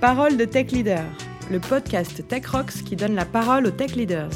Parole 0.00 0.36
de 0.36 0.44
Tech 0.44 0.70
Leader, 0.70 1.04
le 1.50 1.58
podcast 1.58 2.24
Tech 2.28 2.46
Rocks 2.46 2.84
qui 2.84 2.94
donne 2.94 3.16
la 3.16 3.24
parole 3.24 3.66
aux 3.66 3.72
tech 3.72 3.96
leaders. 3.96 4.30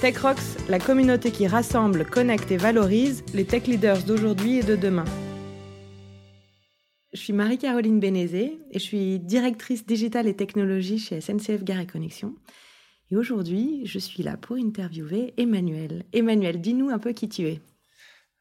Tech 0.00 0.18
Rocks, 0.18 0.66
la 0.68 0.80
communauté 0.80 1.30
qui 1.30 1.46
rassemble, 1.46 2.04
connecte 2.04 2.50
et 2.50 2.56
valorise 2.56 3.22
les 3.34 3.44
tech 3.44 3.68
leaders 3.68 4.02
d'aujourd'hui 4.02 4.58
et 4.58 4.62
de 4.64 4.74
demain. 4.74 5.04
Je 7.12 7.20
suis 7.20 7.32
Marie-Caroline 7.32 8.00
Bénézé 8.00 8.58
et 8.72 8.80
je 8.80 8.84
suis 8.84 9.20
directrice 9.20 9.86
digitale 9.86 10.26
et 10.26 10.34
technologie 10.34 10.98
chez 10.98 11.20
SNCF 11.20 11.62
Gare 11.62 11.78
et 11.78 11.86
Connexion. 11.86 12.34
Et 13.12 13.16
aujourd'hui, 13.16 13.82
je 13.84 14.00
suis 14.00 14.24
là 14.24 14.36
pour 14.36 14.56
interviewer 14.56 15.34
Emmanuel. 15.36 16.02
Emmanuel, 16.12 16.60
dis-nous 16.60 16.90
un 16.90 16.98
peu 16.98 17.12
qui 17.12 17.28
tu 17.28 17.42
es. 17.42 17.60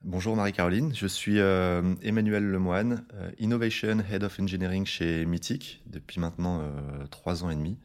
Bonjour 0.10 0.38
Marie-Caroline, 0.38 0.96
je 0.96 1.06
suis 1.06 1.38
euh, 1.38 1.94
Emmanuel 2.02 2.42
Lemoine, 2.42 3.04
euh, 3.16 3.30
Innovation 3.40 3.98
Head 4.10 4.24
of 4.24 4.40
Engineering 4.40 4.86
chez 4.86 5.26
Mythic 5.26 5.84
depuis 5.86 6.22
maintenant 6.22 6.62
euh, 6.62 7.06
trois 7.12 7.44
ans 7.44 7.50
et 7.50 7.56
demi. 7.56 7.78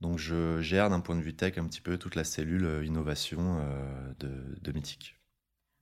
Donc 0.00 0.18
je 0.18 0.60
gère 0.60 0.88
d'un 0.88 1.00
point 1.00 1.16
de 1.16 1.20
vue 1.20 1.34
tech 1.34 1.58
un 1.58 1.66
petit 1.66 1.80
peu 1.80 1.98
toute 1.98 2.14
la 2.14 2.22
cellule 2.22 2.84
innovation 2.86 3.58
de, 4.20 4.30
de 4.62 4.72
Mythic. 4.72 5.16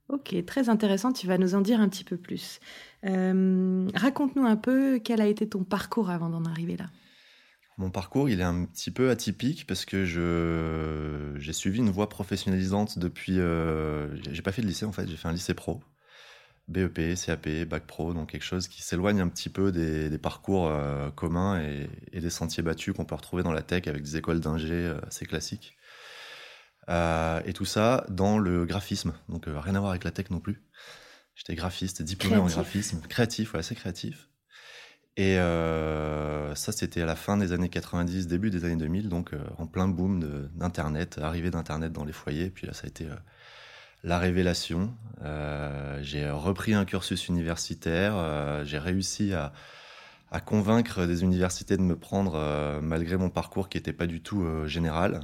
Ok, 0.09 0.35
très 0.47 0.71
intéressant, 0.71 1.13
tu 1.13 1.27
vas 1.27 1.37
nous 1.37 1.55
en 1.55 1.61
dire 1.61 1.79
un 1.79 1.91
petit 1.91 2.05
peu 2.05 2.17
plus. 2.17 2.59
Raconte-nous 3.03 4.47
un 4.47 4.57
peu 4.57 4.99
quel 4.99 5.21
a 5.21 5.27
été 5.27 5.47
ton 5.47 5.63
parcours 5.63 6.09
avant 6.09 6.31
d'en 6.31 6.47
arriver 6.47 6.79
là. 6.79 6.87
Mon 7.81 7.89
parcours, 7.89 8.29
il 8.29 8.41
est 8.41 8.45
un 8.45 8.67
petit 8.67 8.91
peu 8.91 9.09
atypique 9.09 9.67
parce 9.67 9.87
que 9.87 10.05
je 10.05 11.33
j'ai 11.39 11.55
suivi 11.55 11.79
une 11.79 11.89
voie 11.89 12.11
professionnalisante 12.11 12.99
depuis. 12.99 13.41
Euh, 13.41 14.15
j'ai 14.31 14.43
pas 14.43 14.53
fait 14.53 14.61
de 14.61 14.67
lycée 14.67 14.85
en 14.85 14.93
fait, 14.93 15.09
j'ai 15.09 15.17
fait 15.17 15.29
un 15.29 15.33
lycée 15.33 15.55
pro, 15.55 15.81
BEP, 16.69 17.15
CAP, 17.15 17.49
bac 17.67 17.87
pro, 17.87 18.13
donc 18.13 18.33
quelque 18.33 18.45
chose 18.45 18.69
qui 18.69 18.83
s'éloigne 18.83 19.23
un 19.23 19.29
petit 19.29 19.49
peu 19.49 19.73
des, 19.73 20.19
parcours 20.19 20.69
euh, 20.69 21.11
communs 21.11 21.59
et, 22.13 22.21
des 22.21 22.29
sentiers 22.29 22.63
battus 22.63 22.95
qu'on 22.95 23.07
peut 23.07 23.15
retrouver 23.15 23.43
dans 23.43 23.53
la 23.53 23.63
tech 23.63 23.89
avec 23.89 24.03
des 24.03 24.19
écoles 24.19 24.41
d'ingé 24.41 24.75
euh, 24.75 25.01
assez 25.07 25.25
classiques. 25.25 25.79
et 26.87 27.53
tout 27.55 27.65
ça 27.65 28.05
dans 28.11 28.37
le 28.37 28.67
graphisme, 28.67 29.15
donc 29.31 29.47
rien 29.47 29.75
à 29.75 29.81
voir 29.81 29.93
avec 29.93 30.05
la 30.05 30.11
tech 30.11 30.29
non 30.29 30.41
plus. 30.41 30.63
J'étais 31.35 31.55
graphiste, 31.55 32.03
diplômé 32.03 32.37
en 32.37 32.45
graphisme, 32.45 33.01
créatif, 33.09 33.55
ouais, 33.55 33.61
assez 33.61 33.75
créatif. 33.75 34.30
Et 35.21 35.39
euh, 35.39 36.55
ça, 36.55 36.73
c'était 36.73 37.03
à 37.03 37.05
la 37.05 37.15
fin 37.15 37.37
des 37.37 37.53
années 37.53 37.69
90, 37.69 38.27
début 38.27 38.49
des 38.49 38.65
années 38.65 38.77
2000, 38.77 39.11
donc 39.11 39.35
euh, 39.35 39.39
en 39.59 39.67
plein 39.67 39.87
boom 39.87 40.49
d'Internet, 40.55 41.19
arrivée 41.23 41.51
d'Internet 41.51 41.93
dans 41.93 42.07
les 42.07 42.13
foyers. 42.15 42.49
Puis 42.49 42.67
là, 42.67 42.73
ça 42.73 42.85
a 42.85 42.89
été 42.89 43.05
euh, 43.05 43.15
la 44.03 44.19
révélation. 44.19 44.95
j'ai 46.01 46.31
repris 46.31 46.73
un 46.73 46.87
cursus 46.87 47.29
universitaire. 47.29 48.65
j'ai 48.65 48.79
réussi 48.79 49.35
à, 49.35 49.53
à, 50.31 50.41
convaincre 50.41 51.05
des 51.05 51.23
universités 51.23 51.77
de 51.77 51.83
me 51.83 51.97
prendre, 51.97 52.81
malgré 52.81 53.19
mon 53.19 53.29
parcours 53.29 53.69
qui 53.69 53.77
n'était 53.77 53.93
pas 53.93 54.07
du 54.07 54.23
tout 54.23 54.43
général. 54.67 55.21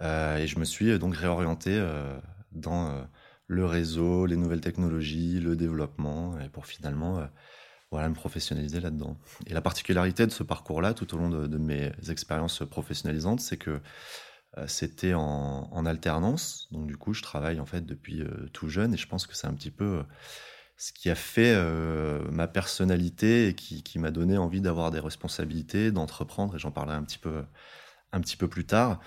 et 0.00 0.48
je 0.48 0.58
me 0.58 0.64
suis 0.64 0.98
donc 0.98 1.14
réorienté 1.14 1.80
dans 2.50 3.06
le 3.46 3.64
réseau, 3.64 4.26
les 4.26 4.36
nouvelles 4.36 4.62
technologies, 4.62 5.38
le 5.38 5.54
développement, 5.54 6.40
et 6.40 6.48
pour 6.48 6.66
finalement 6.66 7.28
voilà, 7.90 8.08
me 8.08 8.14
professionnaliser 8.14 8.80
là-dedans. 8.80 9.16
Et 9.46 9.54
la 9.54 9.60
particularité 9.60 10.26
de 10.26 10.32
ce 10.32 10.42
parcours-là, 10.42 10.94
tout 10.94 11.14
au 11.14 11.18
long 11.18 11.28
de, 11.28 11.58
mes 11.58 11.92
expériences 12.08 12.62
professionnalisantes, 12.68 13.40
c'est 13.40 13.56
que 13.56 13.80
euh, 14.58 14.66
c'était 14.66 15.14
en, 15.14 15.86
alternance. 15.86 16.68
Donc 16.72 16.86
du 16.86 16.96
coup, 16.96 17.14
je 17.14 17.22
travaille 17.22 17.60
en 17.60 17.66
fait 17.66 17.86
depuis 17.86 18.22
euh, 18.22 18.48
tout 18.52 18.68
jeune 18.68 18.94
et 18.94 18.96
je 18.96 19.06
pense 19.06 19.26
que 19.26 19.36
c'est 19.36 19.46
un 19.46 19.54
petit 19.54 19.70
peu 19.70 19.84
euh, 19.84 20.02
ce 20.76 20.92
qui 20.92 21.08
a 21.10 21.14
fait 21.14 21.56
ma 22.30 22.48
personnalité 22.48 23.48
et 23.48 23.54
qui, 23.54 23.98
m'a 23.98 24.10
donné 24.10 24.36
envie 24.36 24.60
d'avoir 24.60 24.90
des 24.90 25.00
responsabilités, 25.00 25.90
d'entreprendre. 25.90 26.56
Et 26.56 26.58
j'en 26.58 26.70
parlerai 26.70 26.96
un 26.96 27.02
petit 27.02 27.18
peu, 27.18 27.44
un 28.12 28.20
petit 28.20 28.36
peu 28.36 28.46
plus 28.48 28.66
tard. 28.66 29.00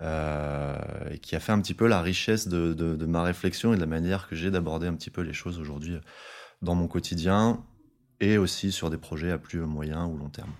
et 0.00 1.18
qui 1.20 1.36
a 1.36 1.40
fait 1.40 1.52
un 1.52 1.60
petit 1.60 1.74
peu 1.74 1.86
la 1.86 2.02
richesse 2.02 2.48
de, 2.48 2.74
de 2.74 3.06
ma 3.06 3.22
réflexion 3.22 3.72
et 3.72 3.76
de 3.76 3.80
la 3.80 3.86
manière 3.86 4.26
que 4.28 4.34
j'ai 4.34 4.50
d'aborder 4.50 4.88
un 4.88 4.94
petit 4.94 5.10
peu 5.10 5.20
les 5.20 5.32
choses 5.32 5.60
aujourd'hui 5.60 5.96
dans 6.60 6.74
mon 6.74 6.88
quotidien, 6.88 7.64
et 8.22 8.38
aussi 8.38 8.72
sur 8.72 8.88
des 8.88 8.96
projets 8.96 9.32
à 9.32 9.38
plus 9.38 9.58
moyen 9.58 10.06
ou 10.06 10.16
long 10.16 10.30
terme. 10.30 10.52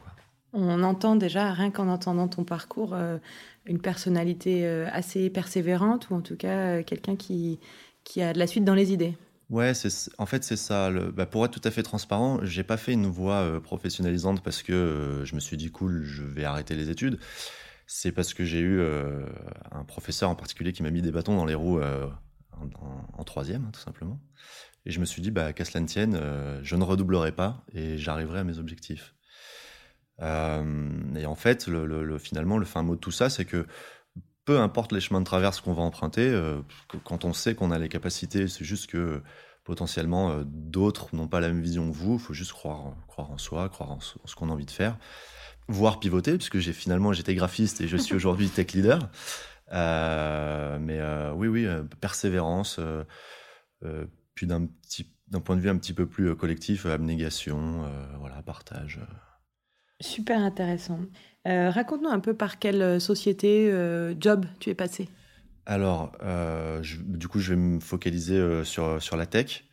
On 0.53 0.83
entend 0.83 1.17
déjà, 1.17 1.53
rien 1.53 1.71
qu'en 1.71 1.89
entendant 1.89 2.29
ton 2.29 2.45
parcours, 2.45 2.93
euh, 2.93 3.17
une 3.65 3.81
personnalité 3.81 4.67
euh, 4.67 4.87
assez 4.93 5.31
persévérante, 5.31 6.11
ou 6.11 6.15
en 6.15 6.21
tout 6.21 6.37
cas 6.37 6.59
euh, 6.59 6.83
quelqu'un 6.83 7.17
qui, 7.17 7.59
qui 8.05 8.21
a 8.21 8.35
de 8.35 8.39
la 8.39 8.47
suite 8.47 8.65
dans 8.65 8.75
les 8.75 8.93
idées. 8.93 9.17
Ouais, 9.49 9.73
en 10.19 10.27
fait 10.27 10.45
c'est 10.45 10.57
ça. 10.57 10.91
Bah, 10.91 11.25
pour 11.25 11.45
être 11.45 11.53
tout 11.53 11.67
à 11.67 11.71
fait 11.71 11.83
transparent, 11.83 12.41
j'ai 12.43 12.65
pas 12.65 12.77
fait 12.77 12.93
une 12.93 13.07
voie 13.07 13.61
professionnalisante 13.63 14.43
parce 14.43 14.63
que 14.63 15.23
je 15.25 15.35
me 15.35 15.41
suis 15.41 15.59
dit 15.59 15.71
cool, 15.71 16.03
je 16.05 16.23
vais 16.23 16.45
arrêter 16.45 16.75
les 16.75 16.89
études. 16.89 17.19
C'est 17.87 18.13
parce 18.13 18.33
que 18.33 18.45
j'ai 18.45 18.61
eu 18.61 18.81
un 19.71 19.85
professeur 19.85 20.31
en 20.31 20.35
particulier 20.35 20.73
qui 20.73 20.83
m'a 20.83 20.91
mis 20.91 21.03
des 21.03 21.11
bâtons 21.11 21.37
dans 21.37 21.45
les 21.45 21.55
roues 21.55 21.83
en, 21.83 23.19
en, 23.19 23.25
troisième, 23.25 23.71
tout 23.73 23.81
simplement. 23.81 24.19
Et 24.85 24.91
je 24.91 25.01
me 25.01 25.05
suis 25.05 25.23
dit, 25.23 25.31
bah, 25.31 25.53
qu'à 25.53 25.65
cela 25.65 25.81
ne 25.81 25.87
tienne, 25.87 26.19
euh, 26.21 26.61
je 26.63 26.75
ne 26.77 26.83
redoublerai 26.83 27.33
pas 27.33 27.65
et 27.73 27.99
j'arriverai 27.99 28.41
à 28.41 28.45
mes 28.45 28.59
objectifs. 28.59 29.15
Euh, 30.21 31.15
et 31.17 31.27
en 31.27 31.35
fait, 31.35 31.67
le, 31.69 32.19
finalement, 32.19 32.59
le 32.59 32.65
fin 32.65 32.83
mot 32.83 32.97
de 32.97 33.01
tout 33.01 33.11
ça, 33.11 33.31
c'est 33.31 33.45
que 33.45 33.67
peu 34.45 34.59
importe 34.59 34.93
les 34.93 35.01
chemins 35.01 35.21
de 35.21 35.25
traverse 35.25 35.61
qu'on 35.61 35.73
va 35.73 35.83
emprunter, 35.83 36.29
euh, 36.29 36.61
quand 37.05 37.25
on 37.25 37.33
sait 37.33 37.55
qu'on 37.55 37.71
a 37.71 37.79
les 37.79 37.89
capacités, 37.89 38.49
c'est 38.49 38.65
juste 38.65 38.89
que 38.89 39.23
potentiellement 39.63 40.43
d'autres 40.45 41.15
n'ont 41.15 41.29
pas 41.29 41.39
la 41.39 41.47
même 41.47 41.63
vision 41.63 41.89
que 41.89 41.97
vous. 41.97 42.15
Il 42.15 42.21
faut 42.21 42.35
juste 42.35 42.53
croire, 42.53 42.97
croire 43.07 43.31
en 43.31 43.39
soi, 43.39 43.69
croire 43.69 43.93
en, 43.93 44.01
ce 44.01 44.35
qu'on 44.35 44.49
a 44.49 44.53
envie 44.53 44.67
de 44.67 44.73
faire, 44.73 44.99
voire 45.69 46.01
pivoter, 46.01 46.37
puisque 46.37 46.59
j'ai 46.59 46.73
finalement 46.73 47.13
j'étais 47.13 47.37
graphiste 47.37 47.81
et 47.81 47.87
je 47.87 47.97
suis 47.97 48.15
aujourd'hui 48.17 48.49
tech 48.49 48.73
leader. 48.73 49.09
mais 49.71 51.01
oui, 51.37 51.47
oui, 51.47 51.69
persévérance 52.01 52.81
puis 54.35 54.47
d'un 54.47 54.67
petit 54.67 55.13
d'un 55.33 55.41
point 55.41 55.57
de 55.57 55.63
vue 55.63 55.71
un 55.71 55.79
petit 55.79 55.95
peu 55.95 56.07
plus 56.07 56.29
euh, 56.29 56.35
collectif, 56.35 56.87
euh, 56.87 56.95
abnégation, 56.95 57.85
euh, 57.85 58.05
voilà, 58.21 58.41
partage. 58.43 59.01
Super 60.01 60.41
intéressant. 60.41 61.01
Raconte-nous 61.45 62.09
un 62.09 62.21
peu 62.21 62.35
par 62.35 62.59
quelle 62.59 63.01
société, 63.01 63.73
job 64.19 64.47
tu 64.59 64.71
es 64.71 64.75
passé. 64.75 65.09
Alors, 65.65 66.13
du 66.83 67.29
coup, 67.29 67.39
je 67.39 67.55
vais 67.55 67.61
me 67.61 67.79
focaliser 67.79 68.65
sur, 68.65 69.01
sur 69.01 69.17
la 69.17 69.27
tech. 69.27 69.65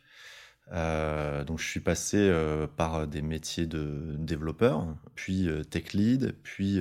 donc, 0.70 1.58
je 1.58 1.66
suis 1.66 1.80
passé 1.80 2.32
par 2.76 3.08
des 3.08 3.22
métiers 3.22 3.66
de 3.66 4.14
développeur, 4.18 4.96
puis 5.16 5.48
tech 5.68 5.92
lead, 5.94 6.36
puis 6.44 6.80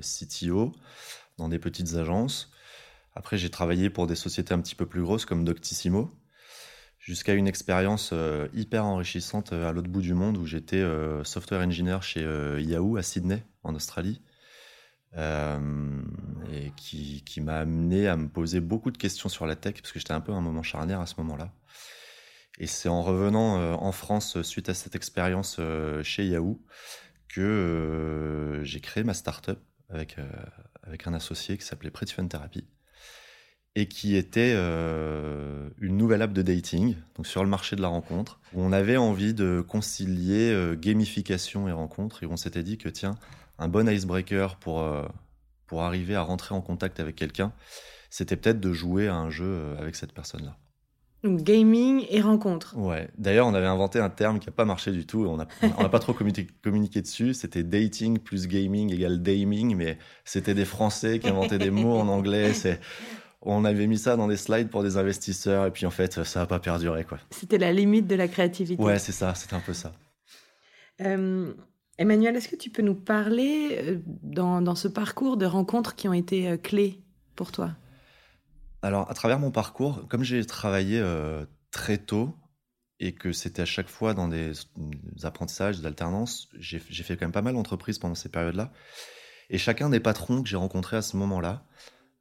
CTO 0.00 0.72
dans 1.36 1.50
des 1.50 1.58
petites 1.58 1.96
agences. 1.96 2.50
Après, 3.14 3.36
j'ai 3.36 3.50
travaillé 3.50 3.90
pour 3.90 4.06
des 4.06 4.16
sociétés 4.16 4.54
un 4.54 4.60
petit 4.60 4.74
peu 4.74 4.86
plus 4.86 5.02
grosses 5.02 5.26
comme 5.26 5.44
Doctissimo, 5.44 6.10
jusqu'à 7.06 7.34
une 7.34 7.46
expérience 7.46 8.10
euh, 8.12 8.48
hyper 8.52 8.84
enrichissante 8.84 9.52
euh, 9.52 9.68
à 9.68 9.72
l'autre 9.72 9.88
bout 9.88 10.00
du 10.00 10.12
monde 10.12 10.36
où 10.36 10.44
j'étais 10.44 10.80
euh, 10.80 11.22
software 11.22 11.60
engineer 11.60 11.98
chez 12.02 12.22
Yahoo 12.58 12.96
à 12.96 13.02
Sydney, 13.02 13.44
en 13.62 13.74
Australie, 13.74 14.20
et 15.16 16.72
qui, 16.76 17.40
m'a 17.40 17.60
amené 17.60 18.06
à 18.06 18.16
me 18.16 18.28
poser 18.28 18.60
beaucoup 18.60 18.90
de 18.90 18.98
questions 18.98 19.30
sur 19.30 19.46
la 19.46 19.56
tech, 19.56 19.74
parce 19.80 19.92
que 19.92 19.98
j'étais 19.98 20.12
un 20.12 20.20
peu 20.20 20.32
un 20.32 20.42
moment 20.42 20.62
charnière 20.62 21.00
à 21.00 21.06
ce 21.06 21.14
moment-là. 21.18 21.52
Et 22.58 22.66
c'est 22.66 22.90
en 22.90 23.02
revenant 23.02 23.74
en 23.80 23.92
France 23.92 24.42
suite 24.42 24.68
à 24.68 24.74
cette 24.74 24.94
expérience 24.94 25.58
chez 26.02 26.26
Yahoo 26.26 26.62
que 27.28 28.60
j'ai 28.62 28.80
créé 28.80 29.04
ma 29.04 29.14
startup 29.14 29.58
avec, 29.88 30.16
avec 30.82 31.06
un 31.06 31.14
associé 31.14 31.56
qui 31.56 31.64
s'appelait 31.64 31.90
Pretty 31.90 32.12
Fun 32.12 32.26
Therapy 32.26 32.66
et 33.76 33.86
qui 33.86 34.16
était 34.16 34.54
euh, 34.56 35.68
une 35.78 35.98
nouvelle 35.98 36.22
app 36.22 36.32
de 36.32 36.40
dating, 36.40 36.96
donc 37.14 37.26
sur 37.26 37.44
le 37.44 37.50
marché 37.50 37.76
de 37.76 37.82
la 37.82 37.88
rencontre, 37.88 38.40
où 38.54 38.62
on 38.62 38.72
avait 38.72 38.96
envie 38.96 39.34
de 39.34 39.62
concilier 39.66 40.50
euh, 40.50 40.74
gamification 40.74 41.68
et 41.68 41.72
rencontre, 41.72 42.22
et 42.22 42.26
on 42.26 42.38
s'était 42.38 42.62
dit 42.62 42.78
que 42.78 42.88
tiens, 42.88 43.16
un 43.58 43.68
bon 43.68 43.86
icebreaker 43.86 44.56
pour, 44.56 44.80
euh, 44.80 45.04
pour 45.66 45.82
arriver 45.82 46.14
à 46.14 46.22
rentrer 46.22 46.54
en 46.54 46.62
contact 46.62 47.00
avec 47.00 47.16
quelqu'un, 47.16 47.52
c'était 48.08 48.36
peut-être 48.36 48.60
de 48.60 48.72
jouer 48.72 49.08
à 49.08 49.14
un 49.14 49.28
jeu 49.28 49.76
avec 49.78 49.94
cette 49.94 50.12
personne-là. 50.12 50.56
Donc 51.22 51.42
gaming 51.42 52.06
et 52.08 52.20
rencontre. 52.20 52.76
Ouais. 52.78 53.08
D'ailleurs, 53.18 53.46
on 53.46 53.54
avait 53.54 53.66
inventé 53.66 53.98
un 53.98 54.10
terme 54.10 54.38
qui 54.38 54.46
n'a 54.46 54.52
pas 54.52 54.64
marché 54.64 54.92
du 54.92 55.06
tout. 55.06 55.26
On 55.26 55.36
n'a 55.36 55.88
pas 55.88 55.98
trop 55.98 56.12
communiqué, 56.12 57.02
dessus. 57.02 57.34
C'était 57.34 57.64
dating 57.64 58.18
plus 58.18 58.46
gaming 58.46 58.92
égale 58.92 59.20
daming, 59.22 59.74
mais 59.74 59.98
c'était 60.24 60.54
des 60.54 60.64
Français 60.64 61.18
qui 61.18 61.28
inventaient 61.28 61.58
des 61.58 61.70
mots 61.70 61.96
en 61.96 62.06
anglais. 62.08 62.54
C'est 62.54 62.80
on 63.46 63.64
avait 63.64 63.86
mis 63.86 63.98
ça 63.98 64.16
dans 64.16 64.28
des 64.28 64.36
slides 64.36 64.68
pour 64.68 64.82
des 64.82 64.96
investisseurs 64.96 65.66
et 65.66 65.70
puis 65.70 65.86
en 65.86 65.90
fait 65.90 66.24
ça 66.24 66.40
n'a 66.40 66.46
pas 66.46 66.58
perduré 66.58 67.04
quoi. 67.04 67.18
C'était 67.30 67.58
la 67.58 67.72
limite 67.72 68.06
de 68.06 68.14
la 68.14 68.28
créativité. 68.28 68.82
Ouais 68.82 68.98
c'est 68.98 69.12
ça, 69.12 69.34
c'est 69.34 69.52
un 69.52 69.60
peu 69.60 69.72
ça. 69.72 69.92
Euh, 71.00 71.52
Emmanuel, 71.98 72.36
est-ce 72.36 72.48
que 72.48 72.56
tu 72.56 72.70
peux 72.70 72.82
nous 72.82 72.94
parler 72.94 73.78
euh, 73.82 73.98
dans, 74.22 74.74
ce 74.74 74.88
parcours 74.88 75.36
de 75.36 75.46
rencontres 75.46 75.94
qui 75.94 76.08
ont 76.08 76.12
été 76.12 76.48
euh, 76.48 76.56
clés 76.56 77.00
pour 77.34 77.52
toi? 77.52 77.70
Alors 78.82 79.10
à 79.10 79.14
travers 79.14 79.38
mon 79.38 79.50
parcours, 79.50 80.06
comme 80.08 80.22
j'ai 80.22 80.44
travaillé 80.44 81.02
très 81.70 81.98
tôt, 81.98 82.34
et 83.00 83.12
que 83.12 83.32
c'était 83.32 83.62
à 83.62 83.66
chaque 83.66 83.88
fois 83.88 84.14
dans 84.14 84.28
des, 84.28 84.52
apprentissages, 85.22 85.80
des 85.80 85.86
alternances. 85.86 86.48
J'ai 86.58 86.78
fait 86.78 87.16
quand 87.16 87.26
même 87.26 87.32
pas 87.32 87.42
mal 87.42 87.54
d'entreprises 87.54 87.98
pendant 87.98 88.14
ces 88.14 88.28
périodes-là. 88.28 88.72
Et 89.50 89.58
chacun 89.58 89.90
des 89.90 90.00
patrons 90.00 90.42
que 90.42 90.48
j'ai 90.48 90.56
rencontrés 90.56 90.96
à 90.96 91.02
ce 91.02 91.16
moment-là, 91.16 91.64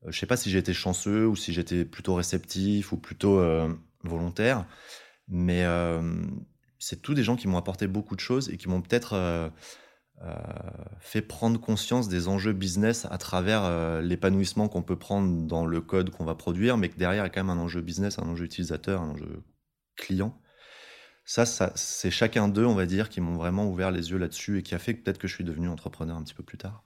je 0.08 0.20
sais 0.20 0.26
pas 0.26 0.38
si 0.38 0.50
j'ai 0.50 0.60
été 0.60 0.74
chanceux 0.74 1.28
ou 1.28 1.36
si 1.36 1.54
j'étais 1.54 1.86
plutôt 1.86 2.16
réceptif 2.16 2.92
ou 2.92 2.98
plutôt 2.98 3.40
euh, 3.40 3.74
volontaire, 4.04 4.66
mais 5.28 5.64
euh, 5.66 6.26
c'est 6.80 7.02
tous 7.02 7.14
des 7.14 7.24
gens 7.24 7.36
qui 7.36 7.48
m'ont 7.48 7.58
apporté 7.58 7.88
beaucoup 7.88 8.16
de 8.16 8.22
choses 8.22 8.50
et 8.50 8.58
qui 8.58 8.70
m'ont 8.70 8.82
peut-être 8.82 9.52
fait 11.00 11.22
prendre 11.22 11.60
conscience 11.60 12.08
des 12.08 12.28
enjeux 12.28 12.54
business 12.54 13.06
à 13.12 13.18
travers 13.18 14.02
l'épanouissement 14.02 14.70
qu'on 14.70 14.82
peut 14.82 14.98
prendre 14.98 15.46
dans 15.46 15.66
le 15.66 15.82
code 15.82 16.10
qu'on 16.10 16.26
va 16.26 16.36
produire, 16.36 16.78
mais 16.78 16.90
que 16.90 16.98
derrière 16.98 17.24
il 17.24 17.28
y 17.28 17.30
a 17.30 17.30
quand 17.30 17.44
même 17.44 17.58
un 17.58 17.62
enjeu 17.62 17.82
business, 17.82 18.20
un 18.20 18.28
enjeu 18.28 18.46
utilisateur, 18.46 19.02
un 19.02 19.10
enjeu 19.10 19.44
client. 19.98 20.40
Ça, 21.26 21.46
ça 21.46 21.74
c'est 21.76 22.12
chacun 22.12 22.48
d'eux, 22.48 22.66
on 22.66 22.76
va 22.76 22.86
dire, 22.86 23.10
qui 23.10 23.20
m'ont 23.20 23.36
vraiment 23.36 23.68
ouvert 23.70 23.92
les 23.92 24.12
yeux 24.12 24.18
là-dessus 24.18 24.60
et 24.60 24.64
qui 24.64 24.76
a 24.76 24.80
fait 24.80 24.94
peut-être 24.94 25.18
que 25.18 25.28
je 25.28 25.34
suis 25.34 25.44
devenu 25.44 25.68
entrepreneur 25.68 26.16
un 26.16 26.24
petit 26.24 26.36
peu 26.36 26.44
plus 26.44 26.60
tard. 26.60 26.85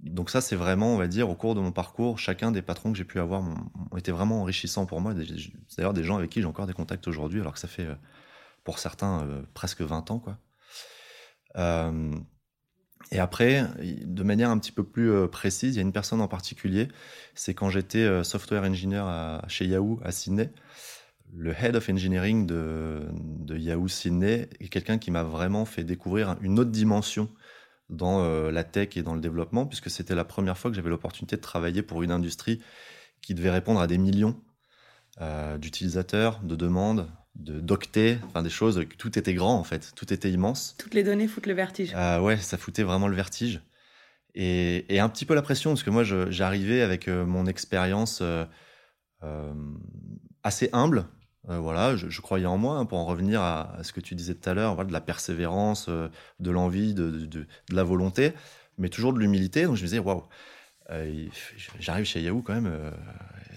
Donc 0.00 0.30
ça, 0.30 0.40
c'est 0.40 0.56
vraiment, 0.56 0.94
on 0.94 0.96
va 0.96 1.08
dire, 1.08 1.28
au 1.28 1.34
cours 1.34 1.54
de 1.54 1.60
mon 1.60 1.72
parcours, 1.72 2.18
chacun 2.18 2.52
des 2.52 2.62
patrons 2.62 2.92
que 2.92 2.98
j'ai 2.98 3.04
pu 3.04 3.18
avoir 3.18 3.42
ont 3.90 3.96
été 3.96 4.12
vraiment 4.12 4.42
enrichissants 4.42 4.86
pour 4.86 5.00
moi. 5.00 5.14
C'est 5.68 5.78
d'ailleurs 5.78 5.94
des 5.94 6.04
gens 6.04 6.16
avec 6.16 6.30
qui 6.30 6.40
j'ai 6.40 6.46
encore 6.46 6.66
des 6.66 6.74
contacts 6.74 7.08
aujourd'hui, 7.08 7.40
alors 7.40 7.54
que 7.54 7.58
ça 7.58 7.68
fait, 7.68 7.86
euh, 7.86 7.94
pour 8.64 8.78
certains, 8.78 9.22
euh, 9.24 9.42
presque 9.54 9.80
20 9.80 10.10
ans. 10.10 10.18
Quoi. 10.18 10.38
Euh, 11.56 12.14
et 13.10 13.18
après, 13.18 13.64
de 13.78 14.22
manière 14.22 14.50
un 14.50 14.58
petit 14.58 14.72
peu 14.72 14.84
plus 14.84 15.28
précise, 15.28 15.74
il 15.74 15.76
y 15.76 15.80
a 15.80 15.82
une 15.82 15.92
personne 15.92 16.20
en 16.20 16.28
particulier, 16.28 16.88
c'est 17.34 17.54
quand 17.54 17.70
j'étais 17.70 18.24
software 18.24 18.64
engineer 18.64 19.04
chez 19.46 19.64
Yahoo 19.64 20.00
à 20.02 20.10
Sydney 20.10 20.50
le 21.34 21.52
head 21.52 21.76
of 21.76 21.88
engineering 21.88 22.46
de, 22.46 23.06
de 23.12 23.56
Yahoo 23.56 23.88
Sydney 23.88 24.48
est 24.60 24.68
quelqu'un 24.68 24.98
qui 24.98 25.10
m'a 25.10 25.22
vraiment 25.22 25.64
fait 25.64 25.84
découvrir 25.84 26.36
une 26.40 26.58
autre 26.58 26.70
dimension 26.70 27.28
dans 27.88 28.22
euh, 28.22 28.50
la 28.50 28.64
tech 28.64 28.96
et 28.96 29.02
dans 29.02 29.14
le 29.14 29.20
développement, 29.20 29.66
puisque 29.66 29.90
c'était 29.90 30.14
la 30.14 30.24
première 30.24 30.58
fois 30.58 30.70
que 30.70 30.76
j'avais 30.76 30.90
l'opportunité 30.90 31.36
de 31.36 31.40
travailler 31.40 31.82
pour 31.82 32.02
une 32.02 32.10
industrie 32.10 32.60
qui 33.22 33.34
devait 33.34 33.50
répondre 33.50 33.80
à 33.80 33.86
des 33.86 33.98
millions 33.98 34.40
euh, 35.20 35.56
d'utilisateurs, 35.58 36.40
de 36.42 36.56
demandes, 36.56 37.10
de 37.36 37.60
d'octets, 37.60 38.18
enfin 38.26 38.42
des 38.42 38.50
choses, 38.50 38.84
tout 38.98 39.18
était 39.18 39.34
grand 39.34 39.58
en 39.58 39.64
fait, 39.64 39.92
tout 39.94 40.12
était 40.12 40.30
immense. 40.30 40.74
Toutes 40.78 40.94
les 40.94 41.04
données 41.04 41.28
foutent 41.28 41.46
le 41.46 41.54
vertige. 41.54 41.94
Euh, 41.94 42.20
ouais, 42.20 42.36
ça 42.36 42.58
foutait 42.58 42.82
vraiment 42.82 43.08
le 43.08 43.16
vertige. 43.16 43.60
Et, 44.34 44.94
et 44.94 45.00
un 45.00 45.08
petit 45.08 45.24
peu 45.24 45.34
la 45.34 45.42
pression, 45.42 45.70
parce 45.70 45.82
que 45.82 45.90
moi 45.90 46.04
j'arrivais 46.04 46.82
avec 46.82 47.08
euh, 47.08 47.24
mon 47.24 47.46
expérience 47.46 48.22
assez 50.42 50.68
humble, 50.72 51.06
euh, 51.48 51.58
voilà, 51.58 51.96
je, 51.96 52.20
croyais 52.20 52.46
en 52.46 52.58
moi, 52.58 52.76
hein, 52.76 52.86
pour 52.86 52.98
en 52.98 53.04
revenir 53.04 53.40
à, 53.40 53.78
ce 53.82 53.92
que 53.92 54.00
tu 54.00 54.14
disais 54.16 54.34
tout 54.34 54.48
à 54.50 54.54
l'heure, 54.54 54.74
voilà, 54.74 54.88
de 54.88 54.92
la 54.92 55.00
persévérance, 55.00 55.86
euh, 55.88 56.08
de 56.40 56.50
l'envie, 56.50 56.92
de, 56.92 57.10
de, 57.10 57.46
la 57.70 57.84
volonté, 57.84 58.32
mais 58.78 58.88
toujours 58.88 59.12
de 59.12 59.20
l'humilité. 59.20 59.64
Donc 59.64 59.76
je 59.76 59.82
me 59.82 59.86
disais, 59.86 60.00
waouh, 60.00 60.24
euh, 60.90 61.28
j'arrive 61.78 62.04
chez 62.04 62.20
Yahoo 62.20 62.42
quand 62.42 62.54
même, 62.54 62.72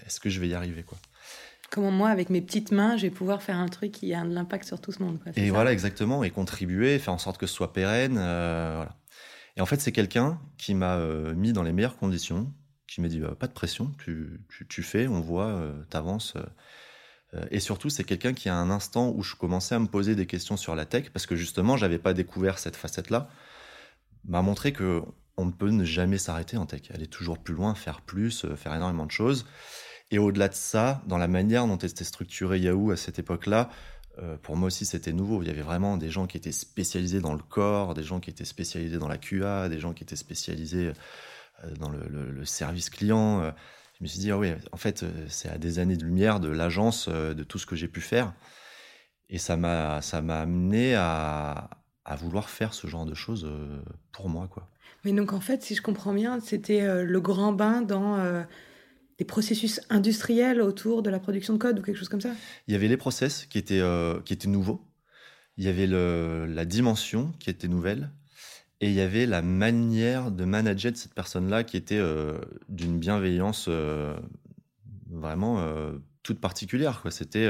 est-ce 0.06 0.20
que 0.20 0.30
je 0.30 0.40
vais 0.40 0.48
y 0.48 0.54
arriver 0.54 0.82
quoi? 0.82 0.98
Comment 1.70 1.92
moi, 1.92 2.10
avec 2.10 2.30
mes 2.30 2.40
petites 2.40 2.72
mains, 2.72 2.96
je 2.96 3.02
vais 3.02 3.10
pouvoir 3.10 3.42
faire 3.42 3.56
un 3.56 3.68
truc 3.68 3.92
qui 3.92 4.12
a 4.12 4.24
de 4.24 4.34
l'impact 4.34 4.64
sur 4.64 4.80
tout 4.80 4.90
ce 4.90 5.00
monde. 5.02 5.20
Quoi, 5.22 5.32
et 5.36 5.50
voilà, 5.50 5.72
exactement, 5.72 6.24
et 6.24 6.30
contribuer, 6.30 6.98
faire 6.98 7.14
en 7.14 7.18
sorte 7.18 7.38
que 7.38 7.46
ce 7.46 7.54
soit 7.54 7.72
pérenne. 7.72 8.14
voilà. 8.14 8.96
Et 9.56 9.60
en 9.60 9.66
fait, 9.66 9.80
c'est 9.80 9.92
quelqu'un 9.92 10.40
qui 10.58 10.74
m'a 10.74 10.98
mis 11.34 11.52
dans 11.52 11.62
les 11.62 11.72
meilleures 11.72 11.96
conditions, 11.96 12.52
qui 12.88 13.00
m'a 13.00 13.08
dit, 13.08 13.20
pas 13.38 13.46
de 13.46 13.52
pression, 13.52 13.92
tu, 13.98 14.40
tu, 14.48 14.66
tu 14.66 14.82
fais, 14.82 15.06
on 15.06 15.20
voit, 15.20 15.62
t'avances. 15.90 16.36
Euh, 17.34 17.44
et 17.50 17.60
surtout, 17.60 17.90
c'est 17.90 18.04
quelqu'un 18.04 18.32
qui, 18.32 18.48
a 18.48 18.54
un 18.54 18.70
instant 18.70 19.12
où 19.14 19.22
je 19.22 19.34
commençais 19.34 19.74
à 19.74 19.78
me 19.78 19.86
poser 19.86 20.14
des 20.14 20.26
questions 20.26 20.56
sur 20.56 20.74
la 20.74 20.86
tech, 20.86 21.10
parce 21.10 21.26
que 21.26 21.36
justement, 21.36 21.76
j'avais 21.76 21.98
pas 21.98 22.12
découvert 22.12 22.58
cette 22.58 22.76
facette-là, 22.76 23.28
m'a 24.24 24.42
montré 24.42 24.72
que 24.72 25.02
on 25.36 25.46
ne 25.46 25.52
peut 25.52 25.70
ne 25.70 25.84
jamais 25.84 26.18
s'arrêter 26.18 26.58
en 26.58 26.66
tech. 26.66 26.82
Aller 26.92 27.06
toujours 27.06 27.38
plus 27.38 27.54
loin, 27.54 27.74
faire 27.74 28.02
plus, 28.02 28.44
euh, 28.44 28.56
faire 28.56 28.74
énormément 28.74 29.06
de 29.06 29.10
choses. 29.10 29.46
Et 30.10 30.18
au-delà 30.18 30.48
de 30.48 30.54
ça, 30.54 31.02
dans 31.06 31.18
la 31.18 31.28
manière 31.28 31.66
dont 31.66 31.76
était 31.76 32.04
structuré 32.04 32.58
Yahoo 32.58 32.90
à 32.90 32.96
cette 32.96 33.18
époque-là, 33.18 33.70
euh, 34.18 34.36
pour 34.42 34.56
moi 34.56 34.66
aussi, 34.66 34.84
c'était 34.84 35.12
nouveau. 35.12 35.42
Il 35.42 35.48
y 35.48 35.50
avait 35.50 35.62
vraiment 35.62 35.96
des 35.96 36.10
gens 36.10 36.26
qui 36.26 36.36
étaient 36.36 36.52
spécialisés 36.52 37.20
dans 37.20 37.32
le 37.32 37.42
corps, 37.42 37.94
des 37.94 38.02
gens 38.02 38.20
qui 38.20 38.28
étaient 38.28 38.44
spécialisés 38.44 38.98
dans 38.98 39.08
la 39.08 39.16
QA, 39.16 39.68
des 39.68 39.78
gens 39.78 39.94
qui 39.94 40.02
étaient 40.02 40.16
spécialisés 40.16 40.92
dans 41.78 41.90
le, 41.90 42.08
le 42.08 42.44
service 42.44 42.90
client 42.90 43.52
je 44.00 44.04
me 44.04 44.08
suis 44.08 44.18
dit, 44.18 44.30
ah 44.30 44.38
oui, 44.38 44.48
en 44.72 44.78
fait, 44.78 45.02
euh, 45.02 45.26
c'est 45.28 45.50
à 45.50 45.58
des 45.58 45.78
années 45.78 45.98
de 45.98 46.04
lumière 46.04 46.40
de 46.40 46.48
l'agence, 46.48 47.08
euh, 47.10 47.34
de 47.34 47.44
tout 47.44 47.58
ce 47.58 47.66
que 47.66 47.76
j'ai 47.76 47.86
pu 47.86 48.00
faire. 48.00 48.32
Et 49.28 49.36
ça 49.36 49.58
m'a, 49.58 50.00
ça 50.00 50.22
m'a 50.22 50.40
amené 50.40 50.94
à, 50.94 51.68
à, 52.06 52.16
vouloir 52.16 52.48
faire 52.48 52.72
ce 52.72 52.86
genre 52.86 53.04
de 53.04 53.12
choses 53.12 53.44
euh, 53.44 53.82
pour 54.10 54.30
moi, 54.30 54.48
quoi. 54.48 54.70
Mais 55.04 55.12
donc, 55.12 55.34
en 55.34 55.40
fait, 55.40 55.62
si 55.62 55.74
je 55.74 55.82
comprends 55.82 56.14
bien, 56.14 56.40
c'était 56.40 57.04
le 57.04 57.20
grand 57.22 57.52
bain 57.52 57.80
dans 57.80 58.44
des 59.18 59.24
processus 59.24 59.80
industriels 59.88 60.60
autour 60.60 61.02
de 61.02 61.08
la 61.08 61.18
production 61.18 61.54
de 61.54 61.58
code 61.58 61.78
ou 61.78 61.82
quelque 61.82 61.96
chose 61.96 62.10
comme 62.10 62.20
ça? 62.20 62.32
Il 62.66 62.72
y 62.72 62.76
avait 62.76 62.88
les 62.88 62.98
process 62.98 63.46
qui 63.46 63.56
étaient, 63.56 63.82
qui 64.26 64.34
étaient 64.34 64.48
nouveaux. 64.48 64.84
Il 65.56 65.64
y 65.64 65.68
avait 65.68 65.86
le, 65.86 66.44
la 66.46 66.66
dimension 66.66 67.32
qui 67.38 67.48
était 67.48 67.66
nouvelle. 67.66 68.10
Et 68.80 68.88
il 68.88 68.94
y 68.94 69.00
avait 69.00 69.26
la 69.26 69.42
manière 69.42 70.30
de 70.30 70.44
manager 70.44 70.92
de 70.92 70.96
cette 70.96 71.12
personne-là 71.12 71.64
qui 71.64 71.76
était 71.76 71.98
euh, 71.98 72.38
d'une 72.70 72.98
bienveillance 72.98 73.66
euh, 73.68 74.16
vraiment 75.10 75.60
euh, 75.60 75.92
toute 76.22 76.40
particulière. 76.40 77.02
C'était 77.10 77.48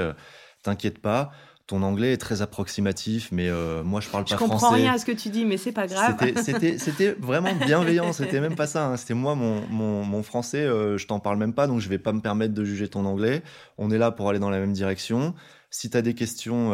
t'inquiète 0.65 0.99
pas, 0.99 1.31
ton 1.69 1.83
anglais 1.83 2.13
est 2.13 2.17
très 2.17 2.43
approximatif, 2.43 3.31
mais 3.31 3.49
moi 3.85 4.01
je 4.01 4.09
parle 4.09 4.25
pas 4.25 4.37
français. 4.37 4.45
Je 4.45 4.51
comprends 4.51 4.71
rien 4.71 4.93
à 4.93 4.99
ce 4.99 5.07
que 5.07 5.13
tu 5.13 5.29
dis, 5.29 5.45
mais 5.45 5.57
c'est 5.57 5.73
pas 5.73 5.87
grave. 5.87 6.17
C'était 6.43 7.13
vraiment 7.13 7.55
bienveillant, 7.55 8.13
c'était 8.13 8.41
même 8.41 8.57
pas 8.57 8.67
ça. 8.67 8.87
Hein. 8.87 8.97
C'était 8.97 9.15
moi, 9.15 9.37
mon, 9.37 9.67
mon, 9.69 10.05
mon 10.05 10.23
français, 10.25 10.65
je 10.67 11.07
t'en 11.07 11.21
parle 11.21 11.39
même 11.39 11.55
pas, 11.55 11.69
donc 11.69 11.81
je 11.81 11.89
vais 11.89 11.99
pas 11.99 12.13
me 12.13 12.21
permettre 12.21 12.55
de 12.55 12.65
juger 12.65 12.89
ton 12.89 13.05
anglais. 13.05 13.43
On 13.79 13.91
est 13.91 13.99
là 13.99 14.11
pour 14.11 14.29
aller 14.29 14.41
dans 14.41 14.51
la 14.51 14.59
même 14.59 14.73
direction. 14.73 15.35
Si 15.71 15.91
tu 15.91 15.97
as 15.97 16.03
des 16.03 16.15
questions, 16.15 16.73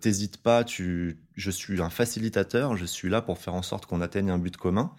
t'hésites 0.00 0.36
pas, 0.36 0.62
tu, 0.62 1.23
je 1.34 1.50
suis 1.50 1.80
un 1.82 1.90
facilitateur, 1.90 2.76
je 2.76 2.84
suis 2.84 3.08
là 3.08 3.22
pour 3.22 3.38
faire 3.38 3.54
en 3.54 3.62
sorte 3.62 3.86
qu'on 3.86 4.00
atteigne 4.00 4.30
un 4.30 4.38
but 4.38 4.56
commun. 4.56 4.94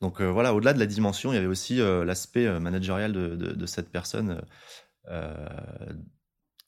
Donc 0.00 0.20
euh, 0.20 0.30
voilà, 0.30 0.54
au-delà 0.54 0.72
de 0.72 0.78
la 0.78 0.86
dimension, 0.86 1.32
il 1.32 1.36
y 1.36 1.38
avait 1.38 1.46
aussi 1.46 1.80
euh, 1.80 2.04
l'aspect 2.04 2.46
euh, 2.46 2.60
managérial 2.60 3.12
de, 3.12 3.66
cette 3.66 3.90
personne 3.90 4.42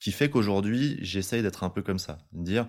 qui 0.01 0.13
fait 0.13 0.29
qu'aujourd'hui, 0.29 0.99
j'essaye 1.01 1.43
d'être 1.43 1.65
un 1.65 1.71
peu 1.71 1.83
comme 1.83 1.99
ça, 1.99 2.19
dire 2.33 2.67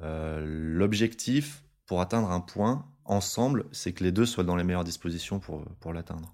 l'objectif 0.00 1.62
pour 1.86 2.00
atteindre 2.00 2.30
un 2.30 2.40
point 2.40 2.86
ensemble, 3.04 3.66
c'est 3.72 3.92
que 3.92 4.04
les 4.04 4.12
deux 4.12 4.26
soient 4.26 4.44
dans 4.44 4.56
les 4.56 4.64
meilleures 4.64 4.84
dispositions 4.84 5.40
pour, 5.40 5.64
pour 5.80 5.92
l'atteindre. 5.92 6.32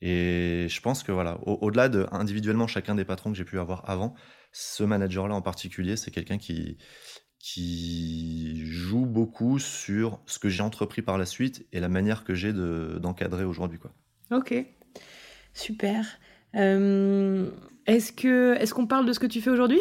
Et 0.00 0.66
je 0.68 0.80
pense 0.80 1.02
que 1.02 1.12
voilà, 1.12 1.38
au-delà 1.46 1.88
de 1.88 2.06
individuellement 2.12 2.66
chacun 2.66 2.94
des 2.94 3.04
patrons 3.04 3.30
que 3.30 3.36
j'ai 3.36 3.44
pu 3.44 3.58
avoir 3.58 3.88
avant, 3.88 4.14
ce 4.52 4.84
manager-là 4.84 5.34
en 5.34 5.42
particulier, 5.42 5.96
c'est 5.96 6.10
quelqu'un 6.10 6.38
qui, 6.38 6.78
qui 7.46 8.66
joue 8.66 9.06
beaucoup 9.06 9.60
sur 9.60 10.18
ce 10.26 10.40
que 10.40 10.48
j'ai 10.48 10.64
entrepris 10.64 11.00
par 11.00 11.16
la 11.16 11.26
suite 11.26 11.64
et 11.72 11.78
la 11.78 11.88
manière 11.88 12.24
que 12.24 12.34
j'ai 12.34 12.52
d'encadrer 12.52 13.44
aujourd'hui. 13.44 13.78
Quoi. 13.78 13.92
Ok, 14.36 14.52
super. 15.54 16.04
Euh, 16.56 17.48
est-ce 17.86 18.10
que 18.10 18.56
est-ce 18.58 18.74
qu'on 18.74 18.88
parle 18.88 19.06
de 19.06 19.12
ce 19.12 19.20
que 19.20 19.28
tu 19.28 19.40
fais 19.40 19.50
aujourd'hui? 19.50 19.80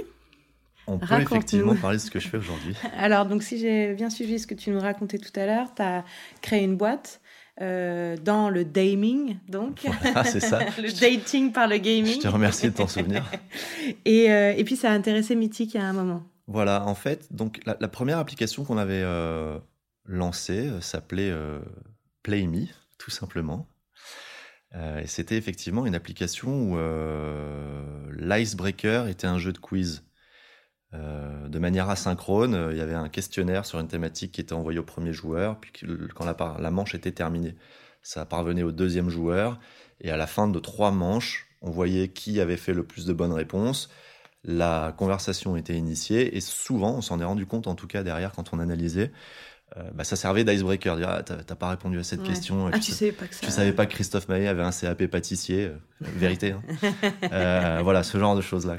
On 0.86 1.00
peut 1.00 1.19
effectivement 1.19 1.75
parler 1.75 1.98
de 1.98 2.03
ce 2.03 2.12
que 2.12 2.19
je 2.19 2.27
fais 2.27 2.38
aujourd'hui. 2.38 2.75
Alors, 3.00 3.25
donc, 3.25 3.41
si 3.41 3.57
j'ai 3.57 3.95
bien 3.95 4.12
suivi 4.12 4.38
ce 4.38 4.45
que 4.45 4.53
tu 4.53 4.69
nous 4.69 4.79
racontais 4.79 5.17
tout 5.17 5.34
à 5.36 5.48
l'heure, 5.48 5.74
tu 5.75 5.81
as 5.81 6.05
créé 6.43 6.63
une 6.63 6.77
boîte 6.77 7.19
euh, 7.62 8.15
dans 8.24 8.51
le 8.51 8.63
daming, 8.63 9.38
donc. 9.50 9.88
c'est 10.25 10.39
ça. 10.39 10.60
le 10.77 10.91
dating 10.91 11.51
par 11.51 11.67
le 11.67 11.79
gaming. 11.79 12.13
Je 12.13 12.19
te 12.19 12.27
remercie 12.27 12.67
de 12.69 12.75
t'en 12.75 12.88
souvenir. 12.88 13.24
et, 14.05 14.31
euh, 14.31 14.53
et, 14.55 14.63
puis, 14.63 14.75
ça 14.75 14.91
a 14.91 14.93
intéressé 14.93 15.34
Mythic 15.34 15.75
à 15.75 15.84
un 15.84 15.93
moment. 15.93 16.24
Voilà, 16.48 16.86
en 16.86 16.96
fait, 16.96 17.34
donc 17.34 17.60
la, 17.66 17.75
première 17.88 18.20
application 18.20 18.64
qu'on 18.66 18.78
avait 18.78 19.02
euh, 19.04 19.58
lancée 20.06 20.70
s'appelait 20.82 21.34
PlayMe, 22.22 22.68
tout 23.00 23.12
simplement. 23.12 23.68
et 24.74 25.08
c'était 25.08 25.38
effectivement 25.38 25.88
une 25.88 25.96
application 25.96 26.72
où 26.72 26.78
l'icebreaker 28.12 29.08
était 29.08 29.28
un 29.28 29.40
jeu 29.40 29.54
de 29.54 29.58
quiz. 29.58 30.04
Euh, 30.96 31.48
de 31.48 31.60
manière 31.60 31.90
asynchrone. 31.90 32.54
Euh, 32.54 32.72
il 32.72 32.78
y 32.78 32.82
avait 32.82 32.94
un 32.94 33.10
questionnaire 33.10 33.66
sur 33.66 33.80
une 33.80 33.88
thématique 33.88 34.32
qui 34.34 34.42
était 34.42 34.54
envoyé 34.54 34.80
au 34.80 34.84
premier 34.84 35.14
joueur, 35.14 35.60
puis 35.60 35.72
quand 36.14 36.25
la, 36.25 36.72
manche 36.72 36.96
était 36.96 37.12
terminée, 37.12 37.56
ça 38.02 38.25
parvenait 38.25 38.64
au 38.64 38.72
deuxième 38.72 39.10
joueur, 39.10 39.60
et 40.00 40.12
à 40.12 40.18
la 40.18 40.28
fin 40.28 40.48
de 40.48 40.60
trois 40.60 40.92
manches, 40.92 41.48
on 41.62 41.72
voyait 41.72 42.10
qui 42.10 42.40
avait 42.40 42.58
fait 42.58 42.74
le 42.74 42.84
plus 42.84 43.06
de 43.06 43.14
bonnes 43.14 43.34
réponses. 43.34 43.90
La 44.48 44.94
conversation 44.96 45.58
était 45.58 45.75
initiée, 45.75 46.38
et 46.38 46.42
souvent, 46.42 46.96
on 46.96 47.02
s'en 47.02 47.20
est 47.20 47.24
rendu 47.24 47.48
compte, 47.48 47.66
en 47.66 47.74
tout 47.74 47.88
cas 47.88 48.04
derrière, 48.04 48.32
quand 48.32 48.54
on 48.54 48.60
analysait, 48.60 49.12
euh, 49.75 49.82
bah, 49.94 50.04
ça 50.04 50.16
servait 50.16 50.44
d'icebreaker. 50.44 51.00
Ah, 51.04 51.24
t'as 51.24 51.56
pas 51.56 51.70
répondu 51.70 51.98
à 51.98 52.04
cette 52.04 52.22
question. 52.22 52.70
Ah, 52.72 52.80
tu, 52.80 52.92
savais 52.92 53.12
pas 53.12 53.28
que 53.28 53.34
ça... 53.34 53.46
Tu 53.46 53.52
savais 53.52 53.74
pas 53.74 53.88
que 53.88 53.92
Christophe 53.92 54.30
Maé 54.30 54.48
avait 54.48 54.62
un 54.62 54.72
CAP 54.72 55.08
pâtissier. 55.08 55.72
vérité. 56.00 56.54
Hein. 56.54 57.82
voilà, 57.82 58.04
ce 58.04 58.20
genre 58.20 58.36
de 58.36 58.42
choses-là. 58.42 58.78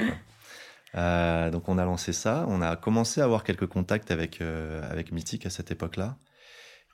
donc 1.51 1.69
on 1.69 1.79
a 1.79 1.85
lancé 1.85 2.13
ça. 2.13 2.47
On 2.49 2.63
a 2.63 2.77
commencé 2.77 3.21
à 3.21 3.25
avoir 3.25 3.43
quelques 3.43 3.67
contacts 3.67 4.13
avec, 4.13 4.41
avec 4.41 5.11
Mythic 5.11 5.47
à 5.47 5.51
cette 5.51 5.73
époque-là. 5.73 6.17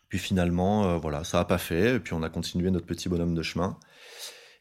Puis 0.09 0.19
finalement, 0.19 0.97
voilà, 0.99 1.25
ça 1.25 1.38
n'a 1.38 1.45
pas 1.45 1.59
fait. 1.59 1.97
Et 1.97 2.00
puis 2.00 2.14
on 2.14 2.23
a 2.23 2.31
continué 2.31 2.71
notre 2.71 2.87
petit 2.87 3.11
bonhomme 3.11 3.35
de 3.35 3.43
chemin. 3.43 3.76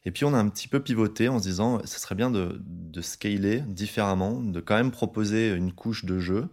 Et 0.04 0.10
puis 0.10 0.24
on 0.24 0.34
a 0.34 0.38
un 0.38 0.48
petit 0.48 0.68
peu 0.68 0.82
pivoté 0.82 1.28
en 1.28 1.38
se 1.38 1.44
disant, 1.44 1.80
ce 1.84 2.00
serait 2.00 2.14
bien 2.14 2.30
de, 2.30 2.60
scaler 3.00 3.60
différemment, 3.60 4.40
de 4.40 4.60
quand 4.60 4.76
même 4.76 4.90
proposer 4.90 5.50
une 5.50 5.72
couche 5.72 6.04
de 6.04 6.18
jeu, 6.18 6.48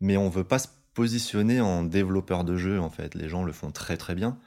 mais 0.00 0.16
on 0.16 0.28
veut 0.28 0.44
pas 0.44 0.58
se 0.58 0.68
positionner 0.94 1.60
en 1.60 1.82
développeur 1.82 2.44
de 2.44 2.56
jeu 2.56 2.80
en 2.80 2.90
fait. 2.90 3.14
Les 3.14 3.28
gens 3.28 3.44
le 3.44 3.52
font 3.52 3.70
très 3.70 3.96
très 3.96 4.14
bien. 4.14 4.38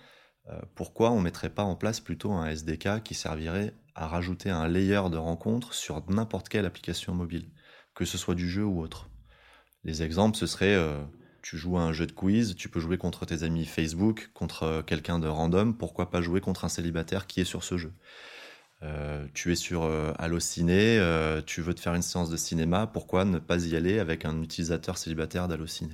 Euh, 0.50 0.60
pourquoi 0.76 1.12
on 1.12 1.20
mettrait 1.20 1.50
pas 1.50 1.64
en 1.64 1.76
place 1.76 2.00
plutôt 2.00 2.32
un 2.34 2.48
SDK 2.48 3.02
qui 3.04 3.16
servirait 3.16 3.74
à 3.96 4.08
rajouter 4.08 4.50
un 4.50 4.68
layer 4.68 5.10
de 5.10 5.18
rencontre 5.18 5.74
sur 5.74 6.04
n'importe 6.10 6.50
quelle 6.50 6.66
application 6.66 7.14
mobile, 7.14 7.50
que 7.96 8.06
ce 8.06 8.18
soit 8.18 8.36
du 8.36 8.50
jeu 8.50 8.64
ou 8.64 8.82
autre? 8.82 9.10
Les 9.84 10.04
exemples, 10.04 10.38
ce 10.38 10.48
serait 10.48 10.76
euh, 10.76 11.04
tu 11.46 11.58
joues 11.58 11.78
à 11.78 11.82
un 11.82 11.94
jeu 11.94 12.08
de 12.08 12.12
quiz, 12.12 12.56
tu 12.56 12.70
peux 12.70 12.80
jouer 12.80 12.98
contre 12.98 13.28
tes 13.28 13.44
amis 13.44 13.66
Facebook, 13.66 14.32
contre 14.34 14.64
euh, 14.64 14.82
quelqu'un 14.82 15.20
de 15.20 15.28
random, 15.28 15.78
pourquoi 15.78 16.10
pas 16.10 16.20
jouer 16.20 16.42
contre 16.42 16.66
un 16.66 16.70
célibataire 16.70 17.28
qui 17.28 17.40
est 17.40 17.46
sur 17.46 17.64
ce 17.64 17.78
jeu? 17.78 17.94
Euh, 18.82 19.28
tu 19.36 19.52
es 19.52 19.56
sur 19.56 19.84
euh, 19.84 20.12
Allociné, 20.18 20.98
euh, 20.98 21.44
tu 21.46 21.62
veux 21.62 21.76
te 21.76 21.82
faire 21.82 21.94
une 21.94 22.02
séance 22.02 22.32
de 22.32 22.36
cinéma, 22.36 22.88
pourquoi 22.88 23.26
ne 23.26 23.38
pas 23.38 23.64
y 23.64 23.76
aller 23.76 24.00
avec 24.00 24.26
un 24.26 24.42
utilisateur 24.42 24.98
célibataire 24.98 25.48
d'Allociné 25.48 25.94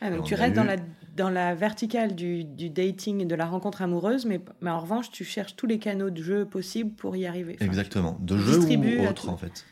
ah, 0.00 0.10
donc 0.10 0.26
tu 0.26 0.34
restes 0.34 0.54
dans, 0.54 0.64
la, 0.64 0.76
dans 1.16 1.30
la 1.30 1.54
verticale 1.54 2.14
du, 2.14 2.44
du, 2.44 2.68
dating 2.68 3.22
et 3.22 3.24
de 3.24 3.34
la 3.34 3.46
rencontre 3.46 3.80
amoureuse, 3.80 4.26
mais, 4.26 4.40
mais 4.60 4.70
en 4.70 4.80
revanche, 4.80 5.10
tu 5.10 5.24
cherches 5.24 5.56
tous 5.56 5.66
les 5.66 5.78
canaux 5.78 6.10
de 6.10 6.22
jeu 6.22 6.44
possibles 6.44 6.94
pour 6.94 7.16
y 7.16 7.26
arriver. 7.26 7.56
Exactement, 7.60 8.18
de 8.20 8.36
jeu 8.36 8.58
ou 8.58 9.08
autre 9.08 9.28
en 9.30 9.36
fait. 9.38 9.64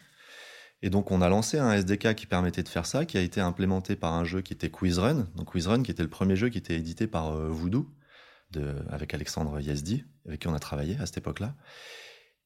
Et 0.83 0.91
donc 0.91 1.11
on 1.11 1.23
a 1.23 1.29
lancé 1.29 1.59
un 1.59 1.73
SDK 1.73 2.15
qui 2.15 2.27
permettait 2.27 2.63
de 2.63 2.69
faire 2.69 2.87
ça, 2.87 3.07
qui 3.07 3.17
a 3.17 3.21
été 3.21 3.41
implémenté 3.41 3.97
par 3.97 4.13
un 4.15 4.25
jeu 4.25 4.43
qui 4.43 4.53
était 4.53 4.71
Quizrun. 4.71 5.29
Donc 5.37 5.53
Quizrun 5.53 5.83
qui 5.83 5.91
était 5.91 6.03
le 6.03 6.11
premier 6.11 6.37
jeu 6.37 6.49
qui 6.49 6.59
était 6.59 6.75
édité 6.75 7.07
par 7.07 7.37
Voodoo, 7.37 7.89
de, 8.51 8.75
avec 8.91 9.15
Alexandre 9.15 9.61
Yazdi, 9.61 10.05
avec 10.27 10.41
qui 10.41 10.49
on 10.49 10.55
a 10.55 10.59
travaillé 10.59 10.97
à 10.99 11.07
cette 11.07 11.19
époque-là. 11.19 11.55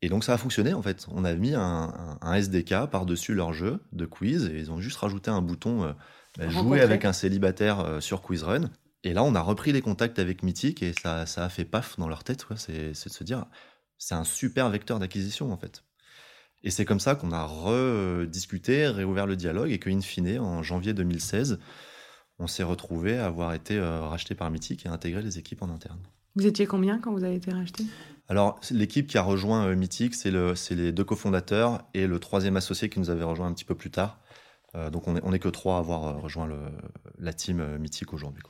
Et 0.03 0.09
donc 0.09 0.25
ça 0.25 0.35
a 0.35 0.39
fonctionné 0.39 0.75
en 0.75 0.83
fait. 0.83 1.07
On 1.11 1.25
a 1.25 1.35
mis 1.35 1.55
un, 1.55 2.19
SDK 2.23 2.87
par-dessus 2.91 3.35
leur 3.35 3.53
jeu 3.53 3.81
de 3.93 4.07
quiz 4.07 4.47
et 4.47 4.59
ils 4.59 4.71
ont 4.71 4.81
juste 4.81 4.99
rajouté 4.99 5.31
un 5.31 5.41
bouton 5.41 5.85
euh, 5.85 5.93
bah, 6.37 6.49
jouer 6.49 6.81
avec 6.81 7.05
un 7.05 7.13
célibataire 7.13 7.81
euh, 7.81 8.01
sur 8.01 8.23
Quizrun. 8.23 8.71
Et 9.05 9.15
là, 9.15 9.23
on 9.23 9.35
a 9.35 9.41
repris 9.41 9.73
les 9.73 9.81
contacts 9.81 10.19
avec 10.19 10.43
Mythic 10.43 10.83
et 10.83 10.93
ça, 11.01 11.27
ça 11.27 11.45
a 11.45 11.49
fait 11.49 11.65
paf 11.65 11.97
dans 11.97 12.09
leur 12.09 12.25
tête. 12.25 12.45
C'est 12.57 12.91
de 12.91 12.95
se 12.95 13.25
dire, 13.25 13.47
c'est 13.99 14.15
un 14.15 14.25
super 14.25 14.69
vecteur 14.69 14.99
d'acquisition 14.99 15.53
en 15.53 15.57
fait. 15.57 15.85
Et 16.67 16.71
c'est 16.71 16.85
comme 16.85 16.99
ça 16.99 17.15
qu'on 17.15 17.31
a 17.31 17.45
rediscuté, 17.45 18.89
réouvert 18.89 19.29
le 19.29 19.37
dialogue 19.37 19.71
et 19.71 19.79
qu'in 19.79 20.01
fine, 20.01 20.41
en 20.41 20.65
janvier 20.65 20.95
2016, 20.95 21.61
on 22.41 22.49
s'est 22.49 22.65
retrouvé 22.65 23.17
à 23.17 23.27
avoir 23.27 23.55
été 23.55 23.79
euh, 23.79 24.01
racheté 24.01 24.35
par 24.35 24.51
Mythic 24.51 24.85
et 24.85 24.89
intégré 24.89 25.23
les 25.23 25.39
équipes 25.39 25.63
en 25.63 25.71
interne. 25.71 26.01
Vous 26.35 26.45
étiez 26.45 26.67
combien 26.67 26.99
quand 26.99 27.13
vous 27.13 27.23
avez 27.23 27.37
été 27.37 27.53
racheté? 27.53 27.85
Alors, 28.29 28.59
l'équipe 28.73 29.07
qui 29.07 29.17
a 29.17 29.23
rejoint 29.23 29.65
euh, 29.65 29.77
Mythic, 29.77 30.17
c'est 30.17 30.33
les 30.33 30.91
deux 30.91 31.05
cofondateurs 31.05 31.85
et 31.95 32.09
le 32.09 32.19
troisième 32.19 32.57
associé 32.57 32.89
qui 32.89 32.99
nous 32.99 33.11
avait 33.11 33.23
rejoint 33.23 33.47
un 33.47 33.53
petit 33.53 33.65
peu 33.65 33.77
plus 33.77 33.93
tard. 33.93 34.19
Euh, 34.75 34.91
donc, 34.91 35.07
on 35.07 35.13
n'est 35.13 35.37
est 35.37 35.39
que 35.39 35.49
trois 35.49 35.77
à 35.77 35.79
avoir 35.79 36.21
rejoint 36.21 36.51
la 37.21 37.33
team 37.33 37.65
Mythic 37.79 38.13
aujourd'hui. 38.13 38.43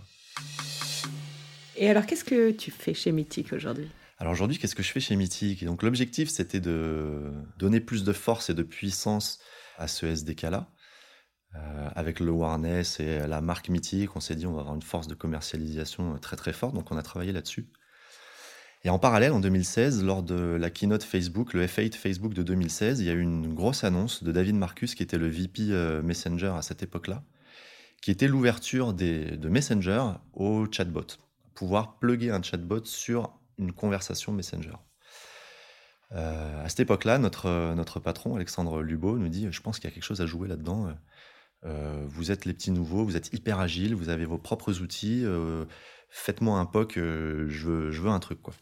Et 1.77 1.91
alors, 1.91 2.07
qu'est-ce 2.07 2.25
que 2.25 2.51
tu 2.51 2.71
fais 2.71 2.95
chez 2.95 3.13
Mythic 3.13 3.53
aujourd'hui? 3.53 3.91
Alors 4.19 4.33
aujourd'hui, 4.33 4.59
qu'est-ce 4.59 4.75
que 4.75 4.83
je 4.83 4.91
fais 4.91 5.01
chez 5.01 5.15
Mythic 5.15 5.65
Donc 5.65 5.83
l'objectif, 5.83 6.31
c'était 6.31 6.61
de 6.61 7.33
donner 7.59 7.81
plus 7.81 8.03
de 8.03 8.13
force 8.13 8.49
et 8.49 8.55
de 8.55 8.63
puissance 8.63 9.41
à 9.79 9.89
ce 9.89 10.07
SDK-là. 10.07 10.71
avec 11.95 12.21
le 12.21 12.31
Warness 12.31 13.01
et 13.01 13.27
la 13.27 13.41
marque 13.41 13.69
Mythic, 13.69 14.17
on 14.17 14.21
s'est 14.21 14.35
dit 14.35 14.47
on 14.47 14.53
va 14.53 14.61
avoir 14.61 14.75
une 14.75 14.83
force 14.83 15.07
de 15.07 15.15
commercialisation 15.15 16.19
très 16.19 16.37
très 16.37 16.53
forte, 16.55 16.75
donc 16.75 16.91
on 16.91 16.97
a 16.97 17.03
travaillé 17.03 17.33
là-dessus. 17.33 17.69
Et 18.87 18.89
en 18.89 18.99
parallèle, 18.99 19.33
en 19.33 19.41
2016, 19.41 20.05
lors 20.05 20.23
de 20.23 20.35
la 20.35 20.71
keynote 20.71 21.03
Facebook, 21.03 21.55
le 21.55 21.67
F8 21.67 21.95
Facebook 21.95 22.35
de 22.35 22.43
2016, 22.43 23.01
il 23.01 23.07
y 23.07 23.11
a 23.11 23.15
eu 23.15 23.21
une 23.21 23.53
grosse 23.53 23.83
annonce 23.85 24.23
de 24.23 24.31
David 24.31 24.55
Marcus, 24.55 24.95
qui 24.95 25.03
était 25.03 25.19
le 25.19 25.29
VP 25.29 25.63
euh, 25.71 26.03
Messenger 26.03 26.53
à 26.57 26.63
cette 26.63 26.85
époque-là, 26.85 27.25
qui 28.01 28.13
était 28.13 28.29
l'ouverture 28.29 28.95
de 28.95 29.49
Messenger 29.49 30.05
au 30.35 30.67
chatbot. 30.71 31.07
Pouvoir 31.55 31.99
plugger 31.99 32.31
un 32.31 32.41
chatbot 32.43 32.85
sur 32.85 33.33
une 33.59 33.73
conversation 33.73 34.33
Messenger. 34.33 34.77
Euh, 36.13 36.65
à 36.65 36.69
cette 36.69 36.81
époque-là, 36.81 37.19
notre, 37.19 37.75
notre 37.75 38.01
patron, 38.01 38.37
Alexandre 38.37 38.83
Lubo, 38.83 39.19
nous 39.19 39.29
dit 39.29 39.49
Je 39.51 39.61
pense 39.61 39.79
qu'il 39.79 39.89
y 39.89 39.93
a 39.93 39.95
quelque 39.95 40.05
chose 40.05 40.21
à 40.21 40.27
jouer 40.27 40.49
là-dedans. 40.49 40.95
Euh, 41.65 42.05
vous 42.07 42.31
êtes 42.31 42.45
les 42.45 42.53
petits 42.53 42.71
nouveaux, 42.71 43.05
vous 43.05 43.17
êtes 43.17 43.33
hyper 43.33 43.59
agiles, 43.59 43.95
vous 43.95 44.09
avez 44.09 44.25
vos 44.25 44.39
propres 44.39 44.81
outils. 44.81 45.25
Faites-moi 46.09 46.59
un 46.59 46.67
POC, 46.67 46.95
je, 46.95 47.67
veux, 47.67 47.91
je 47.91 48.01
veux 48.01 48.11
un 48.11 48.21
truc. 48.21 48.41
quoi. 48.41 48.55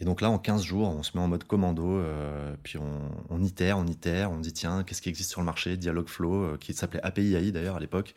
Et 0.00 0.04
donc 0.04 0.22
là, 0.22 0.30
en 0.30 0.38
15 0.38 0.62
jours, 0.62 0.88
on 0.88 1.02
se 1.02 1.14
met 1.14 1.22
en 1.22 1.28
mode 1.28 1.44
commando, 1.44 1.98
euh, 1.98 2.56
puis 2.62 2.78
on, 2.78 3.10
on, 3.28 3.42
itère, 3.42 3.76
on 3.76 3.86
itère, 3.86 4.30
on 4.32 4.38
dit 4.38 4.54
tiens, 4.54 4.82
qu'est-ce 4.82 5.02
qui 5.02 5.10
existe 5.10 5.30
sur 5.30 5.42
le 5.42 5.44
marché? 5.44 5.76
Dialogflow, 5.76 6.34
euh, 6.34 6.56
qui 6.56 6.72
s'appelait 6.72 7.02
API 7.02 7.34
AI 7.34 7.52
d'ailleurs 7.52 7.76
à 7.76 7.80
l'époque. 7.80 8.14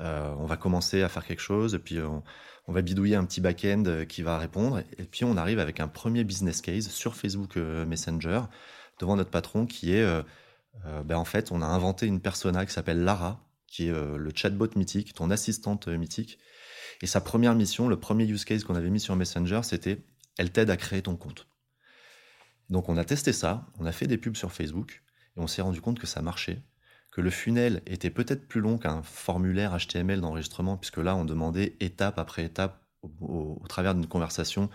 Euh, 0.00 0.32
on 0.38 0.46
va 0.46 0.56
commencer 0.56 1.02
à 1.02 1.08
faire 1.08 1.24
quelque 1.24 1.40
chose, 1.40 1.74
et 1.74 1.78
puis 1.78 1.98
on, 2.00 2.22
va 2.72 2.82
bidouiller 2.82 3.16
un 3.16 3.24
petit 3.24 3.40
back-end 3.40 3.84
euh, 3.86 4.04
qui 4.04 4.22
va 4.22 4.38
répondre, 4.38 4.80
et 4.98 5.04
puis 5.04 5.24
on 5.24 5.36
arrive 5.36 5.58
avec 5.58 5.80
un 5.80 5.88
premier 5.88 6.22
business 6.22 6.60
case 6.60 6.88
sur 6.88 7.16
Facebook 7.16 7.56
euh, 7.56 7.86
Messenger 7.86 8.42
devant 9.00 9.16
notre 9.16 9.30
patron 9.30 9.66
qui 9.66 9.92
est, 9.92 10.04
ben 11.04 11.16
en 11.16 11.24
fait, 11.24 11.52
on 11.52 11.62
a 11.62 11.66
inventé 11.66 12.06
une 12.06 12.20
persona 12.20 12.66
qui 12.66 12.72
s'appelle 12.72 13.04
Lara, 13.04 13.46
qui 13.68 13.86
est 13.86 13.92
le 13.92 14.30
chatbot 14.34 14.70
mythique, 14.74 15.14
ton 15.14 15.30
assistante 15.30 15.86
mythique. 15.86 16.40
Et 17.00 17.06
sa 17.06 17.20
première 17.20 17.54
mission, 17.54 17.86
le 17.86 17.96
premier 18.00 18.24
use 18.24 18.44
case 18.44 18.64
qu'on 18.64 18.74
avait 18.74 18.90
mis 18.90 18.98
sur 18.98 19.14
Messenger, 19.14 19.60
c'était 19.62 20.04
elle 20.36 20.50
t'aide 20.50 20.70
à 20.70 20.76
créer 20.76 21.00
ton 21.00 21.14
compte. 21.14 21.46
Donc 22.70 22.88
on 22.88 22.96
a 22.96 23.04
testé 23.04 23.32
ça, 23.32 23.66
on 23.78 23.86
a 23.86 23.92
fait 23.92 24.08
des 24.08 24.18
pubs 24.18 24.36
sur 24.36 24.50
Facebook 24.50 25.04
et 25.36 25.40
on 25.40 25.46
s'est 25.46 25.62
rendu 25.62 25.80
compte 25.80 26.00
que 26.00 26.08
ça 26.08 26.22
marchait, 26.22 26.60
que 27.10 27.20
le 27.20 27.30
funnel 27.30 27.82
était 27.86 28.10
peut-être 28.10 28.46
plus 28.46 28.60
long 28.60 28.78
qu'un 28.78 29.02
formulaire 29.02 29.76
HTML 29.76 30.20
d'enregistrement, 30.20 30.76
puisque 30.76 30.98
là 30.98 31.16
on 31.16 31.24
demandait 31.24 31.76
étape 31.80 32.18
après 32.18 32.44
étape 32.44 32.82
au, 33.20 33.62
travers 33.68 33.94
d'une 33.94 34.06
conversation 34.06 34.68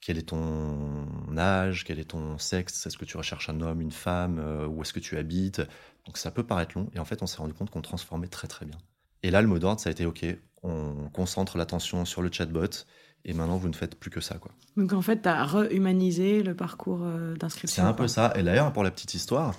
quel 0.00 0.16
est 0.16 0.28
ton 0.28 1.36
âge, 1.36 1.84
quel 1.84 1.98
est 1.98 2.10
ton 2.10 2.38
sexe, 2.38 2.86
est-ce 2.86 2.96
que 2.96 3.04
tu 3.04 3.16
recherches 3.16 3.48
un 3.48 3.60
homme, 3.60 3.80
une 3.80 3.90
femme, 3.90 4.38
euh, 4.38 4.64
où 4.64 4.82
est-ce 4.82 4.92
que 4.92 5.00
tu 5.00 5.18
habites? 5.18 5.60
Donc 6.06 6.18
ça 6.18 6.30
peut 6.30 6.44
paraître 6.44 6.78
long, 6.78 6.88
et 6.94 7.00
en 7.00 7.04
fait 7.04 7.20
on 7.20 7.26
s'est 7.26 7.38
rendu 7.38 7.52
compte 7.52 7.70
qu'on 7.70 7.82
transformait 7.82 8.28
très 8.28 8.46
très 8.46 8.64
bien. 8.64 8.78
Et 9.24 9.30
là 9.32 9.42
le 9.42 9.48
mot 9.48 9.58
d'ordre 9.58 9.80
ça 9.80 9.88
a 9.88 9.92
été 9.92 10.06
ok, 10.06 10.24
on 10.62 11.10
concentre 11.12 11.58
l'attention 11.58 12.04
sur 12.04 12.22
le 12.22 12.30
chatbot, 12.30 12.84
et 13.24 13.32
maintenant 13.32 13.56
vous 13.56 13.68
ne 13.68 13.74
faites 13.74 13.98
plus 13.98 14.10
que 14.10 14.20
ça. 14.20 14.36
Quoi. 14.38 14.52
Donc 14.76 14.92
en 14.92 15.02
fait, 15.02 15.22
tu 15.22 15.28
as 15.28 15.44
rehumanisé 15.44 16.42
le 16.42 16.54
parcours 16.54 17.00
euh, 17.02 17.34
d'inscription. 17.34 17.82
C'est 17.82 17.88
un 17.88 17.92
peu 17.92 18.08
ça. 18.08 18.32
Et 18.36 18.42
d'ailleurs, 18.42 18.72
pour 18.72 18.84
la 18.84 18.90
petite 18.90 19.14
histoire. 19.14 19.54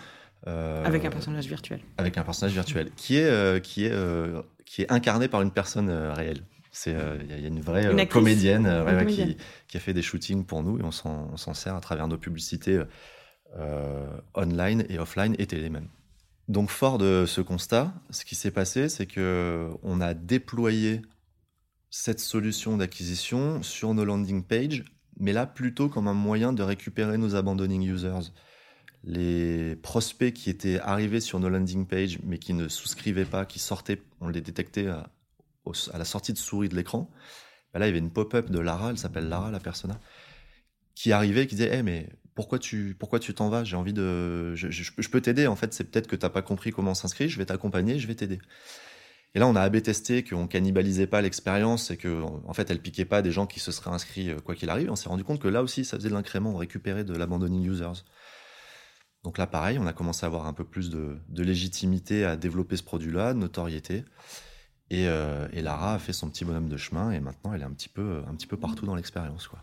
Euh, 0.47 0.85
avec 0.85 1.05
un 1.05 1.09
personnage 1.09 1.47
virtuel. 1.47 1.81
Avec 1.97 2.17
un 2.17 2.23
personnage 2.23 2.53
virtuel 2.53 2.91
qui 2.95 3.17
est, 3.17 3.29
euh, 3.29 3.59
qui 3.59 3.85
est, 3.85 3.93
qui 4.65 4.81
est 4.83 4.91
incarné 4.91 5.27
par 5.27 5.41
une 5.41 5.51
personne 5.51 5.89
réelle. 5.89 6.43
Il 6.85 6.93
y, 6.93 7.33
a 7.33 7.47
une 7.47 7.59
vraie 7.59 8.07
comédienne, 8.07 8.69
Qui, 9.07 9.35
qui, 9.67 9.77
a 9.77 9.79
fait 9.79 9.91
des 9.91 10.03
shootings 10.03 10.45
pour 10.45 10.63
nous 10.63 10.79
et 10.79 10.83
on 10.83 10.91
s'en 10.91 11.53
sert 11.53 11.75
à 11.75 11.81
travers 11.81 12.07
nos 12.07 12.17
publicités 12.17 12.81
online 14.35 14.85
et 14.87 14.99
offline 14.99 15.35
et 15.39 15.47
télé 15.47 15.69
même. 15.69 15.89
Donc 16.47 16.69
fort 16.69 16.97
de 16.97 17.25
ce 17.27 17.41
constat, 17.41 17.93
ce 18.11 18.23
qui 18.23 18.35
s'est 18.35 18.51
passé, 18.51 18.87
c'est 18.87 19.07
que 19.07 19.69
on 19.83 19.99
a 19.99 20.13
déployé 20.13 21.01
cette 21.89 22.19
solution 22.19 22.77
d'acquisition 22.77 23.61
sur 23.63 23.93
nos 23.93 24.05
landing 24.05 24.43
pages, 24.43 24.83
mais 25.19 25.33
là 25.33 25.45
plutôt 25.45 25.89
comme 25.89 26.07
un 26.07 26.13
moyen 26.13 26.53
de 26.53 26.63
récupérer 26.63 27.17
nos 27.17 27.35
abandoning 27.35 27.83
users. 27.83 28.31
Les 29.03 29.75
prospects 29.77 30.33
qui 30.33 30.49
étaient 30.49 30.79
arrivés 30.79 31.21
sur 31.21 31.39
nos 31.39 31.49
landing 31.49 31.85
pages 31.85 32.19
mais 32.23 32.37
qui 32.37 32.53
ne 32.53 32.67
souscrivaient 32.67 33.25
pas, 33.25 33.45
qui 33.45 33.59
sortaient, 33.59 34.01
on 34.19 34.27
les 34.27 34.41
détectait 34.41 34.87
à, 34.87 35.09
la 35.97 36.05
sortie 36.05 36.33
de 36.33 36.37
souris 36.37 36.69
de 36.69 36.75
l'écran. 36.75 37.09
Bah 37.73 37.79
là, 37.79 37.85
il 37.85 37.89
y 37.89 37.91
avait 37.91 37.99
une 37.99 38.11
pop-up 38.11 38.49
de 38.49 38.59
Lara, 38.59 38.89
elle 38.89 38.97
s'appelle 38.97 39.29
Lara, 39.29 39.51
la 39.51 39.59
persona, 39.59 39.99
qui 40.95 41.11
arrivait 41.11 41.43
et 41.43 41.47
qui 41.47 41.55
disait 41.55 41.73
hey, 41.75 41.83
mais 41.83 42.09
pourquoi 42.35 42.59
tu 42.59 42.95
pourquoi 42.97 43.19
tu 43.19 43.33
t'en 43.33 43.49
vas? 43.49 43.63
J'ai 43.63 43.75
envie 43.75 43.93
de. 43.93 44.55
Je, 44.55 44.69
je 44.69 45.09
peux 45.09 45.21
t'aider, 45.21 45.45
en 45.45 45.55
fait, 45.55 45.73
c'est 45.73 45.83
peut-être 45.83 46.07
que 46.07 46.15
tu 46.15 46.25
n'as 46.25 46.29
pas 46.29 46.41
compris 46.41 46.71
comment 46.71 46.95
s'inscrire, 46.95 47.29
je 47.29 47.37
vais 47.37 47.45
t'accompagner, 47.45 47.99
je 47.99 48.07
vais 48.07 48.15
t'aider. 48.15 48.39
Et 49.35 49.39
là, 49.39 49.47
on 49.47 49.55
a 49.55 49.61
AB 49.61 49.81
testé 49.81 50.23
qu'on 50.23 50.47
cannibalisait 50.47 51.05
pas 51.05 51.21
l'expérience 51.21 51.91
et 51.91 51.97
que, 51.97 52.23
en 52.23 52.53
fait, 52.53 52.71
elle 52.71 52.81
piquait 52.81 53.05
pas 53.05 53.21
des 53.21 53.31
gens 53.31 53.45
qui 53.45 53.59
se 53.59 53.71
seraient 53.71 53.91
inscrits 53.91 54.31
euh, 54.31 54.39
quoi 54.39 54.55
qu'il 54.55 54.69
arrive. 54.69 54.89
On 54.89 54.95
s'est 54.95 55.09
rendu 55.09 55.23
compte 55.23 55.39
que 55.39 55.47
là 55.47 55.61
aussi, 55.61 55.85
ça 55.85 55.97
faisait 55.97 56.09
de 56.09 56.13
l'incrément, 56.15 56.51
on 56.51 56.57
récupérait 56.57 57.03
de 57.03 57.13
l'abandonning 57.13 57.63
users. 57.63 58.03
Donc 59.29 59.37
là, 59.37 59.45
pareil, 59.45 59.77
on 59.79 59.85
a 59.85 59.93
commencé 59.93 60.25
à 60.25 60.25
avoir 60.25 60.47
un 60.47 60.53
peu 60.53 60.63
plus 60.63 60.89
de, 60.89 61.19
légitimité 61.37 62.25
à 62.25 62.35
développer 62.35 62.77
ce 62.77 62.81
produit-là, 62.81 63.35
de 63.35 63.37
notoriété. 63.37 64.03
Et, 64.89 65.07
euh, 65.07 65.47
et, 65.53 65.61
Lara 65.61 65.93
a 65.93 65.99
fait 65.99 66.13
son 66.13 66.31
petit 66.31 66.45
bonhomme 66.45 66.67
de 66.67 66.77
chemin 66.77 67.11
et 67.11 67.19
maintenant, 67.19 67.53
elle 67.53 67.61
est 67.61 67.65
un 67.65 67.69
petit 67.69 67.89
peu, 67.89 68.23
un 68.27 68.33
petit 68.33 68.47
peu 68.47 68.57
partout 68.57 68.87
dans 68.87 68.95
l'expérience, 68.95 69.47
quoi. 69.47 69.59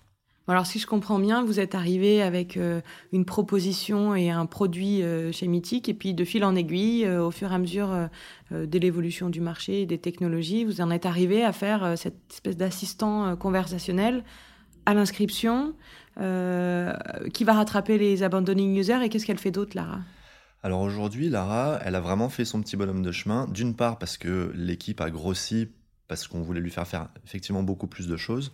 alors 0.46 0.66
si 0.66 0.78
je 0.78 0.86
comprends 0.86 1.18
bien, 1.18 1.44
vous 1.44 1.58
êtes 1.58 1.74
arrivé 1.74 2.22
avec 2.22 2.56
euh, 2.56 2.80
une 3.10 3.24
proposition 3.24 4.14
et 4.14 4.30
un 4.30 4.46
produit 4.46 5.02
euh, 5.02 5.32
chez 5.32 5.48
Mythique, 5.48 5.88
et 5.88 5.94
puis 5.94 6.14
de 6.14 6.24
fil 6.24 6.44
en 6.44 6.54
aiguille, 6.54 7.08
au 7.08 7.32
fur 7.32 7.50
et 7.50 7.54
à 7.56 7.58
mesure 7.58 8.08
de 8.52 8.78
l'évolution 8.78 9.30
du 9.30 9.40
marché 9.40 9.82
et 9.82 9.86
des 9.86 9.98
technologies, 9.98 10.64
vous 10.64 10.80
en 10.80 10.92
êtes 10.92 11.06
arrivé 11.06 11.42
à 11.42 11.50
faire 11.50 11.98
cette 11.98 12.30
espèce 12.30 12.56
d'assistant 12.56 13.34
conversationnel 13.34 14.22
à 14.86 14.94
l'inscription 14.94 15.74
qui 16.16 17.44
va 17.44 17.52
rattraper 17.52 17.98
les 17.98 18.22
abandoning 18.22 18.74
users. 18.74 19.02
Et 19.04 19.10
qu'est-ce 19.10 19.26
qu'elle 19.26 19.38
fait 19.38 19.50
d'autre, 19.50 19.76
Lara? 19.76 19.98
Alors 20.62 20.80
aujourd'hui, 20.80 21.28
Lara, 21.28 21.78
elle 21.84 21.94
a 21.94 22.00
vraiment 22.00 22.28
fait 22.28 22.44
son 22.44 22.62
petit 22.62 22.76
bonhomme 22.76 23.02
de 23.02 23.12
chemin, 23.12 23.46
d'une 23.48 23.76
part 23.76 23.98
parce 23.98 24.16
que 24.16 24.50
l'équipe 24.54 25.00
a 25.00 25.10
grossi, 25.10 25.68
parce 26.08 26.26
qu'on 26.26 26.40
voulait 26.40 26.60
lui 26.60 26.70
faire 26.70 26.88
faire 26.88 27.08
effectivement 27.24 27.62
beaucoup 27.62 27.86
plus 27.86 28.08
de 28.08 28.16
choses, 28.16 28.52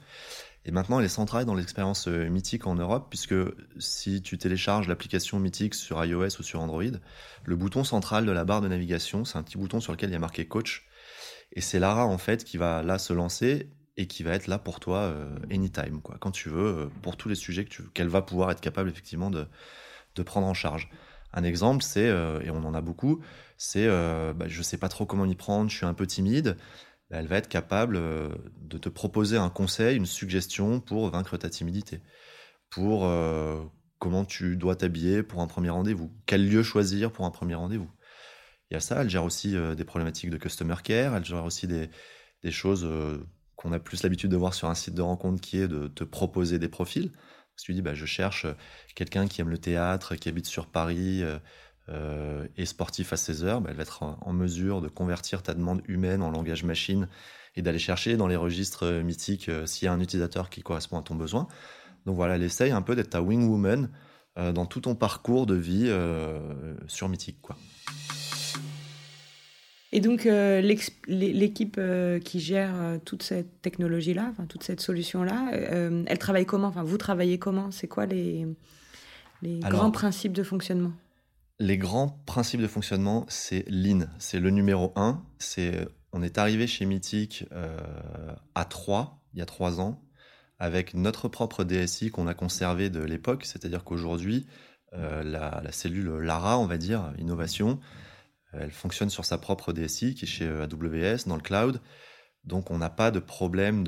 et 0.65 0.71
maintenant, 0.71 1.01
elle 1.01 1.07
est 1.07 1.09
centrale 1.09 1.45
dans 1.45 1.55
l'expérience 1.55 2.07
euh, 2.07 2.29
Mythique 2.29 2.67
en 2.67 2.77
Europe, 2.77 3.07
puisque 3.11 3.35
si 3.79 4.23
tu 4.23 4.39
télécharges 4.39 4.87
l'application 4.87 5.41
Mythique 5.41 5.75
sur 5.75 6.05
iOS 6.05 6.39
ou 6.39 6.43
sur 6.43 6.61
Android, 6.61 6.85
le 7.45 7.57
bouton 7.57 7.83
central 7.83 8.27
de 8.27 8.31
la 8.31 8.45
barre 8.45 8.61
de 8.61 8.69
navigation, 8.69 9.25
c'est 9.25 9.39
un 9.39 9.43
petit 9.43 9.59
bouton 9.59 9.81
sur 9.81 9.93
lequel 9.93 10.11
il 10.11 10.13
y 10.13 10.17
a 10.17 10.21
marqué 10.21 10.47
Coach. 10.47 10.87
Et 11.53 11.61
c'est 11.61 11.81
Lara, 11.81 12.07
en 12.07 12.19
fait, 12.19 12.45
qui 12.45 12.59
va 12.59 12.83
là 12.83 12.99
se 12.99 13.13
lancer 13.13 13.71
et 13.97 14.07
qui 14.07 14.23
va 14.23 14.33
être 14.33 14.47
là 14.47 14.59
pour 14.59 14.81
toi 14.81 14.99
euh, 14.99 15.37
anytime, 15.51 16.01
quoi, 16.03 16.17
quand 16.21 16.31
tu 16.31 16.49
veux, 16.49 16.79
euh, 16.79 16.87
pour 17.03 17.17
tous 17.17 17.29
les 17.29 17.35
sujets 17.35 17.67
qu'elle 17.95 18.09
va 18.09 18.23
pouvoir 18.23 18.51
être 18.51 18.61
capable, 18.61 18.89
effectivement, 18.89 19.31
de, 19.31 19.47
prendre 20.25 20.47
en 20.47 20.55
charge. 20.55 20.91
Un 21.33 21.45
exemple, 21.45 21.83
c'est, 21.83 22.09
et 22.09 22.51
on 22.51 22.65
en 22.65 22.75
a 22.75 22.83
beaucoup, 22.83 23.23
c'est 23.57 23.87
bah, 23.89 24.47
je 24.49 24.63
sais 24.63 24.77
pas 24.77 24.91
trop 24.91 25.07
comment 25.07 25.25
y 25.25 25.35
prendre, 25.35 25.71
je 25.71 25.77
suis 25.77 25.87
un 25.87 25.95
peu 25.95 26.07
timide. 26.07 26.59
Bah, 27.13 27.19
elle 27.19 27.27
va 27.27 27.37
être 27.37 27.49
capable 27.49 27.97
euh, 27.97 28.31
de 28.57 28.79
te 28.79 28.89
proposer 28.89 29.37
un 29.37 29.51
conseil, 29.51 29.99
une 29.99 30.07
suggestion 30.07 30.81
pour 30.81 31.11
vaincre 31.11 31.37
ta 31.37 31.51
timidité, 31.51 32.01
pour 32.71 33.05
euh, 33.05 33.63
comment 33.99 34.25
tu 34.25 34.57
dois 34.57 34.77
t'habiller 34.77 35.23
pour 35.23 35.43
un 35.43 35.47
premier 35.47 35.69
rendez-vous, 35.69 36.11
quel 36.25 36.49
lieu 36.49 36.63
choisir 36.63 37.13
pour 37.13 37.27
un 37.27 37.31
premier 37.31 37.55
rendez-vous. 37.55 37.91
Il 38.71 38.75
y 38.75 38.77
a 38.79 38.81
ça, 38.81 39.03
elle 39.03 39.11
gère 39.11 39.25
aussi 39.25 39.55
euh, 39.55 39.75
des 39.75 39.85
problématiques 39.85 40.31
de 40.31 40.39
customer 40.39 40.77
care, 40.83 41.15
elle 41.15 41.25
gère 41.25 41.45
aussi 41.45 41.69
des, 41.69 41.91
choses 42.51 42.89
qu'on 43.57 43.73
a 43.73 43.79
plus 43.79 44.03
l'habitude 44.03 44.31
de 44.31 44.37
voir 44.37 44.55
sur 44.55 44.69
un 44.69 44.75
site 44.75 44.95
de 44.95 45.03
rencontre 45.03 45.41
qui 45.41 45.59
est 45.59 45.69
de 45.69 45.89
te 45.89 46.05
proposer 46.05 46.59
des 46.59 46.69
profils. 46.69 47.11
Si 47.57 47.67
tu 47.67 47.75
dis, 47.75 47.83
bah, 47.83 47.95
je 47.95 48.07
cherche 48.07 48.47
quelqu'un 48.95 49.27
qui 49.27 49.41
aime 49.41 49.51
le 49.51 49.59
théâtre, 49.59 50.17
qui 50.17 50.29
habite 50.29 50.47
sur 50.47 50.67
Paris, 50.67 51.23
euh, 51.89 52.47
et 52.57 52.65
sportif 52.65 53.13
à 53.13 53.17
16 53.17 53.45
heures, 53.45 53.61
bah, 53.61 53.71
elle 53.71 53.77
va 53.77 53.83
être 53.83 54.03
en, 54.03 54.33
mesure 54.33 54.81
de 54.81 54.89
convertir 54.89 55.43
ta 55.43 55.53
demande 55.53 55.83
humaine 55.89 56.23
en 56.23 56.31
langage 56.31 56.63
machine 56.63 57.09
et 57.57 57.63
d'aller 57.63 57.81
chercher 57.81 58.17
dans 58.17 58.29
les 58.29 58.37
registres 58.37 58.87
euh, 58.87 59.03
mythiques 59.03 59.49
euh, 59.49 59.67
s'il 59.67 59.87
y 59.87 59.89
a 59.89 59.93
un 59.93 60.01
utilisateur 60.01 60.49
qui 60.49 60.63
correspond 60.63 60.99
à 60.99 61.03
ton 61.03 61.17
besoin. 61.17 61.49
Donc 62.07 62.15
voilà, 62.15 62.37
elle 62.37 62.43
essaye 62.45 62.71
un 62.71 62.83
peu 62.83 62.95
d'être 62.95 63.11
ta 63.11 63.23
wing 63.23 63.49
woman 63.49 63.91
dans 64.35 64.65
tout 64.65 64.81
ton 64.81 64.95
parcours 64.95 65.45
de 65.45 65.55
vie 65.55 65.93
sur 66.89 67.11
Mythique. 67.11 67.43
Quoi. 67.43 67.55
Et 69.93 70.01
donc 70.01 70.25
l'équipe 71.07 71.81
qui 72.25 72.41
gère 72.41 72.75
toute 73.05 73.23
cette 73.23 73.61
technologie-là, 73.61 74.33
toute 74.49 74.63
cette 74.63 74.81
solution-là, 74.81 75.51
elle 75.53 76.19
travaille 76.19 76.47
comment? 76.47 76.69
Enfin, 76.69 76.83
Vous 76.83 76.97
travaillez 76.97 77.39
comment? 77.39 77.71
C'est 77.71 77.89
quoi 77.89 78.07
les, 78.07 78.47
les 79.43 79.59
grands 79.61 79.91
principes 79.91 80.33
de 80.33 80.43
fonctionnement? 80.43 80.93
les 81.63 81.79
grands 81.79 82.09
principes 82.27 82.61
de 82.61 82.67
fonctionnement, 82.67 83.25
c'est 83.29 83.65
Lean. 83.69 84.07
C'est 84.19 84.41
le 84.41 84.51
numéro 84.51 84.93
un. 84.97 85.23
C'est, 85.39 85.87
on 86.13 86.21
est 86.21 86.37
arrivé 86.37 86.67
chez 86.67 86.87
Mythic 86.87 87.47
euh, 87.53 87.79
à 88.57 88.65
3, 88.65 89.21
il 89.33 89.39
y 89.39 89.43
a 89.43 89.47
trois 89.47 89.81
ans, 89.81 90.03
avec 90.59 90.95
notre 90.95 91.29
propre 91.29 91.63
DSI 91.63 92.11
qu'on 92.11 92.27
a 92.27 92.35
conservé 92.35 92.91
de 92.91 93.01
l'époque. 93.01 93.45
C'est-à-dire 93.45 93.85
qu'aujourd'hui, 93.85 94.47
euh, 94.95 95.23
la, 95.23 95.71
cellule 95.71 96.19
Lara, 96.19 96.59
on 96.59 96.67
va 96.67 96.79
dire, 96.79 97.13
innovation, 97.17 97.79
elle 98.53 98.71
fonctionne 98.71 99.11
sur 99.11 99.25
sa 99.25 99.39
propre 99.39 99.73
DSI 99.73 100.15
qui 100.15 100.25
est 100.25 100.29
chez 100.29 100.47
AWS 100.47 101.27
dans 101.27 101.37
le 101.37 101.43
cloud. 101.43 101.81
Donc 102.45 102.71
on 102.71 102.79
n'a 102.79 102.91
pas 102.91 103.11
de 103.11 103.21
problème 103.21 103.85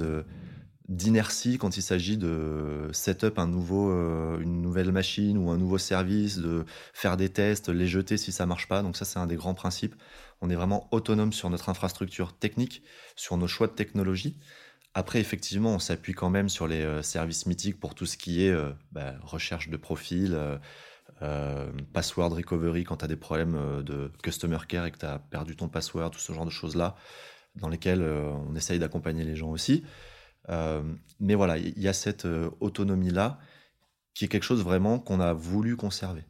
d'inertie 0.89 1.57
quand 1.57 1.77
il 1.77 1.83
s'agit 1.83 2.19
de 2.19 2.89
set-up 2.93 3.39
un 3.39 3.47
nouveau, 3.47 3.91
euh, 3.91 4.39
une 4.41 4.61
nouvelle 4.61 4.93
machine 4.93 5.39
ou 5.39 5.51
un 5.51 5.57
nouveau 5.57 5.79
service, 5.79 6.39
de 6.39 6.65
faire 6.93 7.17
des 7.17 7.31
tests, 7.31 7.69
les 7.69 7.87
jeter 7.87 8.17
si 8.17 8.33
ça 8.33 8.47
marche 8.47 8.69
pas. 8.69 8.83
Donc 8.83 8.97
ça, 8.97 9.05
c'est 9.05 9.19
un 9.19 9.27
des 9.27 9.37
grands 9.37 9.55
principes. 9.55 9.95
On 10.41 10.51
est 10.51 10.55
vraiment 10.55 10.89
autonome 10.91 11.33
sur 11.33 11.49
notre 11.49 11.69
infrastructure 11.71 12.37
technique, 12.37 12.83
sur 13.17 13.37
nos 13.37 13.47
choix 13.47 13.67
de 13.67 13.73
technologie. 13.73 14.39
Après, 14.93 15.21
effectivement, 15.21 15.75
on 15.75 15.79
s'appuie 15.79 16.13
quand 16.13 16.31
même 16.31 16.49
sur 16.49 16.69
les 16.69 16.83
euh, 16.83 17.03
services 17.03 17.47
mythiques 17.47 17.81
pour 17.81 17.95
tout 17.95 18.07
ce 18.07 18.17
qui 18.17 18.45
est 18.45 18.51
euh, 18.51 18.71
bah, 18.93 19.15
recherche 19.23 19.71
de 19.71 19.77
profil, 19.77 20.39
password 21.93 22.35
recovery 22.35 22.85
quand 22.85 22.99
tu 22.99 23.05
as 23.05 23.09
des 23.09 23.17
problèmes 23.17 23.83
de 23.83 24.11
customer 24.23 24.59
care 24.69 24.87
et 24.87 24.91
que 24.91 24.99
tu 24.99 25.07
as 25.07 25.19
perdu 25.19 25.57
ton 25.57 25.69
password, 25.69 26.11
tout 26.11 26.19
ce 26.19 26.33
genre 26.33 26.45
de 26.45 26.51
choses-là, 26.51 26.97
dans 27.57 27.69
lesquelles 27.69 28.03
on 28.03 28.55
essaye 28.55 28.79
d'accompagner 28.79 29.25
les 29.25 29.37
gens 29.37 29.51
aussi. 29.51 29.85
Euh, 30.51 30.83
mais 31.21 31.35
voilà, 31.35 31.59
il 31.59 31.81
y 31.81 31.89
a 31.89 31.93
cette 31.93 32.27
euh, 32.27 32.51
autonomie-là 32.61 33.39
qui 34.13 34.27
est 34.27 34.29
quelque 34.29 34.45
chose 34.45 34.63
vraiment 34.63 34.99
qu'on 34.99 35.21
a 35.21 35.33
voulu 35.33 35.77
conserver. 35.77 36.23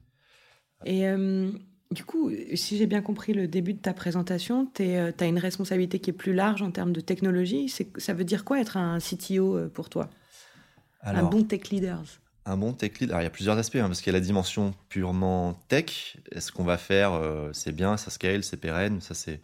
Et 0.84 1.06
euh, 1.08 1.50
du 1.90 2.04
coup, 2.04 2.30
si 2.54 2.78
j'ai 2.78 2.86
bien 2.86 3.02
compris 3.02 3.34
le 3.34 3.48
début 3.48 3.74
de 3.74 3.80
ta 3.80 3.92
présentation, 3.92 4.66
tu 4.74 4.84
as 4.84 5.26
une 5.26 5.38
responsabilité 5.38 5.98
qui 5.98 6.10
est 6.10 6.14
plus 6.14 6.32
large 6.32 6.62
en 6.62 6.70
termes 6.70 6.92
de 6.92 7.00
technologie. 7.00 7.72
Ça 7.98 8.14
veut 8.14 8.24
dire 8.24 8.44
quoi 8.44 8.60
être 8.60 8.76
un 8.76 8.98
CTO 8.98 9.68
pour 9.68 9.90
toi? 9.90 10.08
Un 11.02 11.24
bon 11.24 11.44
tech 11.44 11.68
leader 11.68 12.02
un 12.46 12.56
bon 12.56 12.72
tech 12.72 12.98
leader, 13.00 13.20
il 13.20 13.24
y 13.24 13.26
a 13.26 13.30
plusieurs 13.30 13.58
aspects, 13.58 13.76
hein, 13.76 13.86
parce 13.86 14.00
qu'il 14.00 14.12
y 14.12 14.16
a 14.16 14.18
la 14.18 14.24
dimension 14.24 14.74
purement 14.88 15.54
tech. 15.68 16.18
Est-ce 16.32 16.52
qu'on 16.52 16.64
va 16.64 16.78
faire, 16.78 17.20
c'est 17.52 17.72
bien, 17.72 17.96
ça 17.96 18.10
scale, 18.10 18.44
c'est 18.44 18.56
pérenne, 18.56 19.00
ça 19.00 19.14
c'est. 19.14 19.40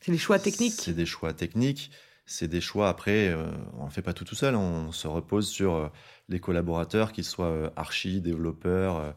C'est 0.00 0.12
des 0.12 0.18
choix 0.18 0.38
techniques. 0.38 0.74
C'est 0.80 0.92
des 0.92 1.06
choix 1.06 1.32
techniques 1.32 1.90
c'est 2.26 2.48
des 2.48 2.60
choix. 2.60 2.88
Après, 2.88 3.28
euh, 3.28 3.46
on 3.78 3.86
ne 3.86 3.90
fait 3.90 4.02
pas 4.02 4.12
tout 4.12 4.24
tout 4.24 4.34
seul. 4.34 4.54
On 4.56 4.92
se 4.92 5.06
repose 5.08 5.48
sur 5.48 5.74
euh, 5.74 5.88
les 6.28 6.40
collaborateurs, 6.40 7.12
qu'ils 7.12 7.24
soient 7.24 7.46
euh, 7.46 7.70
archi, 7.76 8.20
développeurs, 8.20 9.14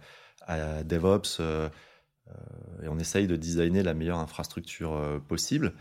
DevOps, 0.85 1.41
et 2.83 2.87
on 2.87 2.99
essaye 2.99 3.27
de 3.27 3.35
designer 3.35 3.83
la 3.83 3.93
meilleure 3.93 4.19
infrastructure 4.19 5.21
possible. 5.27 5.73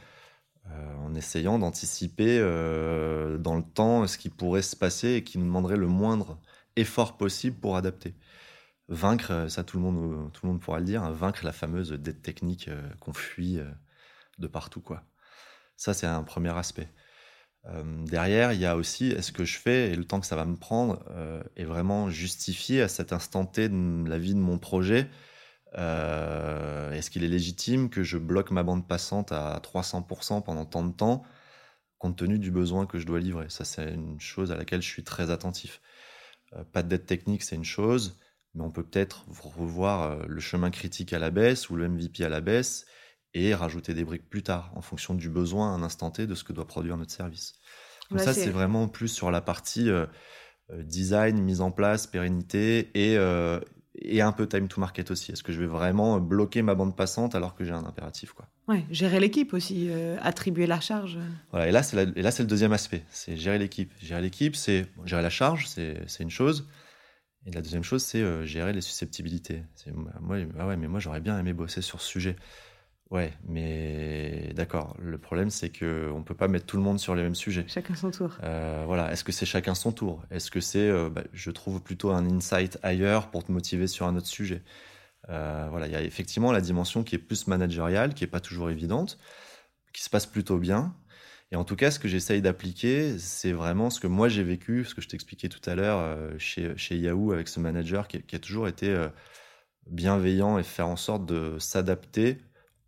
en 1.05 1.15
essayant 1.15 1.59
d'anticiper 1.61 2.41
dans 2.41 3.55
le 3.55 3.63
temps 3.63 4.09
ce 4.09 4.19
qui 4.19 4.29
pourrait 4.29 4.63
se 4.63 4.75
passer 4.75 5.15
et 5.15 5.25
qui 5.25 5.39
nous 5.39 5.45
demanderait 5.45 5.77
le 5.77 5.87
moindre 5.87 6.37
effort 6.77 7.17
possible 7.17 7.57
pour 7.59 7.77
adapter. 7.77 8.15
Vaincre, 8.89 9.47
ça 9.49 9.65
tout 9.65 9.79
le 9.79 9.83
monde, 9.83 10.33
tout 10.33 10.47
le 10.47 10.53
monde 10.53 10.61
pourra 10.61 10.79
le 10.79 10.85
dire, 10.85 11.03
hein, 11.03 11.11
vaincre 11.11 11.45
la 11.45 11.53
fameuse 11.53 11.91
dette 11.93 12.23
technique 12.23 12.71
qu'on 13.01 13.13
fuit 13.13 13.59
de 14.39 14.47
partout. 14.47 14.81
quoi. 14.81 15.03
Ça, 15.77 15.95
c'est 15.95 16.07
un 16.07 16.23
premier 16.23 16.57
aspect. 16.57 16.89
Euh, 17.67 18.05
derrière, 18.07 18.53
il 18.53 18.61
y 18.61 18.67
a 18.67 18.77
aussi 18.77 19.09
est-ce 19.09 19.33
que 19.33 19.45
je 19.45 19.59
fais 19.59 19.91
et 19.91 19.97
le 19.97 20.05
temps 20.05 20.21
que 20.21 20.27
ça 20.27 20.37
va 20.37 20.45
me 20.45 20.57
prendre 20.57 21.03
euh, 21.11 21.43
est 21.57 21.65
vraiment 21.65 22.11
justifié 22.11 22.83
à 22.83 22.89
cet 22.89 23.13
instant 23.13 23.45
T 23.45 23.69
de 23.69 24.09
la 24.09 24.19
vie 24.19 24.35
de 24.35 24.39
mon 24.39 24.59
projet. 24.59 25.09
Euh, 25.77 26.93
est-ce 26.93 27.11
qu'il 27.11 27.25
est 27.25 27.29
légitime 27.29 27.91
que 27.91 28.03
je 28.03 28.19
bloque 28.19 28.51
ma 28.51 28.63
bande 28.63 28.87
passante 28.87 29.33
à 29.33 29.61
300% 29.63 30.43
pendant 30.43 30.65
tant 30.65 30.85
de 30.85 30.93
temps, 30.93 31.25
compte 31.99 32.17
tenu 32.17 32.39
du 32.39 32.51
besoin 32.51 32.87
que 32.87 32.99
je 32.99 33.07
dois 33.07 33.21
livrer? 33.21 33.47
Ça, 33.51 33.65
c'est 33.65 33.93
une 33.93 34.21
chose 34.21 34.53
à 34.53 34.57
laquelle 34.57 34.83
je 34.83 34.89
suis 34.89 35.05
très 35.05 35.31
attentif. 35.31 35.81
Pas 36.73 36.83
de 36.83 36.89
dette 36.89 37.07
technique, 37.07 37.43
c'est 37.43 37.57
une 37.57 37.65
chose, 37.65 38.19
mais 38.55 38.63
on 38.63 38.71
peut 38.71 38.85
peut-être 38.85 39.25
revoir 39.43 40.27
le 40.27 40.41
chemin 40.41 40.71
critique 40.71 41.13
à 41.13 41.19
la 41.19 41.31
baisse 41.31 41.71
ou 41.71 41.77
le 41.77 41.89
MVP 41.89 42.25
à 42.25 42.29
la 42.29 42.41
baisse 42.41 42.87
et 43.35 43.55
rajouter 43.55 43.93
des 43.93 44.05
briques 44.05 44.29
plus 44.29 44.43
tard 44.43 44.73
en 44.75 44.81
fonction 44.81 45.15
du 45.15 45.29
besoin 45.29 45.73
à 45.73 45.77
un 45.77 45.83
instant 45.83 46.11
T 46.11 46.27
de 46.27 46.35
ce 46.35 46.43
que 46.43 46.55
doit 46.55 46.67
produire 46.67 46.97
notre 46.97 47.13
service. 47.13 47.55
Donc 48.11 48.21
ça, 48.21 48.33
c'est 48.33 48.51
vraiment 48.51 48.89
plus 48.89 49.09
sur 49.09 49.31
la 49.31 49.41
partie 49.41 49.91
euh, 49.91 50.07
euh, 50.71 50.83
design, 50.83 51.41
mise 51.43 51.61
en 51.61 51.71
place, 51.71 52.07
pérennité 52.07 52.91
et, 52.95 53.17
euh, 53.19 53.61
et 53.99 54.21
un 54.21 54.33
peu 54.33 54.47
time 54.47 54.69
to 54.69 54.81
market 54.81 55.11
aussi. 55.11 55.33
Est-ce 55.33 55.43
que 55.43 55.53
je 55.53 55.61
vais 55.61 55.67
vraiment 55.67 56.21
bloquer 56.21 56.63
ma 56.63 56.75
bande 56.75 56.97
passante 56.97 57.35
alors 57.35 57.55
que 57.55 57.65
j'ai 57.65 57.73
un 57.73 57.85
impératif 57.85 58.33
quoi? 58.33 58.47
Ouais, 58.69 58.85
gérer 58.91 59.21
l'équipe 59.21 59.55
aussi, 59.55 59.89
attribuer 60.21 60.67
la 60.67 60.81
charge. 60.81 61.19
Voilà, 61.53 61.69
et 61.69 61.71
là, 61.71 61.83
c'est 61.83 61.97
et 62.17 62.23
là, 62.23 62.31
c'est 62.31 62.43
le 62.43 62.49
deuxième 62.49 62.73
aspect, 62.73 63.05
c'est 63.11 63.37
gérer 63.37 63.59
l'équipe. 63.59 63.93
Gérer 64.01 64.21
l'équipe, 64.21 64.57
c'est 64.57 64.87
gérer 65.05 65.23
la 65.23 65.31
charge, 65.31 65.67
c'est 65.67 66.21
une 66.21 66.31
chose. 66.31 66.69
Et 67.47 67.53
la 67.53 67.63
deuxième 67.63 67.85
chose, 67.85 68.03
c'est 68.03 68.45
gérer 68.45 68.73
les 68.73 68.81
susceptibilités. 68.81 69.63
Moi, 70.21 70.39
ah 70.59 70.67
ouais, 70.67 70.77
mais 70.77 70.89
moi, 70.89 70.99
j'aurais 70.99 71.21
bien 71.21 71.39
aimé 71.39 71.53
bosser 71.53 71.81
sur 71.81 72.01
ce 72.01 72.09
sujet. 72.09 72.35
Ouais, 73.11 73.33
mais 73.47 74.53
d'accord. 74.55 74.97
Le 75.01 75.17
problème, 75.17 75.51
c'est 75.51 75.71
que 75.71 76.11
on 76.13 76.23
peut 76.23 76.35
pas 76.35 76.49
mettre 76.49 76.67
tout 76.67 76.77
le 76.77 76.83
monde 76.83 76.99
sur 76.99 77.15
les 77.15 77.23
mêmes 77.23 77.37
sujets. 77.37 77.65
Chacun 77.69 77.95
son 77.95 78.11
tour. 78.11 78.37
Euh, 78.43 78.83
voilà. 78.85 79.13
Est-ce 79.13 79.23
que 79.23 79.31
c'est 79.31 79.47
chacun 79.47 79.75
son 79.75 79.93
tour? 79.93 80.25
Est-ce 80.31 80.51
que 80.51 80.61
c'est, 80.61 80.89
euh, 80.89 81.09
bah, 81.09 81.23
je 81.33 81.51
trouve 81.53 81.81
plutôt 81.81 82.11
un 82.11 82.29
insight 82.29 82.79
ailleurs 82.83 83.31
pour 83.31 83.45
te 83.45 83.53
motiver 83.53 83.87
sur 83.87 84.07
un 84.07 84.17
autre 84.17 84.27
sujet? 84.27 84.63
Euh, 85.29 85.69
Voilà, 85.71 85.87
il 85.87 85.93
y 85.93 85.97
a 85.97 86.03
effectivement 86.03 86.51
la 86.51 86.61
dimension 86.61 87.05
qui 87.05 87.15
est 87.15 87.19
plus 87.19 87.47
managériale, 87.47 88.13
qui 88.13 88.25
est 88.25 88.29
pas 88.29 88.41
toujours 88.41 88.71
évidente, 88.71 89.19
qui 89.93 90.03
se 90.03 90.11
passe 90.11 90.27
plutôt 90.27 90.59
bien. 90.59 90.97
Et 91.53 91.57
en 91.57 91.65
tout 91.65 91.77
cas, 91.77 91.93
ce 91.93 92.01
que 92.01 92.09
j'essaye 92.09 92.43
d'appliquer, 92.43 93.19
c'est 93.19 93.53
vraiment 93.53 93.89
ce 93.89 94.01
que 94.01 94.09
moi 94.09 94.29
j'ai 94.29 94.43
vécu, 94.43 94.85
ce 94.85 94.97
que 94.97 95.01
je 95.01 95.09
t'expliquais 95.09 95.49
tout 95.49 95.71
à 95.71 95.77
l'heure 95.77 96.19
chez, 96.41 96.77
chez 96.77 96.97
Yahoo 96.97 97.31
avec 97.31 97.47
ce 97.47 97.61
manager 97.61 98.09
qui, 98.09 98.17
a 98.35 98.39
toujours 98.41 98.67
été 98.67 98.97
bienveillant 99.87 100.59
et 100.59 100.65
faire 100.65 100.89
en 100.89 100.97
sorte 100.97 101.25
de 101.25 101.57
s'adapter 101.61 102.39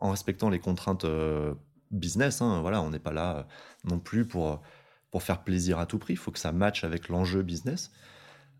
en 0.01 0.11
respectant 0.11 0.51
les 0.51 0.59
contraintes 0.59 1.05
euh, 1.05 1.55
business. 1.91 2.43
Hein. 2.43 2.61
Voilà, 2.61 2.83
on 2.83 2.91
n'est 2.91 2.99
pas 2.99 3.13
là 3.13 3.47
non 3.85 3.99
plus 3.99 4.27
pour, 4.27 4.63
pour 5.11 5.23
faire 5.23 5.43
plaisir 5.43 5.79
à 5.79 5.87
tout 5.87 5.99
prix. 5.99 6.15
Il 6.15 6.19
faut 6.19 6.31
que 6.31 6.39
ça 6.39 6.53
matche 6.53 6.85
avec 6.85 7.09
l'enjeu 7.09 7.43
business. 7.43 7.91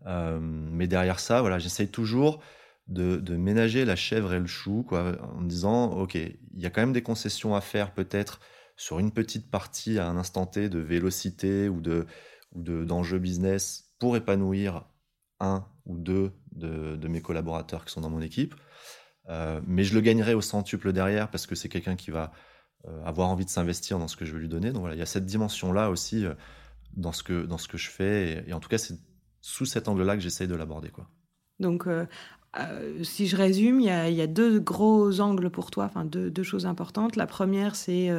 mais 0.05 0.87
derrière 0.87 1.19
ça, 1.19 1.41
voilà, 1.41 1.59
j'essaye 1.59 1.89
toujours 1.89 2.41
de, 2.87 3.17
de, 3.17 3.35
ménager 3.35 3.85
la 3.85 3.95
chèvre 3.95 4.33
et 4.33 4.39
le 4.39 4.47
chou, 4.47 4.85
en 4.91 5.41
disant, 5.41 5.91
OK, 5.91 6.15
il 6.15 6.37
y 6.55 6.65
a 6.65 6.69
quand 6.69 6.81
même 6.81 6.93
des 6.93 7.03
concessions 7.03 7.55
à 7.55 7.61
faire 7.61 7.93
peut-être 7.93 8.39
sur 8.79 8.97
une 8.99 9.11
petite 9.11 9.51
partie 9.51 9.99
à 9.99 10.07
un 10.07 10.17
instant 10.17 10.45
T 10.45 10.69
de 10.69 10.79
vélocité 10.79 11.69
ou 11.69 11.81
de 11.81 12.07
ou 12.55 13.19
business 13.19 13.91
pour 13.99 14.15
épanouir 14.15 14.85
un 15.39 15.65
ou 15.85 15.97
deux 15.97 16.31
de, 16.53 17.07
mes 17.07 17.21
collaborateurs 17.21 17.85
qui 17.85 17.91
sont 17.91 18.01
dans 18.01 18.09
mon 18.09 18.21
équipe. 18.21 18.55
Euh, 19.29 19.61
mais 19.67 19.83
je 19.83 19.93
le 19.93 20.01
gagnerai 20.01 20.33
au 20.33 20.41
centuple 20.41 20.91
derrière 20.91 21.29
parce 21.29 21.45
que 21.45 21.55
c'est 21.55 21.69
quelqu'un 21.69 21.95
qui 21.95 22.11
va 22.11 22.31
euh, 22.87 23.03
avoir 23.05 23.29
envie 23.29 23.45
de 23.45 23.49
s'investir 23.49 23.99
dans 23.99 24.07
ce 24.07 24.17
que 24.17 24.25
je 24.25 24.33
veux 24.33 24.39
lui 24.39 24.49
donner. 24.49 24.71
Donc 24.71 24.81
voilà, 24.81 24.95
il 24.95 24.99
y 24.99 25.03
a 25.03 25.07
cette 25.07 25.25
dimension-là 25.25 25.89
aussi 25.89 26.25
euh, 26.25 26.33
dans, 26.95 27.11
ce 27.11 27.23
que, 27.23 27.45
dans 27.45 27.57
ce 27.57 27.67
que 27.67 27.77
je 27.77 27.89
fais. 27.89 28.43
Et, 28.47 28.53
en 28.53 28.59
tout 28.59 28.69
cas, 28.69 28.77
c'est 28.77 28.97
sous 29.41 29.65
cet 29.65 29.87
angle-là 29.87 30.15
que 30.15 30.21
j'essaye 30.21 30.47
de 30.47 30.55
l'aborder. 30.55 30.91
Donc, 31.59 31.87
si 33.03 33.27
je 33.27 33.35
résume, 33.37 33.79
il 33.79 33.85
y, 33.85 34.21
a, 34.21 34.27
deux 34.27 34.59
gros 34.59 35.21
angles 35.21 35.49
pour 35.49 35.71
toi, 35.71 35.85
enfin 35.85 36.03
deux 36.05 36.43
choses 36.43 36.65
importantes. 36.65 37.15
La 37.15 37.27
première, 37.27 37.75
c'est 37.75 38.09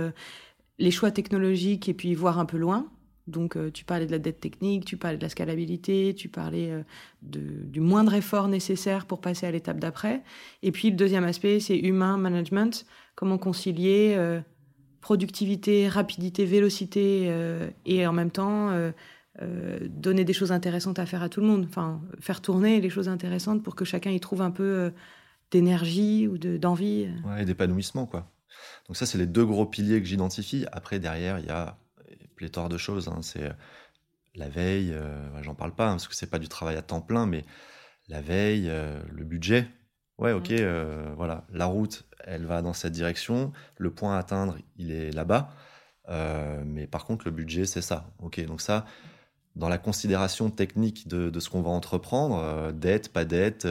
les 0.79 0.91
choix 0.91 1.11
technologiques 1.11 1.89
et 1.91 1.95
puis 1.95 2.15
voir 2.15 2.39
un 2.39 2.47
peu 2.47 2.57
loin. 2.57 2.87
Donc, 3.31 3.57
euh, 3.57 3.71
tu 3.71 3.85
parlais 3.85 4.07
de 4.07 4.11
la 4.11 4.19
dette 4.19 4.41
technique, 4.41 4.85
tu 4.85 4.97
parlais 4.97 5.17
de 5.17 5.23
la 5.23 5.29
scalabilité, 5.29 6.15
tu 6.15 6.29
parlais 6.29 6.71
euh, 6.71 6.83
du 7.23 7.81
moindre 7.81 8.15
effort 8.15 8.49
nécessaire 8.49 9.07
pour 9.07 9.21
passer 9.21 9.47
à 9.47 9.51
l'étape 9.51 9.79
d'après. 9.79 10.23
Et 10.63 10.73
puis, 10.73 10.91
le 10.91 10.97
deuxième 10.97 11.25
aspect, 11.25 11.61
c'est 11.61 11.79
humain, 11.79 12.17
management. 12.17 12.85
Comment 13.15 13.39
concilier 13.39 14.15
euh, 14.17 14.41
productivité, 15.01 15.89
rapidité, 15.89 16.45
vélocité 16.45 17.33
et 17.87 18.07
en 18.07 18.13
même 18.13 18.31
temps 18.31 18.71
donner 19.89 20.27
des 20.27 20.35
choses 20.35 20.53
intéressantes 20.53 20.99
à 20.99 21.07
faire 21.07 21.23
à 21.23 21.31
tout 21.31 21.41
le 21.41 21.47
monde. 21.47 21.65
Enfin, 21.67 22.03
faire 22.21 22.43
tourner 22.43 22.83
les 22.83 22.91
choses 22.91 23.09
intéressantes 23.09 23.63
pour 23.63 23.75
que 23.75 23.87
chacun 23.87 24.11
y 24.11 24.21
trouve 24.21 24.43
un 24.43 24.51
peu 24.51 24.93
d'énergie 25.51 26.29
ou 26.29 26.37
d'envie. 26.37 27.09
ouais, 27.25 27.43
et 27.43 27.45
d'épanouissement, 27.47 28.05
quoi. 28.05 28.31
Donc 28.87 28.97
ça, 28.97 29.07
c'est 29.07 29.19
les 29.19 29.27
deux 29.27 29.47
gros 29.47 29.67
piliers 29.67 30.01
que 30.01 30.07
j'identifie. 30.07 30.67
Après, 30.73 30.99
derrière, 30.99 31.39
il 31.39 31.47
y 31.47 31.51
a 31.51 31.79
pléthore 32.41 32.71
de 32.71 32.79
choses. 32.79 33.09
Hein. 33.09 33.21
C'est 33.21 33.53
la 34.35 34.49
veille, 34.49 34.93
euh, 34.93 35.43
j'en 35.43 35.55
parle 35.55 35.75
pas 35.75 35.89
hein, 35.89 35.93
parce 35.93 36.09
que 36.09 36.15
c'est 36.15 36.31
pas 36.31 36.39
du 36.39 36.49
travail 36.49 36.77
à 36.77 36.83
temps 36.83 37.03
plein, 37.03 37.27
mais 37.27 37.45
la 38.09 38.23
veille, 38.23 38.69
euh, 38.71 38.99
le 39.13 39.25
budget. 39.25 39.69
Ouais, 40.17 40.33
ok, 40.33 40.51
euh, 40.53 41.13
voilà, 41.17 41.47
la 41.53 41.67
route, 41.67 42.07
elle 42.25 42.47
va 42.47 42.63
dans 42.63 42.73
cette 42.73 42.93
direction. 42.93 43.53
Le 43.77 43.93
point 43.93 44.17
à 44.17 44.19
atteindre, 44.19 44.57
il 44.77 44.91
est 44.91 45.11
là-bas. 45.13 45.51
mais 46.65 46.87
par 46.87 47.05
contre, 47.05 47.27
le 47.27 47.31
budget, 47.31 47.67
c'est 47.67 47.83
ça. 47.83 48.11
Ok, 48.19 48.43
donc 48.47 48.63
ça, 48.63 48.87
dans 49.55 49.69
la 49.69 49.79
considération 49.79 50.51
technique 50.51 51.09
de, 51.09 51.39
ce 51.41 51.51
qu'on 51.51 51.63
va 51.63 51.71
entreprendre, 51.71 52.73
dette, 52.73 53.13
pas 53.13 53.25
dette, 53.25 53.67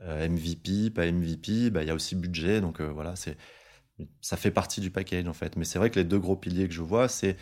MVP, 0.00 0.90
pas 0.90 1.10
MVP, 1.10 1.70
bah, 1.70 1.82
il 1.82 1.88
y 1.88 1.90
a 1.90 1.94
aussi 1.94 2.14
budget. 2.16 2.60
Donc 2.60 2.80
voilà, 2.80 3.16
c'est 3.16 3.36
ça 4.20 4.36
fait 4.36 4.50
partie 4.50 4.80
du 4.80 4.90
package 4.90 5.26
en 5.28 5.32
fait. 5.32 5.56
Mais 5.56 5.64
c'est 5.64 5.78
vrai 5.78 5.90
que 5.90 5.98
les 5.98 6.04
deux 6.04 6.18
gros 6.18 6.36
piliers 6.36 6.68
que 6.68 6.74
je 6.74 6.82
vois, 6.82 7.08
c'est 7.08 7.36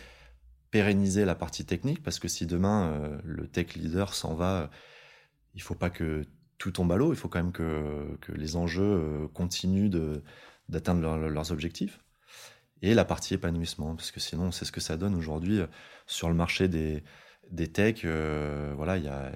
pérenniser 0.73 1.23
la 1.23 1.35
partie 1.35 1.65
technique, 1.65 2.01
parce 2.01 2.17
que 2.17 2.27
si 2.27 2.47
demain 2.47 2.87
euh, 2.87 3.19
le 3.23 3.47
tech 3.47 3.75
leader 3.75 4.15
s'en 4.15 4.33
va, 4.33 4.71
il 5.53 5.61
faut 5.61 5.75
pas 5.75 5.91
que 5.91 6.25
tout 6.57 6.71
tombe 6.71 6.91
à 6.91 6.97
l'eau, 6.97 7.13
il 7.13 7.15
faut 7.15 7.29
quand 7.29 7.37
même 7.37 7.51
que, 7.51 8.17
les 8.29 8.55
enjeux 8.55 8.81
euh, 8.81 9.27
continuent 9.27 9.91
d'atteindre 10.69 11.27
leurs 11.27 11.51
objectifs. 11.51 11.99
Et 12.81 12.95
la 12.95 13.05
partie 13.05 13.35
épanouissement, 13.35 13.95
parce 13.95 14.09
que 14.09 14.19
sinon, 14.19 14.51
c'est 14.51 14.65
ce 14.65 14.71
que 14.71 14.81
ça 14.81 14.97
donne 14.97 15.13
aujourd'hui 15.13 15.59
euh, 15.59 15.67
sur 16.07 16.27
le 16.27 16.33
marché 16.33 16.67
des, 16.67 17.03
des 17.51 17.67
techs. 17.71 18.03
voilà, 18.03 18.97
y 18.97 19.07
a, 19.07 19.31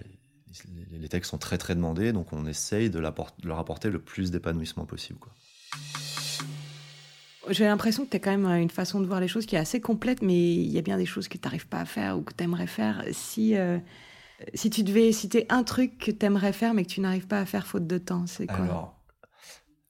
les 0.89 1.07
techs 1.07 1.25
sont 1.25 1.37
très 1.37 1.59
très 1.59 1.75
demandés, 1.75 2.13
donc 2.13 2.33
on 2.33 2.47
essaye 2.47 2.89
de, 2.89 2.97
leur 2.97 3.59
apporter 3.59 3.91
le 3.91 3.99
plus 3.99 4.31
d'épanouissement 4.31 4.87
possible. 4.87 5.19
J'ai 7.49 7.65
l'impression 7.65 8.05
que 8.05 8.09
tu 8.09 8.17
as 8.17 8.19
quand 8.19 8.35
même 8.35 8.45
une 8.45 8.69
façon 8.69 8.99
de 8.99 9.05
voir 9.05 9.19
les 9.19 9.27
choses 9.27 9.45
qui 9.45 9.55
est 9.55 9.59
assez 9.59 9.81
complète, 9.81 10.21
mais 10.21 10.53
il 10.53 10.71
y 10.71 10.77
a 10.77 10.81
bien 10.81 10.97
des 10.97 11.05
choses 11.05 11.27
que 11.27 11.37
tu 11.37 11.43
n'arrives 11.45 11.67
pas 11.67 11.79
à 11.79 11.85
faire 11.85 12.17
ou 12.17 12.21
que 12.21 12.33
tu 12.33 12.43
aimerais 12.43 12.67
faire. 12.67 13.03
Si, 13.11 13.55
euh, 13.55 13.77
si 14.53 14.69
tu 14.69 14.83
devais 14.83 15.11
citer 15.11 15.45
un 15.49 15.63
truc 15.63 15.97
que 15.97 16.11
tu 16.11 16.25
aimerais 16.25 16.53
faire, 16.53 16.73
mais 16.73 16.83
que 16.83 16.89
tu 16.89 17.01
n'arrives 17.01 17.27
pas 17.27 17.39
à 17.39 17.45
faire 17.45 17.67
faute 17.67 17.87
de 17.87 17.97
temps, 17.97 18.27
c'est 18.27 18.47
quoi? 18.47 18.63
Alors, 18.63 18.99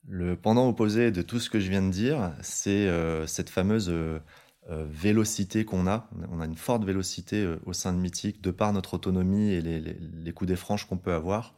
le 0.06 0.36
pendant 0.36 0.68
opposé 0.68 1.10
de 1.10 1.22
tout 1.22 1.40
ce 1.40 1.50
que 1.50 1.60
je 1.60 1.68
viens 1.68 1.82
de 1.82 1.90
dire, 1.90 2.32
c'est 2.40 2.88
euh, 2.88 3.26
cette 3.26 3.50
fameuse 3.50 3.88
euh, 3.90 4.20
vélocité 4.68 5.64
qu'on 5.64 5.86
a. 5.86 6.08
On 6.30 6.40
a 6.40 6.46
une 6.46 6.56
forte 6.56 6.84
vélocité 6.84 7.56
au 7.66 7.72
sein 7.72 7.92
de 7.92 7.98
Mythique, 7.98 8.42
de 8.42 8.50
par 8.50 8.72
notre 8.72 8.94
autonomie 8.94 9.50
et 9.50 9.60
les, 9.60 9.80
les, 9.80 10.32
coups 10.32 10.48
des 10.48 10.56
franches 10.56 10.86
qu'on 10.86 10.98
peut 10.98 11.12
avoir. 11.12 11.54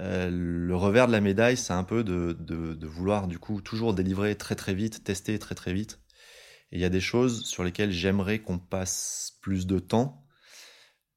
Euh, 0.00 0.30
le 0.30 0.74
revers 0.74 1.06
de 1.06 1.12
la 1.12 1.20
médaille, 1.20 1.56
c'est 1.56 1.72
un 1.74 1.84
peu 1.84 2.02
de, 2.04 2.86
vouloir 2.86 3.26
du 3.26 3.38
coup 3.38 3.60
toujours 3.60 3.94
délivrer 3.94 4.34
très 4.36 4.54
très 4.54 4.74
vite, 4.74 5.04
tester 5.04 5.38
très 5.38 5.54
très 5.54 5.72
vite. 5.72 6.00
Il 6.72 6.80
y 6.80 6.84
a 6.84 6.88
des 6.88 7.00
choses 7.00 7.44
sur 7.44 7.64
lesquelles 7.64 7.90
j'aimerais 7.92 8.38
qu'on 8.38 8.58
passe 8.58 9.38
plus 9.42 9.66
de 9.66 9.78
temps. 9.78 10.24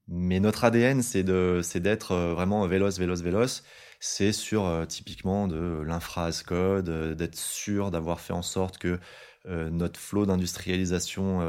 Mais 0.08 0.38
notre 0.40 0.64
ADN, 0.64 1.02
c'est 1.02 1.22
d'être 1.22 2.12
euh, 2.12 2.34
vraiment 2.34 2.66
véloce, 2.66 2.98
véloce, 2.98 3.22
véloce. 3.22 3.64
C'est 4.00 4.32
sur 4.32 4.66
euh, 4.66 4.84
typiquement 4.84 5.48
de 5.48 5.82
l'infra 5.86 6.30
code, 6.46 7.16
d'être 7.16 7.36
sûr 7.36 7.90
d'avoir 7.90 8.20
fait 8.20 8.34
en 8.34 8.42
sorte 8.42 8.78
que 8.78 8.98
notre 9.46 10.00
flot 10.00 10.24
d'industrialisation 10.24 11.40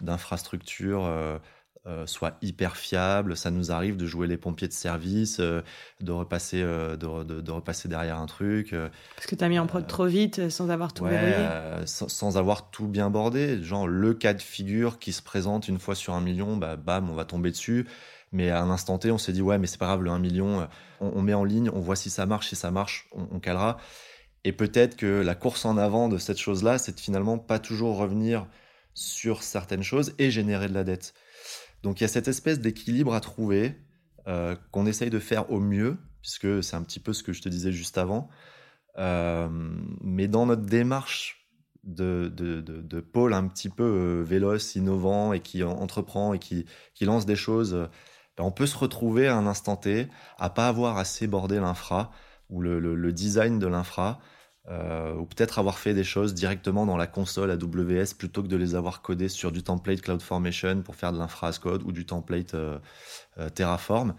d'infrastructures 0.00 1.40
euh, 1.86 2.06
soit 2.06 2.36
hyper 2.42 2.76
fiable. 2.76 3.38
Ça 3.38 3.50
nous 3.50 3.72
arrive 3.72 3.96
de 3.96 4.04
jouer 4.04 4.26
les 4.26 4.36
pompiers 4.36 4.68
de 4.68 4.72
service, 4.74 5.38
euh, 5.40 5.62
de, 6.02 6.12
repasser, 6.12 6.60
euh, 6.60 6.94
de, 6.94 7.50
repasser 7.50 7.88
derrière 7.88 8.18
un 8.18 8.26
truc. 8.26 8.74
Parce 9.16 9.26
que 9.26 9.34
tu 9.34 9.42
as 9.42 9.48
mis 9.48 9.58
en 9.58 9.66
prod 9.66 9.86
trop 9.86 10.04
vite 10.04 10.50
sans 10.50 10.68
avoir 10.68 10.92
tout 10.92 11.06
verrouillé 11.06 11.86
sans, 11.86 12.36
avoir 12.36 12.70
tout 12.70 12.86
bien 12.86 13.08
bordé. 13.08 13.62
Genre 13.62 13.88
le 13.88 14.12
cas 14.12 14.34
de 14.34 14.42
figure 14.42 14.98
qui 14.98 15.12
se 15.12 15.22
présente 15.22 15.68
une 15.68 15.78
fois 15.78 15.94
sur 15.94 16.12
un 16.12 16.20
million, 16.20 16.58
bah, 16.58 16.76
bam, 16.76 17.08
on 17.08 17.14
va 17.14 17.24
tomber 17.24 17.50
dessus. 17.50 17.86
Mais 18.30 18.50
à 18.50 18.60
un 18.60 18.68
instant 18.68 18.98
T, 18.98 19.10
on 19.10 19.18
s'est 19.18 19.32
dit, 19.32 19.40
ouais, 19.40 19.56
mais 19.56 19.66
c'est 19.66 19.78
pas 19.78 19.86
grave, 19.86 20.02
le 20.02 20.10
1 20.10 20.18
million, 20.18 20.68
on, 21.00 21.22
met 21.22 21.34
en 21.34 21.44
ligne, 21.44 21.70
on 21.70 21.80
voit 21.80 21.96
si 21.96 22.10
ça 22.10 22.26
marche, 22.26 22.48
si 22.48 22.56
ça 22.56 22.70
marche, 22.70 23.08
on, 23.10 23.26
on 23.32 23.40
calera. 23.40 23.78
Et 24.44 24.52
peut-être 24.52 24.96
que 24.96 25.06
la 25.06 25.34
course 25.34 25.64
en 25.64 25.78
avant 25.78 26.08
de 26.08 26.18
cette 26.18 26.38
chose-là, 26.38 26.76
c'est 26.76 26.94
de 26.94 27.00
finalement 27.00 27.38
pas 27.38 27.58
toujours 27.58 27.96
revenir 27.96 28.46
sur 28.94 29.42
certaines 29.42 29.82
choses 29.82 30.14
et 30.18 30.30
générer 30.30 30.68
de 30.68 30.74
la 30.74 30.84
dette. 30.84 31.14
Donc 31.82 32.00
il 32.00 32.04
y 32.04 32.06
a 32.06 32.08
cette 32.08 32.28
espèce 32.28 32.60
d'équilibre 32.60 33.14
à 33.14 33.20
trouver 33.20 33.76
euh, 34.26 34.56
qu'on 34.70 34.86
essaye 34.86 35.10
de 35.10 35.18
faire 35.18 35.50
au 35.50 35.60
mieux, 35.60 35.96
puisque 36.22 36.62
c'est 36.62 36.76
un 36.76 36.82
petit 36.82 37.00
peu 37.00 37.12
ce 37.12 37.22
que 37.22 37.32
je 37.32 37.42
te 37.42 37.48
disais 37.48 37.72
juste 37.72 37.98
avant. 37.98 38.28
Euh, 38.98 39.48
mais 40.02 40.28
dans 40.28 40.46
notre 40.46 40.66
démarche 40.66 41.48
de, 41.84 42.28
pôle 43.12 43.32
un 43.32 43.46
petit 43.48 43.70
peu 43.70 43.84
euh, 43.84 44.22
véloce, 44.22 44.74
innovant 44.76 45.32
et 45.32 45.40
qui 45.40 45.62
entreprend 45.62 46.34
et 46.34 46.38
qui, 46.38 46.66
lance 47.00 47.24
des 47.24 47.36
choses, 47.36 47.88
ben, 48.36 48.44
on 48.44 48.52
peut 48.52 48.66
se 48.66 48.76
retrouver 48.76 49.26
à 49.26 49.36
un 49.36 49.46
instant 49.46 49.76
T 49.76 50.08
à 50.38 50.50
pas 50.50 50.68
avoir 50.68 50.98
assez 50.98 51.26
bordé 51.26 51.58
l'infra 51.58 52.10
ou 52.50 52.60
le 52.60 53.12
design 53.12 53.58
de 53.58 53.66
l'infra 53.66 54.20
euh, 54.70 55.14
ou 55.16 55.26
peut-être 55.26 55.58
avoir 55.58 55.78
fait 55.78 55.94
des 55.94 56.04
choses 56.04 56.32
directement 56.32 56.86
dans 56.86 56.96
la 56.96 57.08
console 57.08 57.50
AWS 57.50 58.14
plutôt 58.16 58.42
que 58.42 58.46
de 58.46 58.56
les 58.56 58.76
avoir 58.76 59.02
codées 59.02 59.28
sur 59.28 59.50
du 59.50 59.64
template 59.64 60.00
CloudFormation 60.00 60.82
pour 60.82 60.94
faire 60.94 61.12
de 61.12 61.18
l'infra 61.18 61.52
code 61.54 61.82
ou 61.82 61.90
du 61.90 62.06
template 62.06 62.54
euh, 62.54 62.78
euh, 63.38 63.48
Terraform. 63.48 64.14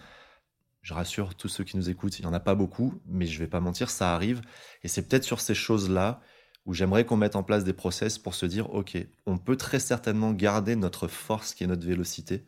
Je 0.81 0.93
rassure 0.93 1.35
tous 1.35 1.47
ceux 1.47 1.63
qui 1.63 1.77
nous 1.77 1.89
écoutent, 1.89 2.19
il 2.19 2.23
n'y 2.23 2.27
en 2.27 2.33
a 2.33 2.41
pas 2.41 2.55
beaucoup, 2.55 2.99
mais 3.05 3.27
je 3.27 3.39
vais 3.39 3.47
pas 3.47 3.61
mentir, 3.61 3.89
ça 3.89 4.13
arrive. 4.13 4.41
Et 4.83 4.89
c'est 4.89 5.07
peut-être 5.07 5.23
sur 5.23 5.39
ces 5.39 5.55
choses-là 5.55 6.19
où 6.65 6.73
j'aimerais 6.73 7.05
qu'on 7.05 7.17
mette 7.17 7.37
en 7.37 7.43
place 7.43 7.63
des 7.63 7.73
process 7.73 8.17
pour 8.17 8.33
se 8.33 8.45
dire, 8.45 8.73
OK, 8.73 8.97
on 9.25 9.37
peut 9.37 9.55
très 9.55 9.79
certainement 9.79 10.33
garder 10.33 10.75
notre 10.75 11.07
force 11.07 11.53
qui 11.53 11.63
est 11.63 11.67
notre 11.67 11.85
vélocité, 11.87 12.45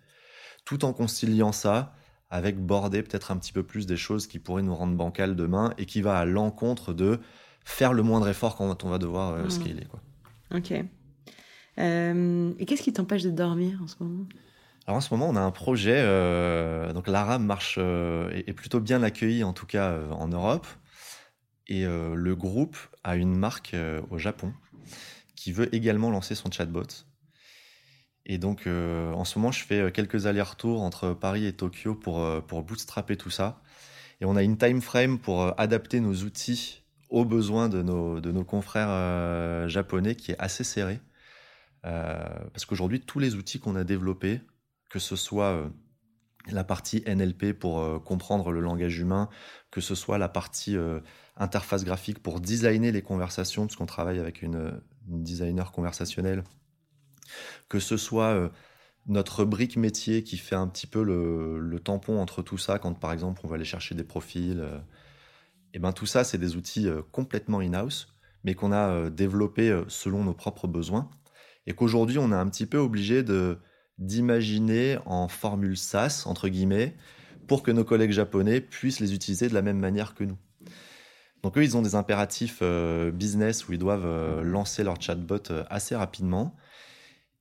tout 0.66 0.84
en 0.84 0.94
conciliant 0.94 1.54
ça 1.54 1.96
avec 2.30 2.60
border 2.60 3.04
peut-être 3.04 3.32
un 3.32 3.38
petit 3.38 3.54
peu 3.54 3.64
plus 3.64 3.86
des 3.86 3.96
choses 3.96 4.26
qui 4.26 4.40
pourraient 4.40 4.64
nous 4.64 4.76
rendre 4.76 4.96
bancal 4.98 5.36
demain 5.36 5.74
et 5.78 5.86
qui 5.86 6.02
va 6.02 6.18
à 6.18 6.26
l'encontre 6.26 6.92
de 6.92 7.20
faire 7.64 7.94
le 7.94 8.04
moindre 8.04 8.28
effort 8.28 8.56
quand 8.56 8.84
on 8.84 8.90
va 8.90 8.98
devoir 8.98 9.34
euh, 9.34 9.46
mmh. 9.46 9.50
scaler. 9.50 9.86
Quoi. 9.86 10.02
Ok. 10.56 10.74
Euh, 11.80 12.54
et 12.60 12.66
qu'est-ce 12.66 12.84
qui 12.84 12.94
t'empêche 12.94 13.24
de 13.24 13.32
dormir 13.32 13.80
en 13.82 13.88
ce 13.88 13.96
moment? 14.00 14.26
Alors 14.86 14.98
en 14.98 15.02
ce 15.02 15.14
moment, 15.14 15.30
on 15.30 15.36
a 15.36 15.42
un 15.42 15.52
projet. 15.52 15.96
Euh, 15.98 16.92
donc 16.94 17.08
l'ARAM 17.08 17.46
marche 17.46 17.78
est, 17.78 18.54
plutôt 18.54 18.80
bien 18.80 19.02
accueilli, 19.02 19.44
en 19.44 19.54
tout 19.54 19.66
cas 19.66 19.98
en 20.12 20.28
Europe. 20.28 20.68
Et 21.68 21.86
le 21.86 22.36
groupe 22.36 22.76
a 23.06 23.16
une 23.16 23.34
marque 23.34 23.74
au 24.12 24.18
Japon 24.18 24.54
qui 25.38 25.54
veut 25.54 25.74
également 25.74 26.12
lancer 26.12 26.36
son 26.36 26.52
chatbot. 26.52 26.84
Et 28.26 28.38
donc, 28.38 28.68
en 28.68 29.24
ce 29.24 29.40
moment, 29.40 29.54
je 29.54 29.64
fais 29.64 29.90
quelques 29.94 30.26
allers-retours 30.26 30.82
entre 30.82 31.14
Paris 31.14 31.46
et 31.46 31.54
Tokyo 31.54 31.96
pour, 31.96 32.28
pour 32.44 32.64
bootstrapper 32.64 33.16
tout 33.16 33.30
ça. 33.30 33.62
Et 34.20 34.26
on 34.26 34.36
a 34.36 34.44
une 34.44 34.58
time 34.58 34.82
frame 34.82 35.18
pour 35.18 35.58
adapter 35.58 36.02
nos 36.02 36.14
outils 36.14 36.83
aux 37.14 37.26
besoins 37.26 37.70
de 37.70 37.82
nos, 37.82 38.20
de 38.20 38.32
nos 38.32 38.44
confrères 38.44 39.70
japonais 39.70 40.16
qui 40.16 40.32
est 40.32 40.40
assez 40.40 40.64
serré. 40.64 41.00
parce 41.84 42.66
qu'aujourd'hui, 42.66 43.00
tous 43.00 43.20
les 43.20 43.36
outils 43.36 43.60
qu'on 43.60 43.76
a 43.76 43.84
développés, 43.84 44.42
que 44.90 45.00
ce 45.00 45.16
soit 45.16 45.72
la 46.52 46.64
partie 46.64 47.04
NLP 47.08 47.54
pour 47.54 47.80
euh, 47.80 48.00
comprendre 48.00 48.52
le 48.52 48.60
langage 48.60 49.00
humain, 49.00 49.30
que 49.72 49.82
ce 49.82 49.96
soit 49.96 50.18
la 50.18 50.30
partie 50.30 50.76
euh, 50.76 51.00
interface 51.38 51.84
graphique 51.86 52.22
pour 52.22 52.40
designer 52.40 52.92
les 52.92 53.02
conversations, 53.02 53.66
parce 53.66 53.76
qu'on 53.76 53.86
travaille 53.86 54.20
avec 54.20 54.42
une, 54.42 54.82
designer 55.06 55.72
conversationnelle, 55.72 56.44
que 57.70 57.80
ce 57.80 57.98
soit 57.98 58.34
euh, 58.34 58.50
notre 59.06 59.44
brique 59.46 59.76
métier 59.76 60.24
qui 60.24 60.38
fait 60.38 60.56
un 60.56 60.68
petit 60.68 60.88
peu 60.88 61.04
le, 61.04 61.80
tampon 61.80 62.20
entre 62.20 62.42
tout 62.42 62.58
ça, 62.58 62.80
quand 62.80 62.94
par 62.94 63.12
exemple 63.12 63.42
on 63.44 63.48
va 63.48 63.56
aller 63.56 63.66
chercher 63.66 63.96
des 63.96 64.06
profils, 64.06 64.66
et 65.74 65.80
ben 65.80 65.92
tout 65.92 66.06
ça 66.06 66.24
c'est 66.24 66.38
des 66.38 66.56
outils 66.56 66.88
complètement 67.12 67.60
in-house, 67.60 68.16
mais 68.44 68.54
qu'on 68.56 68.72
a 68.72 69.10
développés 69.10 69.84
selon 69.88 70.24
nos 70.24 70.34
propres 70.34 70.68
besoins, 70.68 71.10
et 71.66 71.74
qu'aujourd'hui 71.74 72.20
on 72.20 72.32
est 72.32 72.36
un 72.36 72.48
petit 72.48 72.66
peu 72.66 72.78
obligé 72.78 73.24
de 73.24 73.58
d'imaginer 74.00 74.98
en 75.06 75.28
formule 75.28 75.78
SaaS, 75.78 76.24
entre 76.26 76.50
guillemets, 76.50 76.96
pour 77.48 77.64
que 77.64 77.72
nos 77.72 77.84
collègues 77.84 78.12
japonais 78.12 78.62
puissent 78.62 79.00
les 79.00 79.14
utiliser 79.14 79.50
de 79.50 79.54
la 79.54 79.62
même 79.62 79.80
manière 79.80 80.16
que 80.16 80.24
nous. 80.24 80.38
Donc 81.44 81.58
eux, 81.58 81.64
ils 81.64 81.76
ont 81.76 81.82
des 81.82 81.96
impératifs 81.96 82.60
euh, 82.62 83.12
business 83.12 83.68
où 83.68 83.74
ils 83.74 83.80
doivent 83.80 84.06
euh, 84.06 84.42
lancer 84.44 84.84
leur 84.84 85.00
chatbot 85.02 85.52
euh, 85.52 85.64
assez 85.70 85.96
rapidement. 85.96 86.56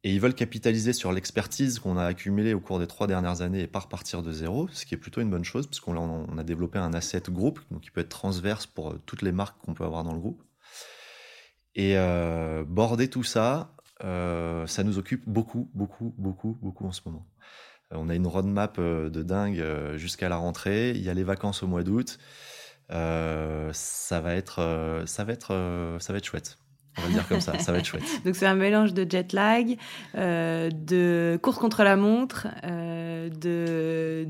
Et 0.05 0.13
ils 0.13 0.21
veulent 0.21 0.35
capitaliser 0.35 0.93
sur 0.93 1.13
l'expertise 1.13 1.79
qu'on 1.79 1.97
a 1.97 2.05
accumulée 2.05 2.55
au 2.55 2.61
cours 2.61 2.81
des 2.81 2.89
trois 2.89 3.07
dernières 3.07 3.41
années 3.41 3.61
et 3.61 3.67
pas 3.69 3.79
repartir 3.81 4.23
de 4.23 4.33
zéro, 4.33 4.69
ce 4.73 4.85
qui 4.85 4.95
est 4.95 4.99
plutôt 4.99 5.21
une 5.21 5.31
bonne 5.31 5.45
chose, 5.45 5.67
puisqu'on 5.69 5.97
on 5.97 6.39
a 6.39 6.43
développé 6.43 6.79
un 6.79 6.93
asset 6.93 7.23
groupe, 7.29 7.61
donc 7.71 7.83
qui 7.83 7.91
peut 7.91 8.01
être 8.01 8.09
transverse 8.09 8.67
pour 8.67 8.99
toutes 9.07 9.23
les 9.23 9.31
marques 9.31 9.57
qu'on 9.65 9.75
peut 9.75 9.85
avoir 9.85 10.03
dans 10.03 10.13
le 10.13 10.19
groupe. 10.19 10.43
Et 11.77 11.95
border 12.67 13.09
tout 13.09 13.23
ça 13.23 13.77
euh, 14.05 14.67
ça 14.67 14.83
nous 14.85 14.99
occupe 14.99 15.23
beaucoup, 15.27 15.71
beaucoup, 15.75 16.15
beaucoup, 16.19 16.59
beaucoup 16.61 16.87
en 16.87 16.93
ce 16.93 17.03
moment. 17.07 17.27
Euh, 17.93 17.97
on 17.99 18.09
a 18.09 18.15
une 18.15 18.27
roadmap 18.27 18.77
euh, 18.79 19.11
de 19.11 19.23
dingue 19.23 19.65
jusqu'à 19.97 20.29
la 20.29 20.37
rentrée. 20.37 20.91
Il 20.91 21.03
y 21.03 21.11
a 21.11 21.15
les 21.15 21.25
vacances 21.25 21.63
au 21.63 21.67
mois 21.67 21.83
d'août. 21.83 22.19
ça 22.91 23.73
ça 23.73 24.21
ça 25.07 25.25
va 25.25 25.33
être 25.33 26.25
chouette. 26.25 26.59
On 26.99 27.03
va 27.03 27.09
dire 27.09 27.27
comme 27.27 27.41
ça, 27.41 27.59
ça 27.59 27.73
va 27.73 27.79
être 27.79 27.87
chouette. 27.87 28.03
Donc 28.25 28.37
c'est 28.37 28.47
un 28.47 28.55
mélange 28.55 28.93
de 28.93 29.11
jet 29.11 29.33
lag, 29.33 29.77
de 30.15 31.39
course 31.43 31.59
contre 31.59 31.85
la 31.85 31.97
montre, 31.97 32.49
de 32.63 34.27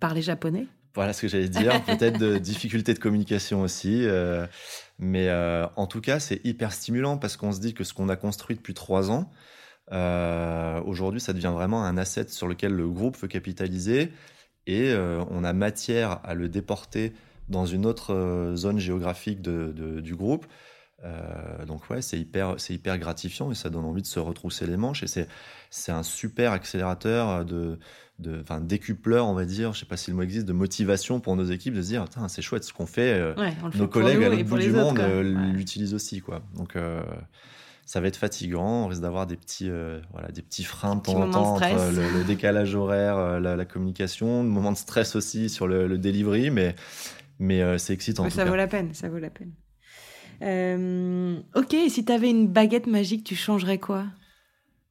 parler 0.00 0.22
japonais. 0.22 0.66
Voilà 0.94 1.12
ce 1.12 1.22
que 1.22 1.28
j'allais 1.28 1.48
dire. 1.48 1.82
Peut-être 1.86 2.18
de 2.18 2.38
difficultés 2.38 2.94
de 2.94 2.98
communication 2.98 3.62
aussi. 3.62 4.04
Euh, 4.04 4.46
mais 4.98 5.28
euh, 5.28 5.66
en 5.76 5.86
tout 5.86 6.00
cas, 6.00 6.20
c'est 6.20 6.44
hyper 6.44 6.72
stimulant 6.72 7.16
parce 7.16 7.36
qu'on 7.36 7.52
se 7.52 7.60
dit 7.60 7.74
que 7.74 7.84
ce 7.84 7.94
qu'on 7.94 8.08
a 8.08 8.16
construit 8.16 8.56
depuis 8.56 8.74
trois 8.74 9.10
ans, 9.10 9.30
euh, 9.92 10.80
aujourd'hui, 10.82 11.20
ça 11.20 11.32
devient 11.32 11.52
vraiment 11.52 11.84
un 11.84 11.96
asset 11.96 12.28
sur 12.28 12.46
lequel 12.46 12.72
le 12.72 12.88
groupe 12.88 13.16
veut 13.16 13.28
capitaliser 13.28 14.12
et 14.66 14.94
on 14.94 15.42
a 15.42 15.52
matière 15.52 16.20
à 16.22 16.34
le 16.34 16.48
déporter 16.48 17.12
dans 17.48 17.66
une 17.66 17.84
autre 17.84 18.52
zone 18.54 18.78
géographique 18.78 19.42
de, 19.42 20.00
du 20.00 20.14
groupe. 20.14 20.46
Donc 21.66 21.88
ouais, 21.90 22.00
c'est 22.02 22.18
hyper, 22.18 22.54
c'est 22.58 22.74
hyper 22.74 22.98
gratifiant 22.98 23.50
et 23.50 23.54
ça 23.54 23.70
donne 23.70 23.84
envie 23.84 24.02
de 24.02 24.06
se 24.06 24.20
retrousser 24.20 24.66
les 24.66 24.76
manches 24.76 25.02
et 25.02 25.08
c'est, 25.08 25.28
c'est 25.70 25.92
un 25.92 26.02
super 26.02 26.52
accélérateur 26.52 27.44
de, 27.44 27.78
de, 28.22 28.40
enfin, 28.40 28.60
décupleur, 28.60 29.26
on 29.26 29.34
va 29.34 29.44
dire, 29.44 29.74
je 29.74 29.80
sais 29.80 29.86
pas 29.86 29.96
si 29.96 30.10
le 30.10 30.16
mot 30.16 30.22
existe, 30.22 30.46
de 30.46 30.52
motivation 30.52 31.20
pour 31.20 31.36
nos 31.36 31.44
équipes 31.44 31.74
de 31.74 31.82
se 31.82 31.88
dire, 31.88 32.04
c'est 32.28 32.42
chouette 32.42 32.64
ce 32.64 32.72
qu'on 32.72 32.86
fait, 32.86 33.12
euh, 33.12 33.34
nos 33.74 33.88
collègues 33.88 34.22
à 34.22 34.28
l'autre 34.30 34.44
bout 34.44 34.58
du 34.58 34.70
monde 34.70 34.98
euh, 34.98 35.52
l'utilisent 35.52 35.94
aussi, 35.94 36.20
quoi. 36.20 36.42
Donc, 36.54 36.76
euh, 36.76 37.02
ça 37.84 38.00
va 38.00 38.06
être 38.06 38.16
fatigant, 38.16 38.84
on 38.84 38.86
risque 38.86 39.02
d'avoir 39.02 39.26
des 39.26 39.36
petits, 39.36 39.70
voilà, 40.12 40.28
des 40.28 40.40
petits 40.40 40.64
freins 40.64 40.96
de 40.96 41.02
temps 41.02 41.20
en 41.20 41.30
temps 41.30 41.54
entre 41.54 41.64
le, 41.92 42.24
décalage 42.24 42.74
horaire, 42.74 43.40
la, 43.40 43.64
communication, 43.64 44.44
moment 44.44 44.72
de 44.72 44.76
stress 44.76 45.16
aussi 45.16 45.50
sur 45.50 45.66
le, 45.66 45.98
delivery, 45.98 46.50
mais, 46.50 46.74
mais 47.38 47.78
c'est 47.78 47.92
excitant. 47.92 48.30
ça 48.30 48.44
vaut 48.44 48.56
la 48.56 48.68
peine, 48.68 48.94
ça 48.94 49.08
vaut 49.08 49.18
la 49.18 49.30
peine. 49.30 49.52
Ok, 50.42 51.76
si 51.88 52.04
tu 52.04 52.12
avais 52.12 52.30
une 52.30 52.48
baguette 52.48 52.86
magique, 52.86 53.24
tu 53.24 53.36
changerais 53.36 53.78
quoi? 53.78 54.06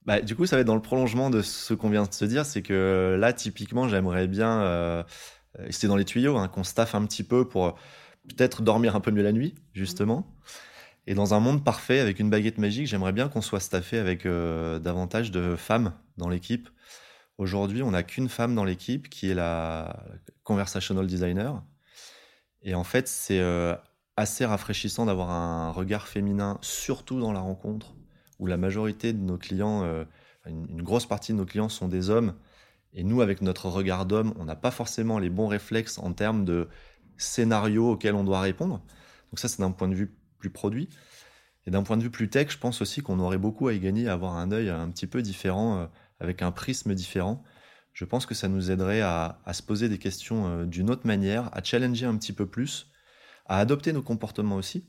Bah, 0.06 0.22
du 0.22 0.36
coup, 0.36 0.46
ça 0.46 0.56
va 0.56 0.62
être 0.62 0.68
dans 0.68 0.76
le 0.76 0.82
prolongement 0.82 1.30
de 1.30 1.42
ce 1.42 1.74
qu'on 1.74 1.90
vient 1.90 2.04
de 2.04 2.14
se 2.14 2.26
dire, 2.26 2.46
c'est 2.46 2.64
que 2.64 3.16
là, 3.20 3.34
typiquement, 3.34 3.88
j'aimerais 3.88 4.28
bien, 4.28 4.62
euh, 4.62 5.04
c'était 5.70 5.88
dans 5.88 5.96
les 5.96 6.06
tuyaux, 6.06 6.38
hein, 6.38 6.48
qu'on 6.48 6.64
staffe 6.64 6.96
un 6.96 7.06
petit 7.06 7.24
peu 7.24 7.48
pour 7.48 7.76
peut-être 8.28 8.62
dormir 8.64 8.96
un 8.96 9.00
peu 9.00 9.12
mieux 9.12 9.24
la 9.24 9.32
nuit, 9.32 9.54
justement. 9.74 10.36
Et 11.08 11.14
dans 11.14 11.34
un 11.34 11.40
monde 11.40 11.64
parfait, 11.64 12.00
avec 12.00 12.20
une 12.20 12.30
baguette 12.30 12.58
magique, 12.58 12.88
j'aimerais 12.88 13.14
bien 13.14 13.28
qu'on 13.28 13.42
soit 13.42 13.60
staffé 13.60 13.98
avec 13.98 14.26
euh, 14.26 14.80
davantage 14.80 15.32
de 15.32 15.56
femmes 15.56 15.94
dans 16.18 16.30
l'équipe. 16.30 16.70
Aujourd'hui, 17.38 17.84
on 17.84 17.92
n'a 17.92 18.04
qu'une 18.04 18.30
femme 18.30 18.56
dans 18.56 18.64
l'équipe 18.64 19.10
qui 19.10 19.30
est 19.30 19.34
la 19.36 20.06
conversational 20.44 21.08
designer. 21.08 21.64
Et 22.62 22.76
en 22.76 22.84
fait, 22.84 23.08
c'est 23.08 23.40
euh, 23.40 23.76
assez 24.22 24.46
rafraîchissant 24.46 25.06
d'avoir 25.06 25.32
un 25.32 25.72
regard 25.72 26.08
féminin, 26.08 26.58
surtout 26.62 27.20
dans 27.20 27.34
la 27.34 27.40
rencontre, 27.40 27.96
où 28.40 28.48
la 28.48 28.58
majorité 28.58 29.14
de 29.14 29.20
nos 29.20 29.38
clients, 29.38 29.84
euh, 29.84 30.06
une, 30.46 30.82
grosse 30.82 31.06
partie 31.06 31.34
de 31.34 31.38
nos 31.38 31.46
clients 31.46 31.70
sont 31.70 31.88
des 31.88 32.10
hommes. 32.10 32.36
Et 32.94 33.04
nous, 33.04 33.22
avec 33.22 33.42
notre 33.42 33.68
regard 33.68 34.06
d'homme, 34.06 34.34
on 34.38 34.46
n'a 34.46 34.56
pas 34.56 34.72
forcément 34.72 35.20
les 35.20 35.30
bons 35.30 35.48
réflexes 35.48 35.98
en 35.98 36.14
termes 36.14 36.46
de 36.46 36.70
scénarios 37.18 37.92
auxquels 37.92 38.16
on 38.16 38.24
doit 38.24 38.42
répondre. 38.42 38.82
Donc 39.32 39.40
ça, 39.40 39.48
c'est 39.48 39.60
d'un 39.60 39.72
point 39.72 39.88
de 39.88 39.96
vue 39.96 40.16
plus 40.38 40.50
produit. 40.50 40.90
Et 41.68 41.72
d'un 41.72 41.84
point 41.84 41.98
de 41.98 42.04
vue 42.04 42.10
plus 42.10 42.30
tech, 42.30 42.50
je 42.50 42.58
pense 42.58 42.82
aussi 42.82 43.02
qu'on 43.02 43.20
aurait 43.20 43.38
beaucoup 43.38 43.68
à 43.68 43.74
y 43.74 43.80
gagner 43.80 44.08
à 44.08 44.14
avoir 44.14 44.36
un 44.36 44.52
œil 44.52 44.70
un 44.70 44.90
petit 44.90 45.08
peu 45.08 45.22
différent, 45.22 45.78
euh, 45.78 45.86
avec 46.20 46.42
un 46.42 46.52
prisme 46.52 46.94
différent. 46.94 47.44
Je 47.94 48.06
pense 48.06 48.26
que 48.26 48.34
ça 48.34 48.48
nous 48.48 48.72
aiderait 48.72 49.02
à, 49.02 49.40
se 49.52 49.62
poser 49.62 49.90
des 49.90 49.98
questions 49.98 50.48
euh, 50.48 50.66
d'une 50.66 50.90
autre 50.90 51.06
manière, 51.06 51.50
à 51.56 51.64
challenger 51.64 52.06
un 52.06 52.18
petit 52.18 52.34
peu 52.34 52.46
plus, 52.46 52.90
à 53.52 53.58
adopter 53.58 53.92
nos 53.92 54.02
comportements 54.02 54.56
aussi. 54.56 54.86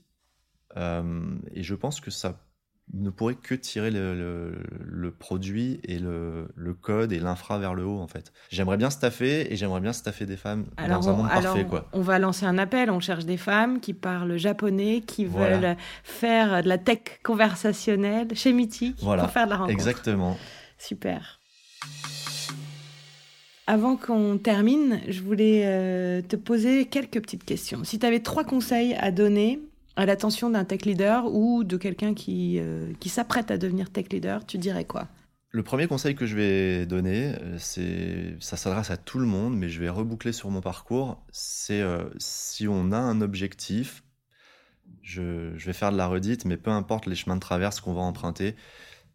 et 0.76 1.62
je 1.62 1.74
pense 1.74 2.00
que 2.00 2.12
ça 2.12 2.38
ne 2.94 3.10
pourrait 3.10 3.34
que 3.34 3.54
tirer 3.54 3.90
le, 3.90 5.10
produit 5.18 5.80
et 5.82 5.98
le, 5.98 6.46
code 6.80 7.12
et 7.12 7.18
l'infra 7.18 7.58
vers 7.58 7.74
le 7.74 7.84
haut 7.84 7.98
en 7.98 8.06
fait. 8.06 8.32
J'aimerais 8.50 8.76
bien 8.76 8.90
staffer 8.90 9.52
et 9.52 9.56
j'aimerais 9.56 9.80
bien 9.80 9.92
staffer 9.92 10.26
des 10.26 10.36
femmes 10.36 10.66
dans 10.76 11.08
un 11.08 11.12
monde 11.12 11.28
parfait 11.28 11.66
quoi. 11.66 11.88
On 11.92 12.02
va 12.02 12.20
lancer 12.20 12.46
un 12.46 12.56
appel, 12.56 12.88
on 12.90 13.00
cherche 13.00 13.24
des 13.24 13.36
femmes 13.36 13.80
qui 13.80 13.94
parlent 13.94 14.36
japonais, 14.36 15.02
qui 15.04 15.24
veulent 15.24 15.76
faire 16.04 16.62
de 16.62 16.68
la 16.68 16.78
tech 16.78 17.20
conversationnelle 17.24 18.28
chez 18.34 18.52
Mythique 18.52 18.96
pour 19.00 19.30
faire 19.30 19.46
de 19.46 19.50
la 19.50 19.56
rencontre. 19.56 19.72
Exactement. 19.72 20.38
Super. 20.78 21.40
Avant 23.66 23.96
qu'on 23.96 24.38
termine, 24.38 25.00
je 25.08 25.22
voulais 25.22 25.62
euh, 25.64 26.20
te 26.20 26.34
poser 26.34 26.86
quelques 26.86 27.20
petites 27.20 27.44
questions. 27.44 27.84
Si 27.84 27.98
tu 27.98 28.06
avais 28.06 28.20
trois 28.20 28.44
conseils 28.44 28.94
à 28.94 29.12
donner 29.12 29.60
à 29.94 30.04
l'attention 30.04 30.50
d'un 30.50 30.64
tech 30.64 30.82
leader 30.84 31.32
ou 31.32 31.62
de 31.62 31.76
quelqu'un 31.76 32.12
qui, 32.14 32.58
euh, 32.58 32.92
qui 32.98 33.08
s'apprête 33.08 33.50
à 33.52 33.58
devenir 33.58 33.90
tech 33.90 34.06
leader, 34.10 34.44
tu 34.46 34.58
dirais 34.58 34.84
quoi? 34.84 35.06
Le 35.50 35.62
premier 35.62 35.86
conseil 35.86 36.16
que 36.16 36.26
je 36.26 36.34
vais 36.34 36.86
donner, 36.86 37.34
euh, 37.40 37.56
c'est, 37.58 38.36
ça 38.40 38.56
s'adresse 38.56 38.90
à 38.90 38.96
tout 38.96 39.20
le 39.20 39.26
monde, 39.26 39.56
mais 39.56 39.68
je 39.68 39.78
vais 39.78 39.90
reboucler 39.90 40.32
sur 40.32 40.50
mon 40.50 40.60
parcours. 40.60 41.22
C'est 41.30 41.84
si 42.18 42.66
on 42.66 42.90
a 42.90 42.98
un 42.98 43.20
objectif, 43.20 44.02
je, 45.02 45.52
je, 45.56 45.66
vais 45.66 45.72
faire 45.72 45.92
de 45.92 45.96
la 45.96 46.08
redite, 46.08 46.46
mais 46.46 46.56
peu 46.56 46.70
importe 46.70 47.06
les 47.06 47.14
chemins 47.14 47.36
de 47.36 47.40
traverse 47.40 47.80
qu'on 47.80 47.92
va 47.92 48.00
emprunter, 48.00 48.56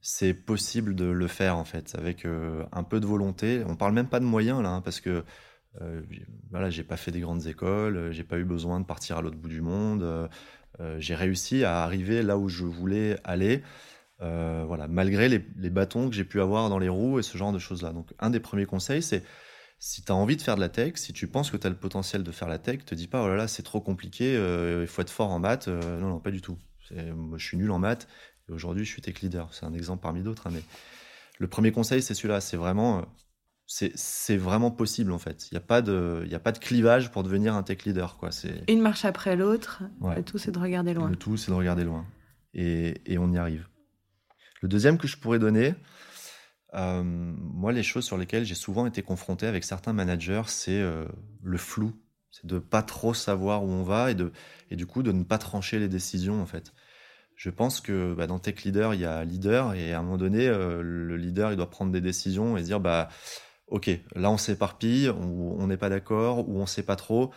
c'est 0.09 0.33
possible 0.33 0.95
de 0.95 1.05
le 1.05 1.27
faire 1.27 1.57
en 1.57 1.65
fait, 1.65 1.93
avec 1.97 2.25
un 2.25 2.83
peu 2.83 2.99
de 2.99 3.05
volonté. 3.05 3.63
On 3.67 3.75
parle 3.75 3.93
même 3.93 4.07
pas 4.07 4.21
de 4.21 4.25
moyens 4.25 4.61
là, 4.61 4.69
hein, 4.69 4.81
parce 4.81 5.01
que 5.01 5.25
voilà, 6.49 6.69
j'ai 6.69 6.83
pas 6.83 6.95
fait 6.95 7.11
des 7.11 7.19
grandes 7.19 7.45
écoles, 7.45 8.11
j'ai 8.11 8.23
pas 8.23 8.37
eu 8.37 8.45
besoin 8.45 8.79
de 8.79 8.85
partir 8.85 9.17
à 9.17 9.21
l'autre 9.21 9.37
bout 9.37 9.49
du 9.49 9.61
monde. 9.61 10.29
Euh, 10.79 10.97
j'ai 10.99 11.15
réussi 11.15 11.63
à 11.63 11.83
arriver 11.83 12.21
là 12.21 12.37
où 12.37 12.49
je 12.49 12.65
voulais 12.65 13.17
aller. 13.23 13.63
Euh, 14.21 14.63
voilà, 14.67 14.87
malgré 14.87 15.29
les, 15.29 15.69
bâtons 15.69 16.09
que 16.09 16.15
j'ai 16.15 16.23
pu 16.23 16.41
avoir 16.41 16.69
dans 16.69 16.79
les 16.79 16.89
roues 16.89 17.19
et 17.19 17.23
ce 17.23 17.37
genre 17.37 17.51
de 17.51 17.59
choses-là. 17.59 17.93
Donc, 17.93 18.13
un 18.19 18.29
des 18.29 18.39
premiers 18.39 18.65
conseils, 18.65 19.03
c'est 19.03 19.23
si 19.79 20.01
tu 20.01 20.11
as 20.11 20.15
envie 20.15 20.37
de 20.37 20.41
faire 20.41 20.55
de 20.55 20.61
la 20.61 20.69
tech, 20.69 20.93
si 20.95 21.13
tu 21.13 21.27
penses 21.27 21.51
que 21.51 21.57
tu 21.57 21.67
as 21.67 21.69
le 21.69 21.75
potentiel 21.75 22.23
de 22.23 22.31
faire 22.31 22.47
la 22.47 22.57
tech, 22.57 22.83
te 22.83 22.95
dis 22.95 23.07
pas, 23.07 23.23
oh 23.23 23.27
là 23.27 23.35
là, 23.35 23.47
c'est 23.47 23.63
trop 23.63 23.79
compliqué, 23.79 24.35
euh, 24.35 24.81
il 24.81 24.87
faut 24.87 25.03
être 25.03 25.11
fort 25.11 25.29
en 25.29 25.39
maths. 25.39 25.67
non, 25.67 26.09
non, 26.09 26.19
pas 26.19 26.31
du 26.31 26.41
tout. 26.41 26.57
Je 26.89 27.43
suis 27.43 27.57
nul 27.57 27.69
en 27.71 27.79
maths 27.79 28.07
et 28.49 28.51
aujourd'hui, 28.51 28.85
je 28.85 28.91
suis 28.91 29.01
tech 29.01 29.21
leader. 29.21 29.53
C'est 29.53 29.65
un 29.65 29.73
exemple 29.73 30.01
parmi 30.01 30.21
d'autres. 30.21 30.47
Hein, 30.47 30.51
mais 30.53 30.63
le 31.39 31.47
premier 31.47 31.71
conseil, 31.71 32.01
c'est 32.01 32.13
celui-là. 32.13 32.41
C'est 32.41 32.57
vraiment 32.57 33.05
c'est 33.67 34.37
vraiment 34.37 34.71
possible 34.71 35.11
en 35.11 35.19
fait. 35.19 35.49
Il 35.51 35.55
n'y 35.55 35.57
a, 35.57 35.65
pas 35.65 35.81
de, 35.81 36.25
a 36.31 36.39
pas 36.39 36.53
de 36.53 36.57
clivage 36.57 37.11
pour 37.11 37.23
devenir 37.23 37.53
un 37.53 37.63
tech 37.63 37.83
leader. 37.83 38.17
Quoi. 38.17 38.29
Une 38.69 38.81
marche 38.81 39.03
après 39.03 39.35
l'autre, 39.35 39.83
le 40.01 40.23
tout 40.23 40.37
c'est 40.37 40.51
de 40.51 40.59
regarder 40.59 40.93
loin. 40.93 41.09
Le 41.09 41.17
tout 41.17 41.35
c'est 41.35 41.51
de 41.51 41.55
regarder 41.57 41.83
loin. 41.83 42.05
Et, 42.53 43.01
et, 43.05 43.17
on 43.17 43.29
y 43.33 43.37
arrive. 43.37 43.67
Le 44.61 44.69
deuxième 44.69 44.97
que 44.97 45.05
je 45.05 45.17
pourrais 45.17 45.37
donner, 45.37 45.75
moi, 46.73 47.73
les 47.73 47.83
choses 47.83 48.05
sur 48.05 48.17
lesquelles 48.17 48.45
j'ai 48.45 48.55
souvent 48.55 48.85
été 48.85 49.01
confronté 49.01 49.45
avec 49.45 49.65
certains 49.65 49.93
managers, 49.93 50.43
c'est 50.47 50.81
le 51.43 51.57
flou. 51.57 51.93
C'est 52.31 52.45
de 52.45 52.59
pas 52.59 52.83
trop 52.83 53.13
savoir 53.13 53.63
où 53.63 53.69
on 53.69 53.83
va 53.83 54.11
et, 54.11 54.15
de, 54.15 54.31
et 54.69 54.75
du 54.75 54.85
coup 54.85 55.03
de 55.03 55.11
ne 55.11 55.23
pas 55.23 55.37
trancher 55.37 55.77
les 55.79 55.89
décisions 55.89 56.41
en 56.41 56.45
fait. 56.45 56.73
Je 57.37 57.49
pense 57.49 57.79
que 57.79 58.13
bah, 58.13 58.27
dans 58.27 58.39
Tech 58.39 58.63
Leader, 58.63 58.93
il 58.93 58.99
y 58.99 59.05
a 59.05 59.23
leader 59.23 59.73
et 59.75 59.93
à 59.93 59.99
un 59.99 60.01
moment 60.01 60.17
donné, 60.17 60.47
le 60.47 61.15
leader 61.15 61.51
il 61.51 61.55
doit 61.55 61.69
prendre 61.69 61.91
des 61.91 62.01
décisions 62.01 62.57
et 62.57 62.63
dire 62.63 62.79
bah 62.79 63.09
ok, 63.67 63.89
là 64.15 64.31
on 64.31 64.37
s'éparpille, 64.37 65.09
on 65.09 65.67
n'est 65.67 65.77
pas 65.77 65.89
d'accord 65.89 66.49
ou 66.49 66.59
on 66.59 66.65
sait 66.65 66.83
pas 66.83 66.95
trop. 66.95 67.31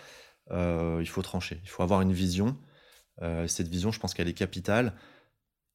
il 0.51 1.07
faut 1.07 1.23
trancher, 1.23 1.61
il 1.65 1.69
faut 1.69 1.83
avoir 1.83 2.01
une 2.01 2.13
vision. 2.13 2.57
cette 3.47 3.69
vision, 3.69 3.93
je 3.93 4.01
pense 4.01 4.15
qu'elle 4.15 4.29
est 4.29 4.35
capitale 4.35 4.95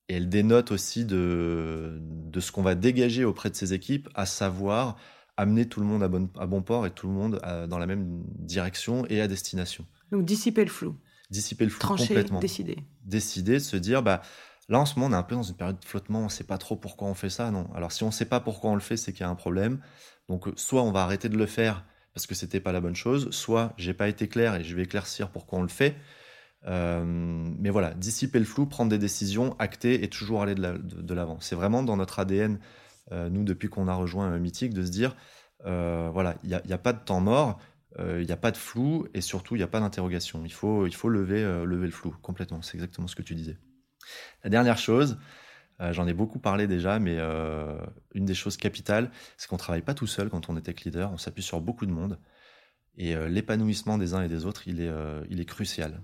et 0.07 0.15
elle 0.15 0.29
dénote 0.29 0.71
aussi 0.71 1.05
de, 1.05 2.01
ce 2.39 2.51
qu'on 2.51 2.61
va 2.61 2.75
dégager 2.75 3.25
auprès 3.25 3.49
de 3.49 3.55
ces 3.55 3.73
équipes, 3.73 4.09
à 4.13 4.25
savoir 4.25 4.97
amener 5.37 5.67
tout 5.67 5.81
le 5.81 5.85
monde 5.85 6.03
à 6.03 6.45
bon 6.47 6.61
port 6.61 6.85
et 6.85 6.91
tout 6.91 7.07
le 7.07 7.13
monde 7.13 7.41
dans 7.69 7.77
la 7.77 7.87
même 7.87 8.23
direction 8.39 9.05
et 9.07 9.21
à 9.21 9.27
destination. 9.27 9.85
Donc 10.11 10.25
dissiper 10.25 10.63
le 10.63 10.69
flou. 10.69 10.95
Dissiper 11.29 11.65
le 11.65 11.71
flou 11.71 11.79
Trancher, 11.79 12.07
complètement. 12.07 12.39
décider. 12.39 12.77
Décider, 13.03 13.53
de 13.53 13.59
se 13.59 13.77
dire, 13.77 14.03
bah, 14.03 14.21
là 14.69 14.79
en 14.79 14.85
ce 14.85 14.99
moment 14.99 15.07
on 15.07 15.17
est 15.17 15.19
un 15.19 15.23
peu 15.23 15.35
dans 15.35 15.43
une 15.43 15.55
période 15.55 15.79
de 15.79 15.85
flottement, 15.85 16.21
on 16.21 16.25
ne 16.25 16.29
sait 16.29 16.43
pas 16.43 16.57
trop 16.57 16.75
pourquoi 16.75 17.07
on 17.07 17.13
fait 17.13 17.29
ça. 17.29 17.51
Non. 17.51 17.67
Alors 17.75 17.91
si 17.91 18.03
on 18.03 18.07
ne 18.07 18.11
sait 18.11 18.25
pas 18.25 18.39
pourquoi 18.39 18.71
on 18.71 18.75
le 18.75 18.81
fait, 18.81 18.97
c'est 18.97 19.11
qu'il 19.11 19.21
y 19.21 19.23
a 19.23 19.29
un 19.29 19.35
problème. 19.35 19.79
Donc 20.29 20.47
soit 20.55 20.83
on 20.83 20.91
va 20.91 21.03
arrêter 21.03 21.29
de 21.29 21.37
le 21.37 21.45
faire 21.45 21.85
parce 22.13 22.27
que 22.27 22.35
c'était 22.35 22.61
pas 22.61 22.71
la 22.71 22.79
bonne 22.79 22.95
chose, 22.95 23.29
soit 23.31 23.73
j'ai 23.77 23.93
pas 23.93 24.07
été 24.07 24.27
clair 24.27 24.55
et 24.55 24.63
je 24.63 24.75
vais 24.75 24.83
éclaircir 24.83 25.29
pourquoi 25.29 25.59
on 25.59 25.61
le 25.63 25.67
fait. 25.67 25.95
Euh, 26.67 27.03
mais 27.05 27.69
voilà, 27.69 27.93
dissiper 27.93 28.39
le 28.39 28.45
flou, 28.45 28.65
prendre 28.65 28.89
des 28.89 28.97
décisions, 28.97 29.55
acter 29.59 30.03
et 30.03 30.09
toujours 30.09 30.41
aller 30.41 30.55
de 30.55 31.13
l'avant. 31.13 31.37
C'est 31.39 31.55
vraiment 31.55 31.83
dans 31.83 31.97
notre 31.97 32.19
ADN, 32.19 32.59
euh, 33.11 33.29
nous, 33.29 33.43
depuis 33.43 33.69
qu'on 33.69 33.87
a 33.87 33.93
rejoint 33.93 34.37
Mythique, 34.39 34.73
de 34.73 34.83
se 34.83 34.91
dire, 34.91 35.15
euh, 35.65 36.09
voilà, 36.11 36.35
il 36.43 36.49
n'y 36.49 36.55
a, 36.55 36.61
a, 36.69 36.77
pas 36.77 36.93
de 36.93 37.03
temps 37.03 37.21
mort, 37.21 37.59
il 37.99 38.25
n'y 38.25 38.31
a 38.31 38.37
pas 38.37 38.51
de 38.51 38.57
flou 38.57 39.07
et 39.13 39.21
surtout, 39.21 39.55
il 39.55 39.59
n'y 39.59 39.63
a 39.63 39.67
pas 39.67 39.79
d'interrogation. 39.79 40.43
Il 40.45 40.51
faut, 40.51 40.89
faut 40.91 41.09
lever, 41.09 41.43
le 41.65 41.89
flou 41.91 42.15
complètement. 42.21 42.61
C'est 42.61 42.75
exactement 42.75 43.07
ce 43.07 43.15
que 43.15 43.21
tu 43.21 43.35
disais. 43.35 43.57
La 44.43 44.49
dernière 44.49 44.77
chose, 44.77 45.17
j'en 45.79 46.05
ai 46.05 46.13
beaucoup 46.13 46.39
parlé 46.39 46.67
déjà, 46.67 46.99
mais 46.99 47.17
une 48.13 48.25
des 48.25 48.33
choses 48.33 48.57
capitales, 48.57 49.11
c'est 49.37 49.47
qu'on 49.47 49.55
ne 49.55 49.59
travaille 49.59 49.81
pas 49.81 49.93
tout 49.93 50.07
seul 50.07 50.29
quand 50.29 50.49
on 50.49 50.57
est 50.57 50.61
tech 50.61 50.81
leader, 50.83 51.11
on 51.11 51.17
s'appuie 51.17 51.43
sur 51.43 51.61
beaucoup 51.61 51.85
de 51.85 51.91
monde. 51.91 52.19
Et 52.97 53.15
l'épanouissement 53.29 53.97
des 53.97 54.13
uns 54.13 54.23
et 54.23 54.27
des 54.27 54.45
autres, 54.45 54.67
il 54.67 54.81
est, 54.81 54.91
il 55.29 55.39
est 55.39 55.45
crucial. 55.45 56.01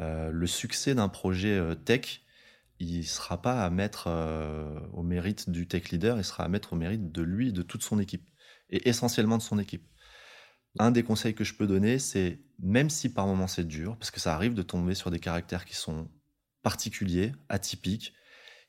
Euh, 0.00 0.30
le 0.30 0.46
succès 0.46 0.94
d'un 0.94 1.08
projet 1.08 1.58
euh, 1.58 1.74
tech, 1.74 2.22
il 2.78 2.98
ne 2.98 3.02
sera 3.02 3.42
pas 3.42 3.64
à 3.64 3.70
mettre 3.70 4.04
euh, 4.06 4.80
au 4.92 5.02
mérite 5.02 5.50
du 5.50 5.68
tech 5.68 5.90
leader, 5.90 6.16
il 6.16 6.24
sera 6.24 6.44
à 6.44 6.48
mettre 6.48 6.72
au 6.72 6.76
mérite 6.76 7.12
de 7.12 7.22
lui 7.22 7.48
et 7.48 7.52
de 7.52 7.62
toute 7.62 7.82
son 7.82 7.98
équipe, 7.98 8.26
et 8.70 8.88
essentiellement 8.88 9.36
de 9.36 9.42
son 9.42 9.58
équipe. 9.58 9.86
Un 10.78 10.90
des 10.90 11.02
conseils 11.02 11.34
que 11.34 11.44
je 11.44 11.54
peux 11.54 11.66
donner, 11.66 11.98
c'est 11.98 12.38
même 12.60 12.90
si 12.90 13.08
par 13.08 13.26
moments 13.26 13.48
c'est 13.48 13.66
dur, 13.66 13.96
parce 13.96 14.10
que 14.10 14.20
ça 14.20 14.34
arrive 14.34 14.54
de 14.54 14.62
tomber 14.62 14.94
sur 14.94 15.10
des 15.10 15.18
caractères 15.18 15.64
qui 15.64 15.74
sont 15.74 16.08
particuliers, 16.62 17.32
atypiques, 17.48 18.14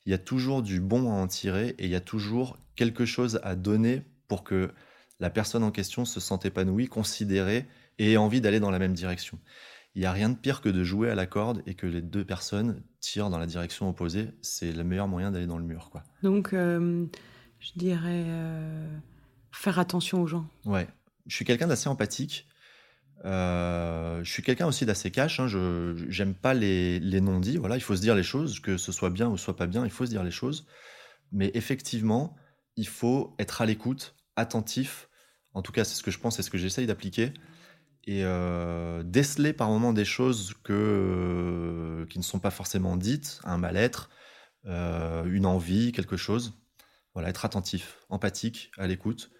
il 0.04 0.10
y 0.10 0.14
a 0.14 0.18
toujours 0.18 0.62
du 0.62 0.80
bon 0.80 1.10
à 1.10 1.14
en 1.14 1.28
tirer 1.28 1.76
et 1.78 1.84
il 1.84 1.90
y 1.90 1.94
a 1.94 2.00
toujours 2.00 2.58
quelque 2.74 3.04
chose 3.04 3.38
à 3.44 3.54
donner 3.54 4.02
pour 4.26 4.42
que 4.42 4.72
la 5.20 5.30
personne 5.30 5.62
en 5.62 5.70
question 5.70 6.04
se 6.04 6.18
sente 6.18 6.44
épanouie, 6.44 6.88
considérée 6.88 7.66
et 7.98 8.12
ait 8.12 8.16
envie 8.16 8.40
d'aller 8.40 8.58
dans 8.58 8.70
la 8.70 8.80
même 8.80 8.94
direction 8.94 9.38
il 9.94 10.00
n'y 10.00 10.06
a 10.06 10.12
rien 10.12 10.30
de 10.30 10.36
pire 10.36 10.60
que 10.60 10.68
de 10.68 10.82
jouer 10.84 11.10
à 11.10 11.14
la 11.14 11.26
corde 11.26 11.62
et 11.66 11.74
que 11.74 11.86
les 11.86 12.00
deux 12.00 12.24
personnes 12.24 12.82
tirent 13.00 13.30
dans 13.30 13.38
la 13.38 13.46
direction 13.46 13.88
opposée. 13.88 14.30
C'est 14.40 14.72
le 14.72 14.84
meilleur 14.84 15.06
moyen 15.06 15.30
d'aller 15.30 15.46
dans 15.46 15.58
le 15.58 15.64
mur. 15.64 15.90
Quoi. 15.90 16.02
Donc, 16.22 16.54
euh, 16.54 17.04
je 17.60 17.70
dirais 17.76 18.24
euh, 18.26 18.98
faire 19.50 19.78
attention 19.78 20.22
aux 20.22 20.26
gens. 20.26 20.46
Ouais. 20.64 20.88
Je 21.26 21.34
suis 21.34 21.44
quelqu'un 21.44 21.68
d'assez 21.68 21.88
empathique. 21.88 22.48
Euh, 23.24 24.22
je 24.24 24.30
suis 24.30 24.42
quelqu'un 24.42 24.66
aussi 24.66 24.86
d'assez 24.86 25.10
cash. 25.10 25.40
Hein. 25.40 25.46
Je 25.46 25.94
j'aime 26.08 26.34
pas 26.34 26.54
les, 26.54 27.20
non-dits. 27.20 27.56
Voilà, 27.56 27.76
il 27.76 27.80
faut 27.82 27.96
se 27.96 28.00
dire 28.00 28.14
les 28.14 28.22
choses, 28.22 28.60
que 28.60 28.76
ce 28.76 28.92
soit 28.92 29.10
bien 29.10 29.28
ou 29.28 29.36
soit 29.36 29.56
pas 29.56 29.66
bien, 29.66 29.84
il 29.84 29.90
faut 29.90 30.06
se 30.06 30.10
dire 30.10 30.24
les 30.24 30.30
choses. 30.30 30.66
Mais 31.30 31.50
effectivement, 31.54 32.36
il 32.76 32.88
faut 32.88 33.34
être 33.38 33.62
à 33.62 33.66
l'écoute, 33.66 34.16
attentif. 34.36 35.08
En 35.54 35.62
tout 35.62 35.72
cas, 35.72 35.84
c'est 35.84 35.94
ce 35.94 36.02
que 36.02 36.10
je 36.10 36.18
pense, 36.18 36.36
c'est 36.36 36.42
ce 36.42 36.50
que 36.50 36.58
j'essaye 36.58 36.86
d'appliquer 36.86 37.32
et 38.04 38.24
euh, 38.24 39.02
déceler 39.04 39.52
par 39.52 39.68
moments 39.68 39.92
des 39.92 40.04
choses 40.04 40.54
que, 40.64 42.04
qui 42.10 42.18
ne 42.18 42.24
sont 42.24 42.40
pas 42.40 42.50
forcément 42.50 42.96
dites, 42.96 43.40
un 43.44 43.58
mal-être, 43.58 44.10
euh, 44.66 45.24
une 45.26 45.46
envie, 45.46 45.92
quelque 45.92 46.16
chose. 46.16 46.58
Voilà, 47.14 47.28
être 47.28 47.44
attentif, 47.44 47.98
empathique, 48.08 48.70
à 48.78 48.86
l'écoute. 48.86 49.30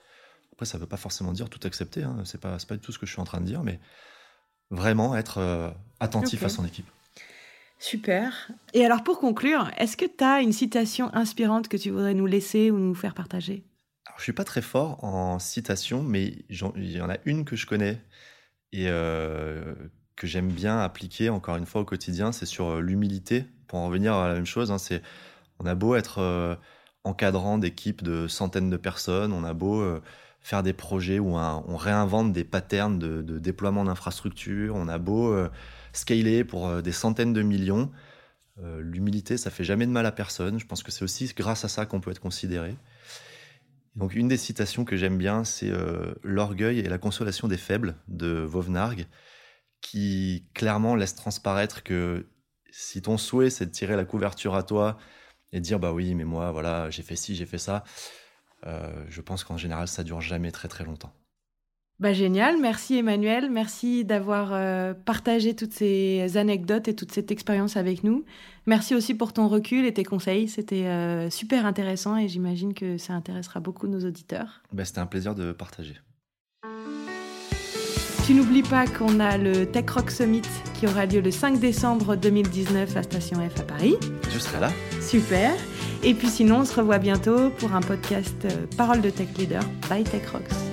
Après, 0.63 0.71
ça 0.71 0.79
ne 0.79 0.83
veut 0.83 0.89
pas 0.89 0.97
forcément 0.97 1.33
dire 1.33 1.51
tout 1.51 1.59
accepter, 1.67 2.05
hein, 2.05 2.23
c'est 2.25 2.41
pas, 2.41 2.57
pas 2.69 2.77
du 2.77 2.81
tout 2.81 2.93
ce 2.93 2.99
que 3.01 3.07
je 3.07 3.11
suis 3.11 3.21
en 3.21 3.25
train 3.25 3.41
de 3.41 3.47
dire, 3.47 3.65
mais 3.65 3.81
vraiment 4.71 5.17
être 5.17 5.75
attentif 5.99 6.45
à 6.45 6.49
son 6.49 6.65
équipe. 6.65 6.87
Super. 7.83 8.49
Et 8.75 8.85
alors 8.85 9.03
pour 9.03 9.19
conclure, 9.19 9.73
est-ce 9.77 9.97
que 9.97 10.05
tu 10.05 10.23
as 10.23 10.41
une 10.41 10.53
citation 10.53 11.13
inspirante 11.17 11.67
que 11.67 11.77
tu 11.77 11.91
voudrais 11.91 12.15
nous 12.15 12.27
laisser 12.27 12.71
ou 12.71 12.79
nous 12.79 12.95
faire 12.95 13.13
partager? 13.13 13.65
Alors, 14.07 14.19
Je 14.19 14.23
suis 14.23 14.33
pas 14.33 14.45
très 14.45 14.63
fort 14.63 15.03
en 15.03 15.41
citation, 15.41 16.05
mais 16.05 16.45
il 16.49 16.93
y 16.93 17.01
en 17.01 17.11
a 17.11 17.17
une 17.25 17.45
que 17.45 17.57
je 17.57 17.67
connais 17.67 18.01
et 18.71 18.87
euh, 18.87 19.75
que 20.15 20.29
j'aime 20.29 20.49
bien 20.49 20.79
appliquer 20.79 21.29
encore 21.29 21.57
une 21.57 21.67
fois 21.67 21.81
au 21.81 21.85
quotidien, 21.85 22.31
c'est 22.31 22.47
sur 22.47 22.69
euh, 22.69 22.81
l'humilité. 22.81 23.47
Pour 23.67 23.81
en 23.81 23.87
revenir 23.87 24.15
à 24.15 24.29
la 24.29 24.35
même 24.35 24.47
chose, 24.47 24.71
hein, 24.71 24.79
c'est 24.79 25.03
on 25.59 25.67
a 25.67 25.75
beau 25.75 25.97
être 25.97 26.21
euh, 26.21 26.55
encadrant 27.03 27.59
d'équipes 27.59 28.05
de 28.05 28.29
centaines 28.29 28.71
de 28.71 28.77
personnes, 28.77 29.33
on 29.33 29.43
a 29.43 29.55
beau 29.55 30.01
faire 30.43 30.63
des 30.63 30.73
projets 30.73 31.19
où 31.19 31.37
on 31.37 31.77
réinvente 31.77 32.33
des 32.33 32.45
patterns 32.45 32.99
de, 32.99 33.39
déploiement 33.39 33.85
d'infrastructures, 33.85 34.75
on 34.75 34.89
a 34.89 34.99
beau 34.99 35.37
scaler 35.93 36.45
pour 36.45 36.83
des 36.83 36.93
centaines 36.93 37.33
de 37.33 37.43
millions. 37.43 37.91
L'humilité, 38.81 39.37
ça 39.37 39.51
fait 39.51 39.65
jamais 39.65 39.87
de 39.87 39.93
mal 39.93 40.05
à 40.05 40.13
personne. 40.13 40.59
Je 40.59 40.67
pense 40.67 40.83
que 40.83 40.91
c'est 40.91 41.05
aussi 41.05 41.33
grâce 41.37 41.65
à 41.65 41.69
ça 41.69 41.87
qu'on 41.87 42.01
peut 42.01 42.11
être 42.11 42.21
considéré. 42.21 42.75
Donc 43.97 44.15
une 44.15 44.29
des 44.29 44.37
citations 44.37 44.85
que 44.85 44.97
j'aime 44.97 45.19
bien, 45.19 45.45
c'est 45.45 45.71
euh, 45.71 46.15
L'orgueil 46.23 46.79
et 46.79 46.89
la 46.89 46.99
consolation 46.99 47.49
des 47.49 47.59
faibles 47.59 47.97
de 48.09 48.39
Vauvenargues, 48.39 49.07
qui 49.81 50.47
clairement 50.55 50.95
laisse 50.97 51.15
transparaître 51.15 51.83
que 51.83 52.27
si 52.71 53.03
ton 53.03 53.19
souhait 53.19 53.51
c'est 53.51 53.67
de 53.67 53.71
tirer 53.71 53.97
la 53.97 54.05
couverture 54.05 54.55
à 54.55 54.63
toi 54.63 54.97
et 55.53 55.59
de 55.59 55.65
dire 55.65 55.79
bah 55.79 55.93
oui 55.93 56.15
mais 56.15 56.25
moi 56.25 56.53
voilà 56.53 56.89
j'ai 56.89 57.03
fait 57.03 57.17
ci 57.17 57.35
j'ai 57.35 57.45
fait 57.45 57.59
ça, 57.59 57.85
euh, 57.85 58.22
je 58.65 59.21
pense 59.21 59.45
qu'en 59.45 59.57
général 59.57 59.89
ça 59.89 60.05
dure 60.05 60.21
jamais 60.21 60.51
très 60.51 60.69
très 60.69 60.85
longtemps. 60.85 61.13
Bah 62.03 62.13
génial, 62.13 62.57
merci 62.61 62.97
Emmanuel, 62.97 63.49
merci 63.49 64.05
d'avoir 64.05 64.51
euh, 64.53 64.93
partagé 64.93 65.55
toutes 65.55 65.73
ces 65.73 66.37
anecdotes 66.37 66.89
et 66.89 66.97
toute 66.97 67.13
cette 67.13 67.31
expérience 67.31 67.77
avec 67.77 68.03
nous. 68.03 68.25
Merci 68.67 68.97
aussi 68.97 69.15
pour 69.15 69.33
ton 69.33 69.47
recul 69.47 69.85
et 69.85 69.95
tes 69.95 70.03
conseils, 70.03 70.49
c'était 70.49 70.87
euh, 70.87 71.31
super 71.31 71.65
intéressant 71.65 72.17
et 72.17 72.27
j'imagine 72.27 72.75
que 72.75 72.99
ça 72.99 73.13
intéressera 73.13 73.61
beaucoup 73.61 73.87
nos 73.87 74.01
auditeurs. 74.05 74.63
Bah, 74.73 74.85
c'était 74.85 74.99
un 74.99 75.07
plaisir 75.07 75.37
de 75.37 75.53
partager. 75.53 75.95
Tu 78.27 78.35
n'oublies 78.35 78.65
pas 78.65 78.89
qu'on 78.89 79.21
a 79.21 79.39
le 79.39 79.67
Tech 79.67 79.89
Rock 79.91 80.11
Summit 80.11 80.43
qui 80.75 80.89
aura 80.89 81.07
lieu 81.07 81.21
le 81.21 81.31
5 81.31 81.61
décembre 81.61 82.17
2019 82.17 82.97
à 82.97 83.03
Station 83.05 83.39
F 83.49 83.61
à 83.61 83.65
Paris. 83.65 83.95
Je 84.29 84.39
serai 84.41 84.59
là. 84.59 84.73
Super. 85.01 85.53
Et 86.05 86.15
puis 86.15 86.29
sinon, 86.29 86.61
on 86.61 86.65
se 86.65 86.75
revoit 86.75 86.99
bientôt 86.99 87.51
pour 87.51 87.75
un 87.75 87.81
podcast 87.81 88.45
euh, 88.45 88.67
Parole 88.77 89.01
de 89.01 89.11
Tech 89.11 89.29
Leader 89.39 89.63
by 89.89 90.03
Tech 90.03 90.27
Rocks. 90.33 90.72